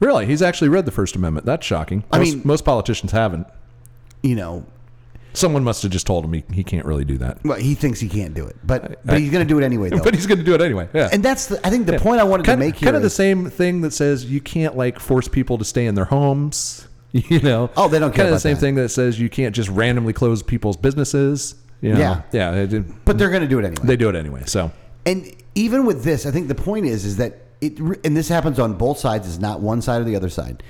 Really, 0.00 0.26
he's 0.26 0.42
actually 0.42 0.68
read 0.68 0.84
the 0.84 0.90
First 0.90 1.14
Amendment. 1.16 1.46
That's 1.46 1.64
shocking. 1.64 2.04
I 2.12 2.18
Most, 2.18 2.28
mean- 2.34 2.42
most 2.44 2.64
politicians 2.64 3.12
haven't. 3.12 3.46
You 4.22 4.34
know, 4.34 4.64
Someone 5.36 5.62
must 5.64 5.82
have 5.82 5.92
just 5.92 6.06
told 6.06 6.24
him 6.24 6.32
he, 6.32 6.44
he 6.52 6.64
can't 6.64 6.86
really 6.86 7.04
do 7.04 7.18
that. 7.18 7.44
well, 7.44 7.58
he 7.58 7.74
thinks 7.74 8.00
he 8.00 8.08
can't 8.08 8.32
do 8.34 8.46
it, 8.46 8.56
but 8.64 9.04
but 9.04 9.18
he's 9.20 9.30
going 9.30 9.46
to 9.46 9.48
do 9.48 9.58
it 9.58 9.64
anyway 9.64 9.90
though. 9.90 10.00
But 10.04 10.14
he's 10.14 10.26
going 10.26 10.38
to 10.38 10.44
do 10.44 10.54
it 10.54 10.60
anyway. 10.60 10.88
Yeah. 10.94 11.08
and 11.12 11.22
that's 11.22 11.46
the, 11.46 11.66
I 11.66 11.70
think 11.70 11.86
the 11.86 11.98
point 11.98 12.20
I 12.20 12.24
wanted 12.24 12.46
kind, 12.46 12.60
to 12.60 12.66
make 12.66 12.76
here. 12.76 12.86
kind 12.86 12.96
of 12.96 13.02
the 13.02 13.10
same 13.10 13.50
thing 13.50 13.82
that 13.82 13.92
says 13.92 14.24
you 14.24 14.40
can't 14.40 14.76
like 14.76 14.98
force 14.98 15.28
people 15.28 15.58
to 15.58 15.64
stay 15.64 15.86
in 15.86 15.94
their 15.94 16.06
homes. 16.06 16.88
You 17.12 17.40
know. 17.40 17.70
Oh, 17.78 17.88
they 17.88 17.98
don't 17.98 18.10
care 18.14 18.24
Kind 18.24 18.28
of 18.28 18.34
the 18.34 18.40
same 18.40 18.54
that. 18.56 18.60
thing 18.60 18.74
that 18.74 18.90
says 18.90 19.18
you 19.18 19.30
can't 19.30 19.54
just 19.54 19.70
randomly 19.70 20.12
close 20.12 20.42
people's 20.42 20.76
businesses. 20.76 21.54
You 21.80 21.94
know? 21.94 21.98
Yeah. 21.98 22.22
Yeah. 22.32 22.54
it- 22.54 23.04
but 23.06 23.16
they're 23.16 23.30
going 23.30 23.42
to 23.42 23.48
do 23.48 23.58
it 23.58 23.64
anyway. 23.64 23.86
they 23.86 23.96
do 23.96 24.08
it 24.10 24.14
anyway. 24.16 24.42
So 24.46 24.70
And 25.06 25.34
even 25.54 25.86
with 25.86 26.02
this, 26.04 26.26
I 26.26 26.30
think 26.30 26.48
the 26.48 26.54
point 26.54 26.84
is 26.84 27.04
is 27.06 27.16
that 27.16 27.38
it 27.62 27.78
and 27.78 28.14
this 28.16 28.28
happens 28.28 28.58
on 28.58 28.74
both 28.74 28.98
sides. 28.98 29.26
It's 29.26 29.38
not 29.38 29.60
one 29.60 29.80
side 29.80 30.02
or 30.02 30.04
the 30.04 30.16
other 30.16 30.28
side. 30.28 30.62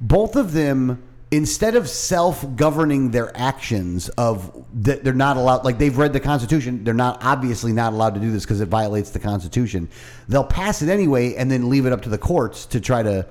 Both 0.00 0.36
of 0.36 0.52
them, 0.52 1.02
instead 1.30 1.76
of 1.76 1.88
self-governing 1.88 3.10
their 3.10 3.36
actions 3.36 4.08
of 4.10 4.64
that 4.82 5.04
they're 5.04 5.12
not 5.12 5.36
allowed, 5.36 5.64
like 5.64 5.78
they've 5.78 5.96
read 5.96 6.12
the 6.12 6.20
Constitution, 6.20 6.84
they're 6.84 6.94
not 6.94 7.18
obviously 7.22 7.72
not 7.72 7.92
allowed 7.92 8.14
to 8.14 8.20
do 8.20 8.30
this 8.30 8.44
because 8.44 8.60
it 8.60 8.68
violates 8.68 9.10
the 9.10 9.18
Constitution. 9.18 9.88
They'll 10.28 10.44
pass 10.44 10.82
it 10.82 10.88
anyway 10.88 11.34
and 11.34 11.50
then 11.50 11.68
leave 11.68 11.86
it 11.86 11.92
up 11.92 12.02
to 12.02 12.08
the 12.08 12.18
courts 12.18 12.66
to 12.66 12.80
try 12.80 13.02
to 13.02 13.26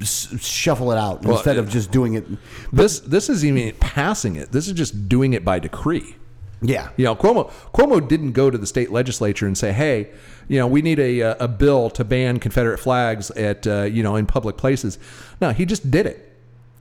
s- 0.00 0.34
shuffle 0.40 0.92
it 0.92 0.98
out 0.98 1.22
Well, 1.22 1.36
instead 1.36 1.58
of 1.58 1.68
just 1.68 1.90
doing 1.90 2.14
it. 2.14 2.24
this 2.72 3.00
this 3.00 3.28
is 3.28 3.44
even 3.44 3.74
passing 3.76 4.36
it. 4.36 4.50
This 4.52 4.66
is 4.66 4.72
just 4.72 5.08
doing 5.08 5.34
it 5.34 5.44
by 5.44 5.58
decree. 5.58 6.16
Yeah, 6.62 6.88
You 6.96 7.04
know, 7.04 7.14
Cuomo 7.14 7.52
Cuomo 7.74 8.06
didn't 8.08 8.32
go 8.32 8.48
to 8.48 8.56
the 8.56 8.66
state 8.66 8.90
legislature 8.90 9.46
and 9.46 9.58
say, 9.58 9.70
"Hey, 9.72 10.08
you 10.48 10.58
know, 10.58 10.66
we 10.66 10.80
need 10.80 10.98
a 10.98 11.20
uh, 11.20 11.34
a 11.44 11.48
bill 11.48 11.90
to 11.90 12.04
ban 12.04 12.38
Confederate 12.38 12.78
flags 12.78 13.30
at 13.32 13.66
uh, 13.66 13.82
you 13.82 14.02
know 14.02 14.16
in 14.16 14.24
public 14.24 14.56
places." 14.56 14.98
No, 15.42 15.50
he 15.50 15.66
just 15.66 15.90
did 15.90 16.06
it. 16.06 16.33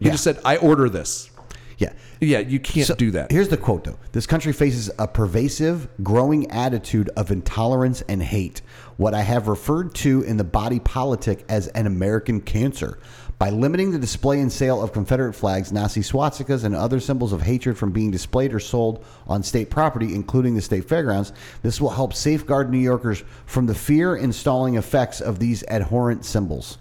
He 0.03 0.07
Yeah. 0.09 0.11
just 0.15 0.23
said, 0.25 0.39
"I 0.43 0.57
order 0.57 0.89
this." 0.89 1.29
yeah. 1.77 1.93
Yeah, 2.21 2.39
you 2.39 2.59
can't 2.59 2.87
So, 2.87 2.95
do 2.95 3.11
that. 3.11 3.31
Here's 3.31 3.49
the 3.49 3.57
quote, 3.57 3.83
though. 3.83 3.97
This 4.13 4.25
country 4.25 4.53
faces 4.53 4.89
a 4.99 5.07
pervasive, 5.07 5.87
growing 6.01 6.49
attitude 6.51 7.09
of 7.17 7.31
intolerance 7.31 8.01
and 8.07 8.21
hate, 8.23 8.61
what 8.95 9.13
I 9.13 9.21
have 9.21 9.47
referred 9.49 9.93
to 9.95 10.21
in 10.21 10.37
the 10.37 10.43
body 10.45 10.79
politic 10.79 11.43
as 11.49 11.67
an 11.69 11.85
American 11.87 12.39
cancer. 12.39 12.97
By 13.39 13.49
limiting 13.49 13.91
the 13.91 13.99
display 13.99 14.39
and 14.39 14.49
sale 14.51 14.81
of 14.81 14.93
Confederate 14.93 15.33
flags, 15.33 15.73
Nazi 15.73 15.99
swastikas, 16.01 16.63
and 16.63 16.73
other 16.73 17.01
symbols 17.01 17.33
of 17.33 17.41
hatred 17.41 17.77
from 17.77 17.91
being 17.91 18.11
displayed 18.11 18.53
or 18.53 18.59
sold 18.59 19.03
on 19.27 19.43
state 19.43 19.69
property, 19.69 20.13
including 20.15 20.55
the 20.55 20.61
state 20.61 20.87
fairgrounds, 20.87 21.33
this 21.61 21.81
will 21.81 21.89
help 21.89 22.13
safeguard 22.13 22.69
New 22.71 22.77
Yorkers 22.77 23.23
from 23.45 23.65
the 23.65 23.75
fear 23.75 24.15
installing 24.15 24.75
effects 24.75 25.19
of 25.19 25.39
these 25.39 25.63
abhorrent 25.67 26.23
symbols. 26.23 26.77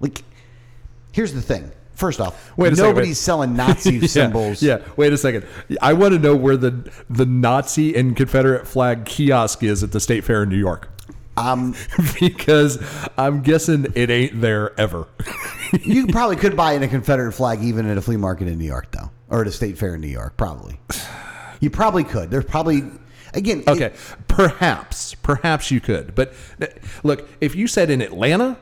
Like, 0.00 0.24
here's 1.12 1.34
the 1.34 1.42
thing. 1.42 1.70
First 1.98 2.20
off, 2.20 2.52
Wait 2.56 2.70
second, 2.76 2.88
nobody's 2.90 3.08
wait. 3.10 3.14
selling 3.16 3.56
Nazi 3.56 3.94
Yeah, 3.98 4.06
symbols. 4.06 4.62
Yeah, 4.62 4.78
wait 4.96 5.12
a 5.12 5.18
second. 5.18 5.44
I 5.82 5.92
want 5.94 6.14
to 6.14 6.18
know 6.20 6.36
where 6.36 6.56
the 6.56 6.90
the 7.10 7.26
Nazi 7.26 7.94
and 7.96 8.16
Confederate 8.16 8.66
flag 8.68 9.04
kiosk 9.04 9.62
is 9.64 9.82
at 9.82 9.90
the 9.92 9.98
State 10.00 10.22
Fair 10.24 10.44
in 10.44 10.48
New 10.48 10.56
York. 10.58 10.88
Um, 11.36 11.74
because 12.20 12.82
I'm 13.16 13.42
guessing 13.42 13.86
it 13.94 14.10
ain't 14.10 14.40
there 14.40 14.78
ever. 14.80 15.06
you 15.82 16.06
probably 16.06 16.36
could 16.36 16.56
buy 16.56 16.72
in 16.72 16.82
a 16.82 16.88
Confederate 16.88 17.32
flag 17.32 17.62
even 17.62 17.86
at 17.88 17.96
a 17.98 18.00
flea 18.00 18.16
market 18.16 18.48
in 18.48 18.58
New 18.58 18.64
York, 18.64 18.90
though, 18.92 19.10
or 19.28 19.40
at 19.42 19.46
a 19.46 19.52
state 19.52 19.76
fair 19.78 19.94
in 19.96 20.00
New 20.00 20.08
York. 20.08 20.36
Probably, 20.36 20.80
you 21.60 21.70
probably 21.70 22.04
could. 22.04 22.30
There's 22.30 22.44
probably 22.44 22.82
again. 23.34 23.60
it- 23.60 23.68
Okay, 23.68 23.92
perhaps, 24.28 25.14
perhaps 25.14 25.70
you 25.70 25.80
could. 25.80 26.14
But 26.14 26.32
look, 27.02 27.28
if 27.40 27.54
you 27.56 27.66
said 27.66 27.90
in 27.90 28.02
Atlanta, 28.02 28.56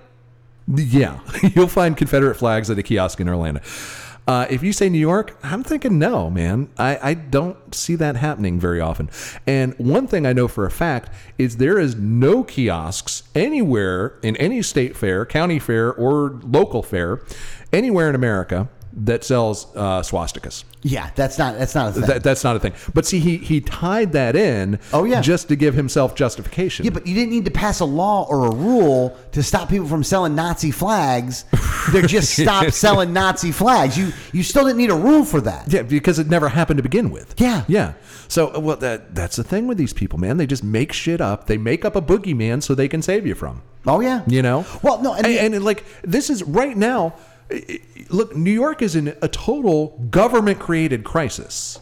yeah, 0.68 1.20
you'll 1.54 1.68
find 1.68 1.96
Confederate 1.96 2.36
flags 2.36 2.70
at 2.70 2.78
a 2.78 2.82
kiosk 2.82 3.20
in 3.20 3.28
Orlando. 3.28 3.60
Uh, 4.26 4.44
if 4.50 4.60
you 4.60 4.72
say 4.72 4.88
New 4.88 4.98
York, 4.98 5.38
I'm 5.44 5.62
thinking 5.62 6.00
no, 6.00 6.28
man. 6.30 6.68
I, 6.76 6.98
I 7.10 7.14
don't 7.14 7.72
see 7.72 7.94
that 7.94 8.16
happening 8.16 8.58
very 8.58 8.80
often. 8.80 9.08
And 9.46 9.74
one 9.78 10.08
thing 10.08 10.26
I 10.26 10.32
know 10.32 10.48
for 10.48 10.66
a 10.66 10.70
fact 10.70 11.10
is 11.38 11.58
there 11.58 11.78
is 11.78 11.94
no 11.94 12.42
kiosks 12.42 13.22
anywhere 13.36 14.18
in 14.22 14.36
any 14.38 14.62
state 14.62 14.96
fair, 14.96 15.24
county 15.24 15.60
fair, 15.60 15.92
or 15.92 16.40
local 16.42 16.82
fair, 16.82 17.22
anywhere 17.72 18.08
in 18.08 18.16
America 18.16 18.68
that 18.96 19.24
sells 19.24 19.66
uh, 19.76 20.00
swastikas. 20.00 20.64
yeah, 20.82 21.10
that's 21.14 21.38
not 21.38 21.58
that's 21.58 21.74
not 21.74 21.88
a 21.88 21.92
thing. 21.92 22.06
That, 22.06 22.22
that's 22.22 22.42
not 22.42 22.56
a 22.56 22.60
thing. 22.60 22.72
But 22.94 23.04
see, 23.04 23.18
he 23.18 23.36
he 23.36 23.60
tied 23.60 24.12
that 24.12 24.34
in. 24.34 24.78
Oh, 24.92 25.04
yeah. 25.04 25.20
just 25.20 25.48
to 25.48 25.56
give 25.56 25.74
himself 25.74 26.14
justification. 26.14 26.84
yeah, 26.86 26.92
but 26.92 27.06
you 27.06 27.14
didn't 27.14 27.30
need 27.30 27.44
to 27.44 27.50
pass 27.50 27.80
a 27.80 27.84
law 27.84 28.26
or 28.28 28.46
a 28.46 28.54
rule 28.54 29.16
to 29.32 29.42
stop 29.42 29.68
people 29.68 29.86
from 29.86 30.02
selling 30.02 30.34
Nazi 30.34 30.70
flags. 30.70 31.44
They 31.92 32.02
just 32.02 32.32
stopped 32.38 32.72
selling 32.72 33.12
Nazi 33.12 33.52
flags. 33.52 33.98
You 33.98 34.12
you 34.32 34.42
still 34.42 34.64
didn't 34.64 34.78
need 34.78 34.90
a 34.90 34.96
rule 34.96 35.24
for 35.24 35.42
that. 35.42 35.70
yeah, 35.70 35.82
because 35.82 36.18
it 36.18 36.28
never 36.28 36.48
happened 36.48 36.78
to 36.78 36.82
begin 36.82 37.10
with. 37.10 37.34
Yeah. 37.38 37.64
yeah. 37.68 37.94
So 38.28 38.54
uh, 38.54 38.60
well, 38.60 38.76
that 38.78 39.14
that's 39.14 39.36
the 39.36 39.44
thing 39.44 39.66
with 39.66 39.76
these 39.76 39.92
people, 39.92 40.18
man. 40.18 40.38
They 40.38 40.46
just 40.46 40.64
make 40.64 40.92
shit 40.92 41.20
up. 41.20 41.46
They 41.46 41.58
make 41.58 41.84
up 41.84 41.96
a 41.96 42.02
boogeyman 42.02 42.62
so 42.62 42.74
they 42.74 42.88
can 42.88 43.02
save 43.02 43.26
you 43.26 43.34
from. 43.34 43.62
Oh 43.86 44.00
yeah. 44.00 44.22
You 44.26 44.42
know. 44.42 44.64
Well, 44.82 45.02
no, 45.02 45.14
and 45.14 45.26
and, 45.26 45.54
and, 45.54 45.64
like 45.64 45.84
this 46.02 46.30
is 46.30 46.42
right 46.42 46.76
now. 46.76 47.14
I- 47.50 47.62
i- 47.68 47.80
Look, 48.08 48.36
New 48.36 48.52
York 48.52 48.82
is 48.82 48.94
in 48.94 49.14
a 49.22 49.28
total 49.28 49.98
government-created 50.10 51.02
crisis. 51.04 51.78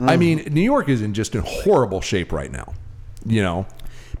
I 0.00 0.16
Mm. 0.16 0.18
mean, 0.18 0.44
New 0.52 0.62
York 0.62 0.88
is 0.88 1.02
in 1.02 1.12
just 1.12 1.34
in 1.34 1.42
horrible 1.44 2.00
shape 2.00 2.32
right 2.32 2.50
now. 2.50 2.72
You 3.26 3.42
know. 3.42 3.66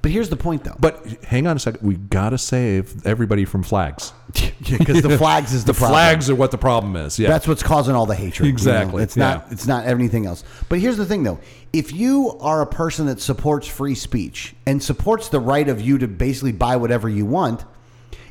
But 0.02 0.10
here's 0.12 0.28
the 0.30 0.36
point, 0.36 0.64
though. 0.64 0.76
But 0.80 1.04
hang 1.24 1.46
on 1.46 1.56
a 1.56 1.58
second. 1.58 1.86
We 1.86 1.94
gotta 1.94 2.38
save 2.38 3.06
everybody 3.06 3.44
from 3.44 3.62
flags. 3.62 4.12
because 4.78 5.02
the 5.02 5.16
flags 5.18 5.52
is 5.52 5.64
the, 5.66 5.72
The 5.72 5.78
problem. 5.78 5.94
flags 5.98 6.30
are 6.30 6.34
what 6.34 6.50
the 6.50 6.58
problem 6.58 6.96
is. 6.96 7.18
Yeah. 7.18 7.28
That's 7.28 7.46
what's 7.48 7.62
causing 7.62 7.94
all 7.94 8.06
the 8.06 8.14
hatred. 8.14 8.46
you 8.46 8.52
know? 8.52 8.54
Exactly, 8.54 9.02
It's 9.02 9.16
not. 9.16 9.44
yeah. 9.46 9.52
It's 9.52 9.66
not 9.66 9.86
anything 9.86 10.24
else. 10.26 10.42
But 10.70 10.78
here's 10.78 10.96
the 10.96 11.04
thing, 11.06 11.22
though. 11.22 11.38
If 11.72 11.92
you 11.92 12.36
are 12.40 12.62
a 12.62 12.66
person 12.66 13.06
that 13.06 13.20
supports 13.20 13.66
free 13.66 13.94
speech 13.94 14.54
and 14.66 14.82
supports 14.82 15.28
the 15.28 15.40
right 15.40 15.68
of 15.68 15.80
you 15.80 15.98
to 15.98 16.08
basically 16.08 16.52
buy 16.52 16.76
whatever 16.76 17.08
you 17.08 17.26
want, 17.26 17.64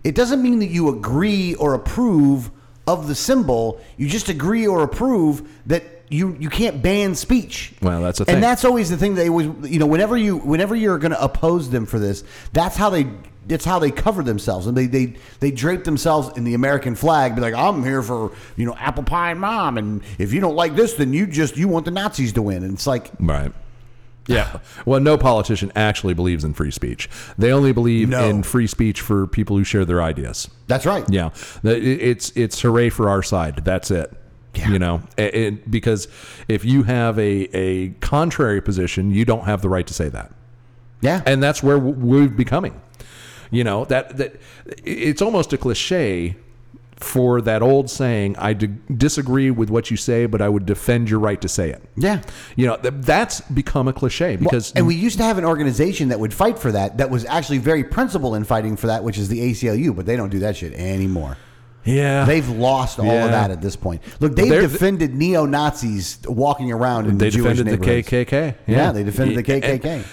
it 0.04 0.16
doesn't 0.16 0.42
mean 0.42 0.60
that 0.60 0.68
you 0.68 0.90
agree 0.90 1.56
or 1.56 1.74
approve 1.74 2.52
of 2.88 3.08
the 3.08 3.16
symbol. 3.16 3.80
You 3.98 4.08
just 4.08 4.30
agree 4.30 4.66
or 4.66 4.84
approve 4.84 5.48
that 5.68 5.84
you 6.10 6.36
you 6.40 6.50
can't 6.50 6.82
ban 6.82 7.16
speech. 7.16 7.74
Well, 7.82 8.02
that's 8.02 8.20
the 8.20 8.26
thing. 8.26 8.36
And 8.36 8.44
that's 8.44 8.66
always 8.66 8.90
the 8.90 8.98
thing 8.98 9.16
they 9.16 9.30
always 9.30 9.48
you 9.70 9.80
know 9.80 9.86
whenever 9.86 10.18
you 10.18 10.38
whenever 10.38 10.76
you're 10.76 10.98
going 10.98 11.12
to 11.12 11.24
oppose 11.24 11.70
them 11.70 11.86
for 11.86 12.00
this, 12.00 12.24
that's 12.52 12.76
how 12.76 12.90
they 12.90 13.08
that's 13.46 13.66
how 13.66 13.80
they 13.80 13.90
cover 13.92 14.24
themselves 14.24 14.68
and 14.68 14.78
they 14.78 14.86
they 14.86 15.16
they 15.40 15.52
drape 15.52 15.84
themselves 15.84 16.36
in 16.38 16.44
the 16.44 16.54
American 16.54 16.96
flag, 16.96 17.36
be 17.36 17.42
like 17.42 17.54
I'm 17.54 17.84
here 17.84 18.02
for 18.02 18.32
you 18.56 18.66
know 18.66 18.76
apple 18.76 19.04
pie 19.04 19.32
and 19.32 19.40
mom, 19.40 19.78
and 19.78 20.02
if 20.18 20.34
you 20.34 20.40
don't 20.42 20.56
like 20.56 20.76
this, 20.76 20.96
then 20.96 21.14
you 21.14 21.28
just 21.28 21.58
you 21.58 21.68
want 21.68 21.86
the 21.86 21.92
Nazis 21.92 22.34
to 22.34 22.42
win, 22.42 22.64
and 22.64 22.74
it's 22.74 22.88
like 22.88 23.12
Right. 23.20 23.52
Yeah. 24.30 24.60
Well, 24.86 25.00
no 25.00 25.18
politician 25.18 25.72
actually 25.76 26.14
believes 26.14 26.44
in 26.44 26.54
free 26.54 26.72
speech. 26.72 27.10
They 27.38 27.52
only 27.52 27.72
believe 27.74 28.10
No. 28.10 28.24
in 28.30 28.44
free 28.44 28.68
speech 28.68 29.02
for 29.02 29.28
people 29.28 29.58
who 29.58 29.64
share 29.64 29.86
their 29.86 30.02
ideas. 30.02 30.50
that's 30.68 30.86
right. 30.86 31.04
Yeah. 31.10 31.30
The- 31.64 31.78
it- 31.78 32.02
It's 32.02 32.32
it's 32.36 32.62
hooray 32.62 32.90
for 32.90 33.10
our 33.10 33.24
side. 33.24 33.62
That's 33.66 33.90
it. 33.92 34.14
Yeah. 34.56 34.70
You 34.72 34.80
know, 34.80 35.02
A- 35.18 35.48
and 35.48 35.72
because 35.72 36.08
if 36.48 36.64
you 36.66 36.84
have 36.84 37.18
a, 37.20 37.48
a 37.56 37.90
contrary 38.02 38.62
position, 38.62 39.12
you 39.12 39.24
don't 39.26 39.46
have 39.46 39.62
the 39.62 39.70
right 39.70 39.86
to 39.88 39.94
say 39.94 40.10
that. 40.10 40.32
yeah, 41.02 41.22
and 41.26 41.42
that's 41.42 41.62
where 41.64 41.78
w- 41.78 41.96
we're 41.98 42.28
becoming. 42.30 42.74
You 43.52 43.64
know 43.64 43.86
that 43.86 44.18
that 44.18 44.36
it's 44.86 45.22
almost 45.22 45.54
a 45.54 45.58
cliche 45.58 46.36
for 47.00 47.40
that 47.42 47.62
old 47.62 47.90
saying, 47.90 48.36
I 48.38 48.52
d- 48.54 48.68
disagree 48.96 49.52
with 49.52 49.70
what 49.70 49.90
you 49.90 49.96
say, 49.98 50.26
but 50.26 50.42
I 50.42 50.50
would 50.50 50.66
defend 50.66 51.10
your 51.10 51.20
right 51.20 51.40
to 51.42 51.48
say 51.48 51.70
it. 51.70 51.82
Yeah. 51.96 52.22
You 52.58 52.68
know, 52.68 52.76
th- 52.78 52.94
that's 52.98 53.40
become 53.42 53.88
a 53.88 53.94
cliche 53.94 54.36
because 54.36 54.74
and 54.74 54.86
we 54.86 54.96
used 54.96 55.18
to 55.18 55.24
have 55.24 55.38
an 55.38 55.46
organization 55.46 56.10
that 56.10 56.20
would 56.20 56.34
fight 56.34 56.60
for 56.60 56.72
that, 56.74 56.98
that 56.98 57.10
was 57.10 57.24
actually 57.26 57.60
very 57.60 57.84
principled 57.86 58.36
in 58.36 58.44
fighting 58.44 58.76
for 58.76 58.88
that, 58.88 59.04
which 59.04 59.18
is 59.18 59.30
the 59.30 59.40
ACLU, 59.40 59.96
but 59.96 60.06
they 60.06 60.18
don't 60.18 60.30
do 60.30 60.40
that 60.40 60.58
shit 60.58 60.74
anymore. 60.74 61.38
yeah, 61.86 62.26
They've 62.26 62.50
lost 62.50 63.00
all 63.00 63.06
Yeah. 63.06 63.26
of 63.26 63.32
that 63.32 63.50
at 63.50 63.62
this 63.62 63.78
point. 63.78 64.02
Look, 64.20 64.36
they've 64.36 64.50
defended 64.62 65.16
neo 65.16 65.46
Nazis 65.46 66.20
walking 66.28 66.70
around 66.72 67.08
in 67.08 67.18
they 67.18 67.28
the 67.30 67.32
Jewish 67.38 67.58
defended 67.60 67.82
the. 67.82 68.04
KKK. 68.04 68.56
Yeah, 68.68 68.92
they 68.92 69.04
defended 69.04 69.38
the 69.38 69.44
KKK. 69.44 69.86
And, 69.86 70.06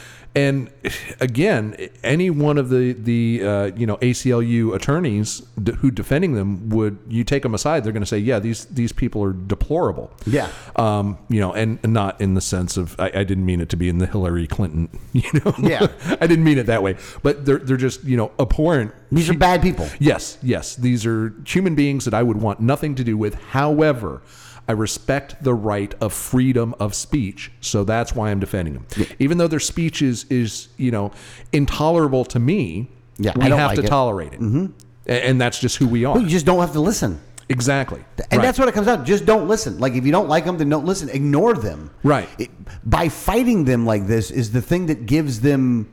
again, 1.21 1.77
any 2.03 2.31
one 2.31 2.59
of 2.59 2.69
the 2.69 2.93
the 2.93 3.43
uh, 3.43 3.65
you 3.77 3.87
know 3.87 3.97
ACLU 3.97 4.75
attorneys 4.75 5.41
d- 5.63 5.73
who 5.73 5.91
defending 5.91 6.35
them 6.35 6.69
would 6.69 6.99
you 7.09 7.25
take 7.25 7.43
them 7.43 7.55
aside, 7.55 7.85
they're 7.85 7.93
going 7.93 8.03
to 8.03 8.07
say, 8.07 8.19
yeah, 8.19 8.39
these 8.39 8.67
these 8.67 8.93
people 8.93 9.25
are 9.25 9.33
deplorable. 9.33 10.13
Yeah. 10.27 10.51
Um, 10.77 11.19
you 11.29 11.41
know, 11.41 11.53
and 11.55 11.83
not 11.83 12.21
in 12.21 12.35
the 12.35 12.41
sense 12.41 12.77
of 12.77 12.95
I, 13.01 13.11
I 13.15 13.25
didn't 13.25 13.47
mean 13.47 13.61
it 13.61 13.71
to 13.71 13.77
be 13.77 13.89
in 13.89 13.99
the 13.99 14.07
Hillary 14.07 14.47
Clinton. 14.47 14.89
You 15.17 15.41
know. 15.45 15.55
Yeah. 15.59 15.87
I 16.21 16.27
didn't 16.27 16.45
mean 16.45 16.59
it 16.59 16.67
that 16.67 16.83
way, 16.83 16.97
but 17.23 17.47
they're 17.47 17.59
they're 17.59 17.79
just 17.79 18.05
you 18.05 18.19
know 18.19 18.33
abhorrent. 18.39 18.93
These 19.11 19.31
are 19.31 19.35
bad 19.35 19.63
people. 19.63 19.89
Yes, 19.99 20.37
yes. 20.43 20.77
These 20.77 21.07
are 21.07 21.33
human 21.47 21.75
beings 21.75 22.05
that 22.05 22.13
I 22.13 22.23
would 22.23 22.37
want 22.37 22.61
nothing 22.61 22.95
to 22.97 23.05
do 23.05 23.17
with. 23.17 23.35
However, 23.35 24.21
I 24.69 24.73
respect 24.73 25.43
the 25.45 25.55
right 25.55 25.95
of 26.01 26.13
freedom 26.13 26.75
of 26.81 26.95
speech, 26.95 27.53
so 27.61 27.85
that's 27.85 28.15
why 28.15 28.31
I'm 28.31 28.41
defending 28.41 28.75
them. 28.75 28.87
Even 29.19 29.39
though 29.39 29.49
their 29.49 29.61
speech 29.61 30.03
is 30.03 30.25
is 30.31 30.69
you 30.77 30.91
know 30.91 31.13
intolerable 31.53 32.25
to 32.27 32.39
me, 32.39 32.91
Yeah, 33.19 33.33
we 33.37 33.43
I 33.45 33.49
have 33.57 33.71
like 33.71 33.77
to 33.79 33.85
it. 33.85 33.89
tolerate 33.89 34.33
it, 34.33 34.41
mm-hmm. 34.41 34.67
and 35.07 35.41
that's 35.41 35.59
just 35.61 35.77
who 35.77 35.87
we 35.87 36.05
are. 36.05 36.15
Well, 36.15 36.23
you 36.25 36.29
just 36.29 36.47
don't 36.47 36.61
have 36.61 36.73
to 36.73 36.81
listen. 36.81 37.21
exactly, 37.49 38.05
And 38.31 38.39
Right. 38.39 38.43
that's 38.45 38.59
what 38.59 38.67
it 38.69 38.75
comes 38.75 38.89
out. 38.89 39.05
Just 39.05 39.25
don't 39.25 39.47
listen. 39.47 39.79
Like 39.79 39.93
if 39.95 40.05
you 40.05 40.11
don't 40.13 40.29
like 40.29 40.45
them, 40.45 40.59
then 40.59 40.69
don't 40.69 40.85
listen. 40.85 41.09
Ignore 41.11 41.55
them. 41.55 41.91
Right. 42.03 42.29
It, 42.39 42.51
by 42.85 43.09
fighting 43.09 43.65
them 43.67 43.87
like 43.87 44.07
this 44.09 44.31
is 44.33 44.51
the 44.51 44.61
thing 44.63 44.87
that 44.87 45.07
gives 45.07 45.41
them. 45.41 45.89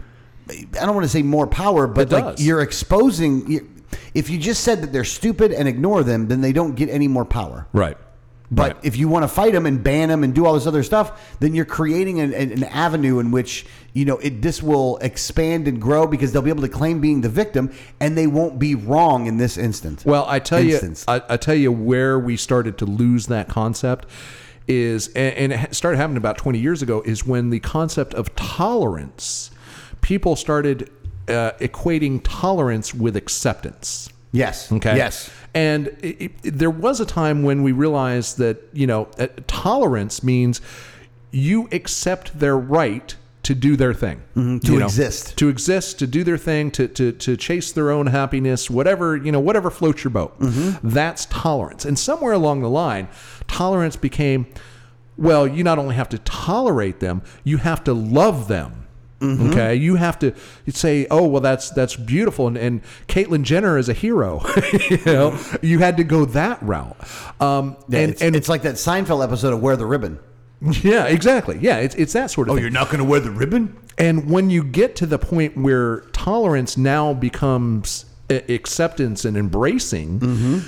I 0.50 0.86
don't 0.86 0.96
want 0.96 1.06
to 1.06 1.10
say 1.10 1.22
more 1.22 1.46
power, 1.48 1.86
but 1.88 2.12
It 2.12 2.12
like 2.12 2.24
does. 2.38 2.46
you're 2.46 2.62
exposing. 2.62 3.70
if 4.16 4.30
you 4.32 4.38
just 4.40 4.64
said 4.64 4.82
that 4.82 4.92
they're 4.92 5.04
stupid 5.06 5.52
and 5.54 5.68
ignore 5.68 6.04
them, 6.04 6.28
then 6.28 6.42
they 6.42 6.52
don't 6.52 6.74
get 6.76 6.90
any 6.90 7.08
more 7.08 7.24
power. 7.24 7.68
right. 7.72 7.98
But 8.52 8.74
Right. 8.76 8.86
if 8.86 8.98
you 8.98 9.08
want 9.08 9.24
to 9.24 9.28
fight 9.28 9.54
them 9.54 9.66
and 9.66 9.84
ban 9.84 10.10
them 10.10 10.24
and 10.24 10.34
do 10.36 10.46
all 10.46 10.54
this 10.54 10.68
other 10.68 10.84
stuff, 10.84 11.38
then 11.40 11.56
you're 11.56 11.66
creating 11.66 12.20
an, 12.20 12.34
an, 12.34 12.64
avenue 12.66 13.18
in 13.20 13.32
which 13.32 13.66
you 13.94 14.06
know 14.06 14.18
it, 14.18 14.42
this 14.44 14.62
will 14.62 14.98
expand 14.98 15.68
and 15.68 15.82
grow 15.82 16.06
because 16.06 16.32
they'll 16.34 16.42
be 16.44 16.52
able 16.52 16.62
to 16.62 16.70
claim 16.70 17.00
being 17.02 17.22
the 17.22 17.30
victim 17.30 17.72
and 18.00 18.16
they 18.18 18.28
won't 18.28 18.60
be 18.60 18.76
wrong 18.76 19.26
in 19.26 19.38
this 19.38 19.58
instance. 19.58 20.06
Well, 20.06 20.26
I 20.28 20.38
tell 20.40 20.60
Instance. 20.60 21.04
you, 21.08 21.14
I, 21.16 21.22
I 21.30 21.38
tell 21.38 21.56
you 21.56 21.72
where 21.72 22.20
we 22.20 22.38
started 22.38 22.78
to 22.80 22.86
lose 22.86 23.26
that 23.28 23.48
concept 23.50 24.06
is, 24.68 25.08
and, 25.10 25.52
and 25.52 25.54
it 25.54 25.74
started 25.76 25.98
happening 25.98 26.18
about 26.18 26.38
20 26.38 26.60
years 26.60 26.82
ago, 26.82 27.02
is 27.06 27.26
when 27.26 27.50
the 27.50 27.60
concept 27.60 28.14
of 28.14 28.34
tolerance, 28.36 29.52
people 30.02 30.36
started 30.36 30.90
uh, 31.28 31.52
equating 31.60 32.22
tolerance 32.24 32.94
with 32.94 33.16
acceptance. 33.16 34.10
yes. 34.32 34.72
Okay. 34.72 34.96
Yes. 34.96 35.30
And 35.56 35.88
it, 36.02 36.32
it, 36.44 36.58
there 36.60 36.70
was 36.72 37.00
a 37.00 37.06
time 37.06 37.44
when 37.44 37.62
we 37.64 37.72
realized 37.72 38.38
that 38.40 38.58
you 38.74 38.88
know 38.88 39.08
uh, 39.20 39.28
tolerance 39.48 40.24
means 40.24 40.62
you 41.32 41.68
accept 41.72 42.40
their 42.40 42.58
right 42.58 43.16
to 43.44 43.54
do 43.54 43.76
their 43.76 43.94
thing, 43.94 44.22
Mm-hmm. 44.38 44.60
to 44.60 44.80
know, 44.80 44.86
exist. 44.86 45.38
to 45.38 45.50
exist, 45.50 46.00
to 46.00 46.08
do 46.08 46.24
their 46.24 46.38
thing, 46.38 46.72
to 46.72 46.88
to 46.88 47.12
to 47.12 47.36
chase 47.38 47.72
their 47.74 47.92
own 47.92 48.08
happiness, 48.08 48.70
whatever 48.70 49.18
you 49.18 49.32
know, 49.32 49.40
whatever 49.40 49.70
floats 49.70 50.04
your 50.04 50.12
boat. 50.12 50.40
Mm-hmm. 50.40 50.90
That's 50.90 51.26
tolerance. 51.28 51.86
And 51.86 52.00
somewhere 52.00 52.34
along 52.34 52.62
the 52.62 52.70
line, 52.70 53.08
tolerance 53.48 53.96
became, 53.96 54.48
well, 55.18 55.46
you 55.46 55.64
not 55.64 55.78
only 55.78 55.96
have 55.96 56.10
to 56.10 56.18
tolerate 56.20 57.00
them, 57.00 57.22
you 57.44 57.58
have 57.58 57.84
to 57.84 57.94
love 57.94 58.48
them. 58.48 58.83
Mm-hmm. 59.24 59.50
Okay, 59.52 59.76
you 59.76 59.96
have 59.96 60.20
to 60.20 60.34
say, 60.68 61.08
"Oh, 61.10 61.26
well, 61.28 61.42
that's 61.42 61.70
that's 61.72 61.96
beautiful," 61.96 62.48
and, 62.48 62.58
and 62.58 62.82
Caitlyn 63.08 63.44
Jenner 63.44 63.78
is 63.78 63.88
a 63.90 63.94
hero. 63.94 64.42
you 64.90 65.00
know, 65.06 65.40
you 65.62 65.80
had 65.80 65.98
to 65.98 66.04
go 66.04 66.26
that 66.26 66.62
route. 66.62 66.98
Um, 67.42 67.78
Yeah, 67.88 68.00
and 68.00 68.12
it's, 68.12 68.22
and 68.22 68.36
it's 68.36 68.50
like 68.50 68.64
that 68.64 68.76
Seinfeld 68.76 69.24
episode 69.24 69.54
of 69.54 69.62
Wear 69.62 69.76
the 69.78 69.86
Ribbon. 69.86 70.20
yeah, 70.82 71.06
exactly. 71.06 71.58
Yeah, 71.62 71.78
it's 71.78 71.96
it's 71.96 72.14
that 72.14 72.32
sort 72.32 72.48
of 72.48 72.54
Oh, 72.54 72.56
thing. 72.56 72.64
You're 72.64 72.72
not 72.72 72.88
going 72.88 73.00
to 73.00 73.06
wear 73.06 73.20
the 73.20 73.32
ribbon? 73.32 73.78
And 73.98 74.30
when 74.30 74.50
you 74.50 74.64
get 74.64 74.96
to 74.98 75.06
the 75.06 75.20
point 75.20 75.56
where 75.58 76.02
tolerance 76.14 76.78
now 76.78 77.14
becomes 77.14 78.06
acceptance 78.30 79.26
and 79.26 79.38
embracing, 79.38 80.64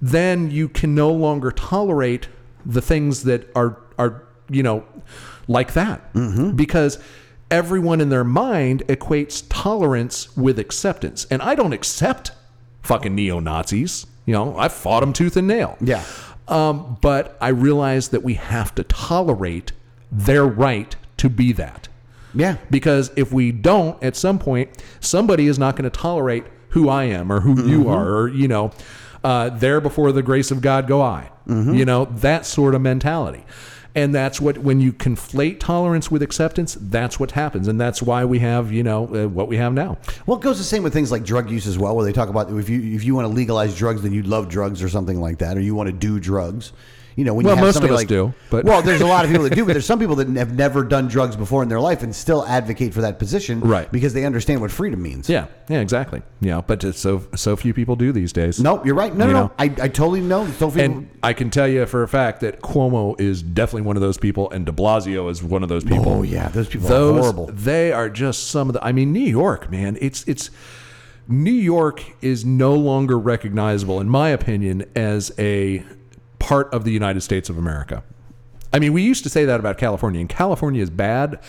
then 0.00 0.50
you 0.50 0.68
can 0.68 0.94
no 0.94 1.10
longer 1.10 1.50
tolerate 1.50 2.28
the 2.64 2.80
things 2.80 3.24
that 3.24 3.50
are 3.56 3.78
are 3.98 4.22
you 4.48 4.62
know 4.62 4.84
like 5.48 5.72
that 5.72 6.12
because 6.56 6.98
everyone 7.50 8.00
in 8.00 8.08
their 8.08 8.24
mind 8.24 8.86
equates 8.88 9.44
tolerance 9.48 10.36
with 10.36 10.58
acceptance, 10.58 11.26
and 11.30 11.42
I 11.42 11.54
don't 11.54 11.72
accept 11.72 12.32
fucking 12.82 13.14
neo 13.14 13.40
Nazis. 13.40 14.06
You 14.26 14.34
know, 14.34 14.56
I 14.58 14.68
fought 14.68 15.00
them 15.00 15.12
tooth 15.12 15.36
and 15.36 15.48
nail. 15.48 15.76
Yeah. 15.80 16.04
Um, 16.48 16.98
but 17.00 17.36
I 17.40 17.48
realize 17.48 18.08
that 18.08 18.22
we 18.22 18.34
have 18.34 18.74
to 18.76 18.84
tolerate 18.84 19.72
their 20.10 20.44
right 20.44 20.94
to 21.18 21.28
be 21.28 21.52
that. 21.52 21.88
Yeah. 22.34 22.56
Because 22.70 23.10
if 23.16 23.32
we 23.32 23.52
don't, 23.52 24.02
at 24.02 24.16
some 24.16 24.38
point, 24.38 24.82
somebody 25.00 25.46
is 25.46 25.58
not 25.58 25.76
going 25.76 25.90
to 25.90 25.98
tolerate 25.98 26.44
who 26.70 26.88
I 26.88 27.04
am 27.04 27.32
or 27.32 27.40
who 27.40 27.66
you 27.66 27.88
are, 27.88 28.08
or, 28.08 28.28
you 28.28 28.48
know, 28.48 28.70
uh, 29.24 29.48
there 29.48 29.80
before 29.80 30.12
the 30.12 30.22
grace 30.22 30.50
of 30.50 30.60
God 30.60 30.86
go 30.86 31.00
I. 31.00 31.30
You 31.74 31.86
know, 31.86 32.04
that 32.04 32.44
sort 32.44 32.74
of 32.74 32.82
mentality. 32.82 33.44
And 33.94 34.14
that's 34.14 34.40
what, 34.40 34.58
when 34.58 34.80
you 34.80 34.92
conflate 34.92 35.58
tolerance 35.60 36.10
with 36.10 36.22
acceptance, 36.22 36.76
that's 36.80 37.18
what 37.18 37.32
happens. 37.32 37.68
And 37.68 37.80
that's 37.80 38.00
why 38.00 38.24
we 38.24 38.38
have, 38.38 38.70
you 38.70 38.82
know, 38.82 39.06
uh, 39.06 39.28
what 39.28 39.48
we 39.48 39.56
have 39.56 39.72
now. 39.72 39.98
Well, 40.26 40.38
it 40.38 40.42
goes 40.42 40.58
the 40.58 40.64
same 40.64 40.82
with 40.82 40.92
things 40.92 41.10
like 41.10 41.24
drug 41.24 41.50
use 41.50 41.66
as 41.66 41.78
well, 41.78 41.96
where 41.96 42.04
they 42.04 42.12
talk 42.12 42.28
about 42.28 42.50
if 42.50 42.68
you 42.68 42.94
if 42.94 43.02
you 43.02 43.14
want 43.14 43.26
to 43.26 43.32
legalize 43.32 43.76
drugs, 43.76 44.02
then 44.02 44.12
you'd 44.12 44.26
love 44.26 44.48
drugs 44.48 44.82
or 44.82 44.88
something 44.88 45.20
like 45.20 45.38
that, 45.38 45.56
or 45.56 45.60
you 45.60 45.74
want 45.74 45.88
to 45.88 45.92
do 45.92 46.20
drugs. 46.20 46.72
You 47.18 47.24
know, 47.24 47.34
when 47.34 47.46
Well, 47.46 47.56
you 47.56 47.56
have 47.56 47.74
most 47.74 47.82
of 47.82 47.90
us 47.90 47.96
like, 47.96 48.06
do, 48.06 48.32
but- 48.48 48.64
well, 48.64 48.80
there's 48.80 49.00
a 49.00 49.06
lot 49.06 49.24
of 49.24 49.30
people 49.32 49.42
that 49.42 49.52
do, 49.52 49.64
but 49.64 49.72
there's 49.72 49.84
some 49.92 49.98
people 49.98 50.14
that 50.14 50.28
have 50.36 50.54
never 50.54 50.84
done 50.84 51.08
drugs 51.08 51.34
before 51.34 51.64
in 51.64 51.68
their 51.68 51.80
life 51.80 52.04
and 52.04 52.14
still 52.14 52.46
advocate 52.46 52.94
for 52.94 53.00
that 53.00 53.18
position, 53.18 53.58
Right. 53.58 53.90
Because 53.90 54.14
they 54.14 54.24
understand 54.24 54.60
what 54.60 54.70
freedom 54.70 55.02
means. 55.02 55.28
Yeah, 55.28 55.48
yeah, 55.68 55.80
exactly. 55.80 56.22
Yeah, 56.40 56.60
but 56.64 56.84
it's 56.84 57.00
so 57.00 57.26
so 57.34 57.56
few 57.56 57.74
people 57.74 57.96
do 57.96 58.12
these 58.12 58.32
days. 58.32 58.60
No, 58.60 58.84
you're 58.84 58.94
right. 58.94 59.12
No, 59.12 59.26
You 59.26 59.32
no, 59.32 59.40
no. 59.46 59.52
I, 59.58 59.64
I 59.64 59.88
totally 59.88 60.20
know. 60.20 60.46
So 60.52 60.70
few- 60.70 60.80
And 60.80 61.08
I 61.20 61.32
can 61.32 61.50
tell 61.50 61.66
you 61.66 61.86
for 61.86 62.04
a 62.04 62.08
fact 62.08 62.40
that 62.42 62.62
Cuomo 62.62 63.20
is 63.20 63.42
definitely 63.42 63.82
one 63.82 63.96
of 63.96 64.00
those 64.00 64.16
people, 64.16 64.48
and 64.52 64.64
De 64.64 64.70
Blasio 64.70 65.28
is 65.28 65.42
one 65.42 65.64
of 65.64 65.68
those 65.68 65.84
oh, 65.86 65.88
people. 65.88 66.12
Oh, 66.12 66.22
yeah, 66.22 66.50
those 66.50 66.68
people 66.68 66.86
are 66.86 66.90
those, 66.90 67.20
horrible. 67.20 67.46
They 67.46 67.90
are 67.90 68.08
just 68.08 68.46
some 68.46 68.68
of 68.68 68.74
the. 68.74 68.84
I 68.84 68.92
mean, 68.92 69.12
New 69.12 69.18
York, 69.18 69.72
man. 69.72 69.98
It's 70.00 70.22
it's 70.28 70.50
New 71.26 71.50
York 71.50 72.04
is 72.22 72.44
no 72.44 72.74
longer 72.74 73.18
recognizable, 73.18 74.00
in 74.00 74.08
my 74.08 74.28
opinion, 74.28 74.84
as 74.94 75.32
a 75.36 75.82
part 76.38 76.72
of 76.72 76.84
the 76.84 76.92
United 76.92 77.20
States 77.22 77.48
of 77.48 77.58
America. 77.58 78.02
I 78.72 78.78
mean, 78.78 78.92
we 78.92 79.02
used 79.02 79.24
to 79.24 79.30
say 79.30 79.46
that 79.46 79.58
about 79.60 79.78
California, 79.78 80.20
and 80.20 80.28
California 80.28 80.82
is 80.82 80.90
bad, 80.90 81.40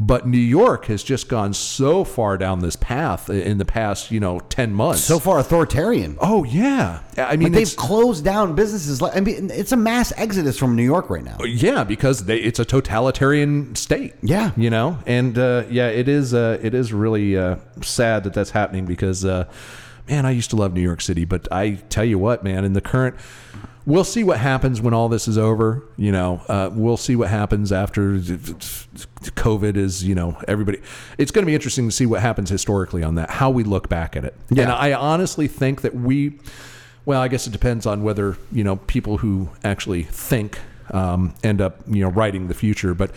but 0.00 0.26
New 0.26 0.38
York 0.38 0.86
has 0.86 1.04
just 1.04 1.28
gone 1.28 1.54
so 1.54 2.02
far 2.02 2.36
down 2.36 2.58
this 2.58 2.74
path 2.74 3.30
in 3.30 3.58
the 3.58 3.64
past, 3.64 4.10
you 4.10 4.18
know, 4.18 4.40
ten 4.40 4.74
months. 4.74 5.00
so 5.04 5.20
far 5.20 5.38
authoritarian. 5.38 6.18
oh 6.20 6.42
yeah, 6.42 6.98
I 7.16 7.36
mean, 7.36 7.52
Like 7.52 7.64
they've 7.64 7.76
closed 7.76 8.24
down 8.24 8.56
businesses. 8.56 9.00
Like 9.00 9.16
I 9.16 9.20
mean, 9.20 9.52
it's 9.52 9.70
a 9.70 9.76
mass 9.76 10.12
exodus 10.16 10.58
from 10.58 10.74
New 10.74 10.82
York 10.82 11.10
right 11.10 11.22
now. 11.22 11.36
Yeah, 11.44 11.84
because 11.84 12.24
they, 12.24 12.38
it's 12.38 12.58
a 12.58 12.64
totalitarian 12.64 13.76
state. 13.76 14.14
Yeah. 14.20 14.50
you 14.56 14.68
know, 14.68 14.98
and 15.06 15.38
uh, 15.38 15.66
yeah, 15.70 15.86
it 15.86 16.08
is. 16.08 16.34
Uh, 16.34 16.58
it 16.60 16.74
is 16.74 16.92
really 16.92 17.38
uh, 17.38 17.56
sad 17.82 18.24
that 18.24 18.34
that's 18.34 18.50
happening 18.50 18.84
because, 18.84 19.24
uh, 19.24 19.48
man, 20.08 20.26
I 20.26 20.32
used 20.32 20.50
to 20.50 20.56
love 20.56 20.74
New 20.74 20.82
York 20.82 21.02
City, 21.02 21.24
but 21.24 21.46
I 21.52 21.74
tell 21.88 22.04
you 22.04 22.18
what, 22.18 22.42
man, 22.42 22.64
in 22.64 22.72
the 22.72 22.80
current. 22.80 23.14
We'll 23.86 24.04
see 24.04 24.24
what 24.24 24.38
happens 24.38 24.80
when 24.80 24.94
all 24.94 25.10
this 25.10 25.28
is 25.28 25.36
over. 25.36 25.82
You 25.96 26.10
know, 26.10 26.40
uh, 26.48 26.70
we'll 26.72 26.96
see 26.96 27.16
what 27.16 27.28
happens 27.28 27.70
after 27.70 28.12
COVID 28.12 29.76
is. 29.76 30.02
You 30.02 30.14
know, 30.14 30.38
everybody. 30.48 30.80
It's 31.18 31.30
going 31.30 31.42
to 31.42 31.46
be 31.46 31.54
interesting 31.54 31.88
to 31.88 31.94
see 31.94 32.06
what 32.06 32.20
happens 32.20 32.48
historically 32.48 33.02
on 33.02 33.16
that. 33.16 33.30
How 33.30 33.50
we 33.50 33.62
look 33.62 33.88
back 33.88 34.16
at 34.16 34.24
it. 34.24 34.34
Yeah. 34.50 34.64
And 34.64 34.72
I 34.72 34.92
honestly 34.94 35.48
think 35.48 35.82
that 35.82 35.94
we. 35.94 36.38
Well, 37.04 37.20
I 37.20 37.28
guess 37.28 37.46
it 37.46 37.50
depends 37.50 37.84
on 37.84 38.02
whether 38.02 38.38
you 38.50 38.64
know 38.64 38.76
people 38.76 39.18
who 39.18 39.50
actually 39.62 40.04
think 40.04 40.58
um, 40.90 41.34
end 41.42 41.60
up 41.60 41.80
you 41.86 42.00
know 42.00 42.08
writing 42.08 42.48
the 42.48 42.54
future. 42.54 42.94
But 42.94 43.10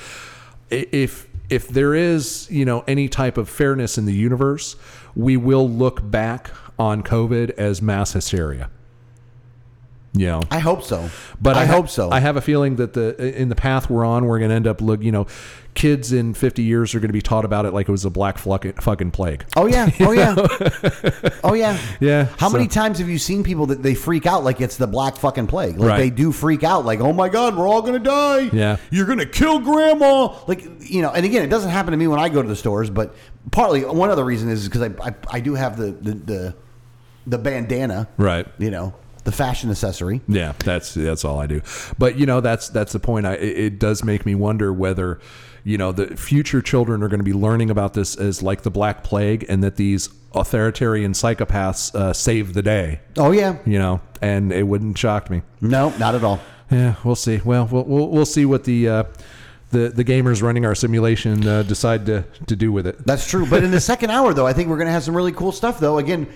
if 0.70 1.28
if 1.49 1.70
there 1.70 1.95
is 1.95 2.47
you 2.51 2.65
know 2.65 2.84
any 2.88 3.07
type 3.07 3.38
of 3.38 3.47
fairness 3.47 3.97
in 3.97 4.05
the 4.05 4.13
universe, 4.13 4.76
we 5.15 5.38
will 5.38 5.70
look 5.70 6.09
back 6.11 6.51
on 6.78 7.03
COVID 7.03 7.51
as 7.51 7.82
mass 7.82 8.13
hysteria. 8.13 8.70
Know, 10.13 10.41
I 10.49 10.57
hope 10.59 10.81
so. 10.83 11.09
but 11.39 11.55
I, 11.57 11.65
ha- 11.65 11.73
hope 11.75 11.89
so. 11.89 12.09
I 12.09 12.19
have 12.21 12.37
a 12.37 12.41
feeling 12.41 12.77
that 12.77 12.93
the 12.93 13.39
in 13.39 13.49
the 13.49 13.55
path 13.55 13.87
we're 13.87 14.03
on, 14.05 14.25
we're 14.25 14.39
going 14.39 14.49
to 14.49 14.55
end 14.55 14.65
up 14.65 14.81
look. 14.81 15.03
You 15.03 15.11
know, 15.11 15.27
kids 15.75 16.11
in 16.11 16.33
50 16.33 16.63
years 16.63 16.95
are 16.95 16.99
going 16.99 17.09
to 17.09 17.13
be 17.13 17.21
taught 17.21 17.45
about 17.45 17.67
it 17.67 17.73
like 17.73 17.87
it 17.87 17.91
was 17.91 18.03
a 18.03 18.09
black 18.09 18.39
fucking 18.39 18.73
fucking 18.73 19.11
plague. 19.11 19.45
Oh 19.55 19.67
yeah, 19.67 19.91
oh 19.99 20.11
yeah, 20.13 20.33
oh 21.43 21.53
yeah, 21.53 21.77
Yeah, 21.99 22.27
How 22.39 22.49
many 22.49 22.67
times 22.67 22.97
have 22.97 23.09
you 23.09 23.19
seen 23.19 23.43
people 23.43 23.67
that 23.67 23.83
they 23.83 23.93
freak 23.93 24.25
out 24.25 24.43
like 24.43 24.59
it's 24.59 24.77
the 24.77 24.87
black 24.87 25.17
fucking 25.17 25.45
plague? 25.47 25.77
Like 25.77 25.89
Right. 25.89 25.97
they 25.97 26.09
do 26.09 26.31
freak 26.31 26.63
out, 26.63 26.83
like 26.83 26.99
oh 26.99 27.13
my 27.13 27.29
god, 27.29 27.55
we're 27.55 27.67
all 27.67 27.83
gonna 27.83 27.99
die. 27.99 28.49
Yeah. 28.51 28.77
you're 28.89 29.05
gonna 29.05 29.25
kill 29.27 29.59
grandma. 29.59 30.33
Like 30.47 30.65
you 30.89 31.03
know, 31.03 31.11
and 31.11 31.25
again, 31.27 31.43
it 31.43 31.49
doesn't 31.49 31.69
happen 31.69 31.91
to 31.91 31.97
me 31.97 32.07
when 32.07 32.19
I 32.19 32.29
go 32.29 32.41
to 32.41 32.47
the 32.47 32.55
stores, 32.55 32.89
but 32.89 33.13
partly 33.51 33.85
one 33.85 34.09
other 34.09 34.23
reason 34.25 34.49
is 34.49 34.67
because 34.67 34.81
I, 34.81 35.09
I 35.09 35.13
I 35.29 35.39
do 35.41 35.53
have 35.53 35.77
the 35.77 35.91
the 35.91 36.11
the, 36.13 36.55
the 37.27 37.37
bandana, 37.37 38.07
Right. 38.17 38.47
You 38.57 38.71
know, 38.71 38.95
the 39.28 39.32
fashion 39.34 39.69
accessory. 39.69 40.21
Yeah, 40.28 40.53
that's 40.63 40.93
that's 40.93 41.25
all 41.25 41.38
I 41.39 41.47
do. 41.47 41.61
But 41.99 42.17
you 42.17 42.25
know, 42.25 42.39
that's 42.39 42.69
that's 42.69 42.93
the 42.93 42.99
point. 42.99 43.25
I 43.28 43.34
it, 43.34 43.57
it 43.59 43.80
does 43.80 44.01
make 44.03 44.25
me 44.25 44.36
wonder 44.36 44.71
whether 44.71 45.19
you 45.65 45.78
know 45.78 45.91
the 45.91 46.15
future 46.15 46.61
children 46.61 47.03
are 47.03 47.09
going 47.09 47.19
to 47.19 47.25
be 47.25 47.34
learning 47.34 47.69
about 47.69 47.93
this 47.93 48.15
as 48.15 48.41
like 48.41 48.61
the 48.61 48.71
Black 48.71 49.03
Plague, 49.03 49.45
and 49.49 49.61
that 49.63 49.75
these 49.75 50.07
authoritarian 50.34 51.11
psychopaths 51.11 51.93
uh, 51.93 52.13
save 52.13 52.53
the 52.53 52.61
day. 52.61 53.01
Oh 53.17 53.32
yeah, 53.32 53.57
You 53.65 53.80
know, 53.80 53.99
and 54.21 54.53
it 54.53 54.63
wouldn't 54.63 54.97
shock 54.97 55.30
me. 55.30 55.41
no, 55.59 55.89
not 55.97 56.15
at 56.15 56.23
all. 56.23 56.39
Yeah, 56.71 56.95
we'll 57.03 57.15
see. 57.15 57.41
Well, 57.43 57.67
we'll 57.69 57.84
we'll, 57.84 58.07
we'll 58.07 58.25
see 58.25 58.45
what 58.45 58.63
the 58.63 58.88
uh, 58.88 59.03
the 59.71 59.89
the 59.89 60.05
gamers 60.05 60.41
running 60.41 60.65
our 60.65 60.75
simulation 60.75 61.45
uh, 61.45 61.63
decide 61.63 62.05
to 62.05 62.23
to 62.45 62.55
do 62.55 62.71
with 62.71 62.88
it. 62.88 63.05
That's 63.05 63.30
true. 63.30 63.45
But 63.45 63.63
in 63.65 63.71
the 63.71 63.82
second 63.82 64.09
hour, 64.11 64.34
though, 64.34 64.47
I 64.47 64.53
think 64.53 64.69
we're 64.69 64.78
going 64.78 64.88
to 64.88 64.93
have 64.93 65.03
some 65.03 65.15
really 65.17 65.34
cool 65.34 65.51
stuff. 65.51 65.80
Though 65.82 65.97
again, 65.97 66.28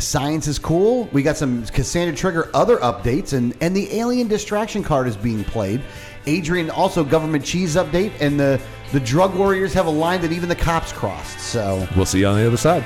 science 0.00 0.46
is 0.46 0.58
cool. 0.58 1.08
We 1.12 1.22
got 1.22 1.36
some 1.36 1.64
Cassandra 1.66 2.16
Trigger 2.16 2.50
other 2.54 2.78
updates, 2.78 3.32
and 3.32 3.56
and 3.60 3.74
the 3.74 3.92
alien 3.94 4.28
distraction 4.28 4.82
card 4.82 5.06
is 5.06 5.16
being 5.16 5.44
played. 5.44 5.80
Adrian 6.26 6.70
also 6.70 7.04
government 7.04 7.44
cheese 7.44 7.76
update, 7.76 8.12
and 8.20 8.38
the 8.38 8.60
the 8.92 9.00
drug 9.00 9.34
warriors 9.34 9.72
have 9.74 9.86
a 9.86 9.90
line 9.90 10.20
that 10.22 10.32
even 10.32 10.48
the 10.48 10.56
cops 10.56 10.92
crossed. 10.92 11.38
So 11.40 11.86
We'll 11.96 12.06
see 12.06 12.20
you 12.20 12.26
on 12.26 12.36
the 12.36 12.46
other 12.46 12.56
side. 12.56 12.84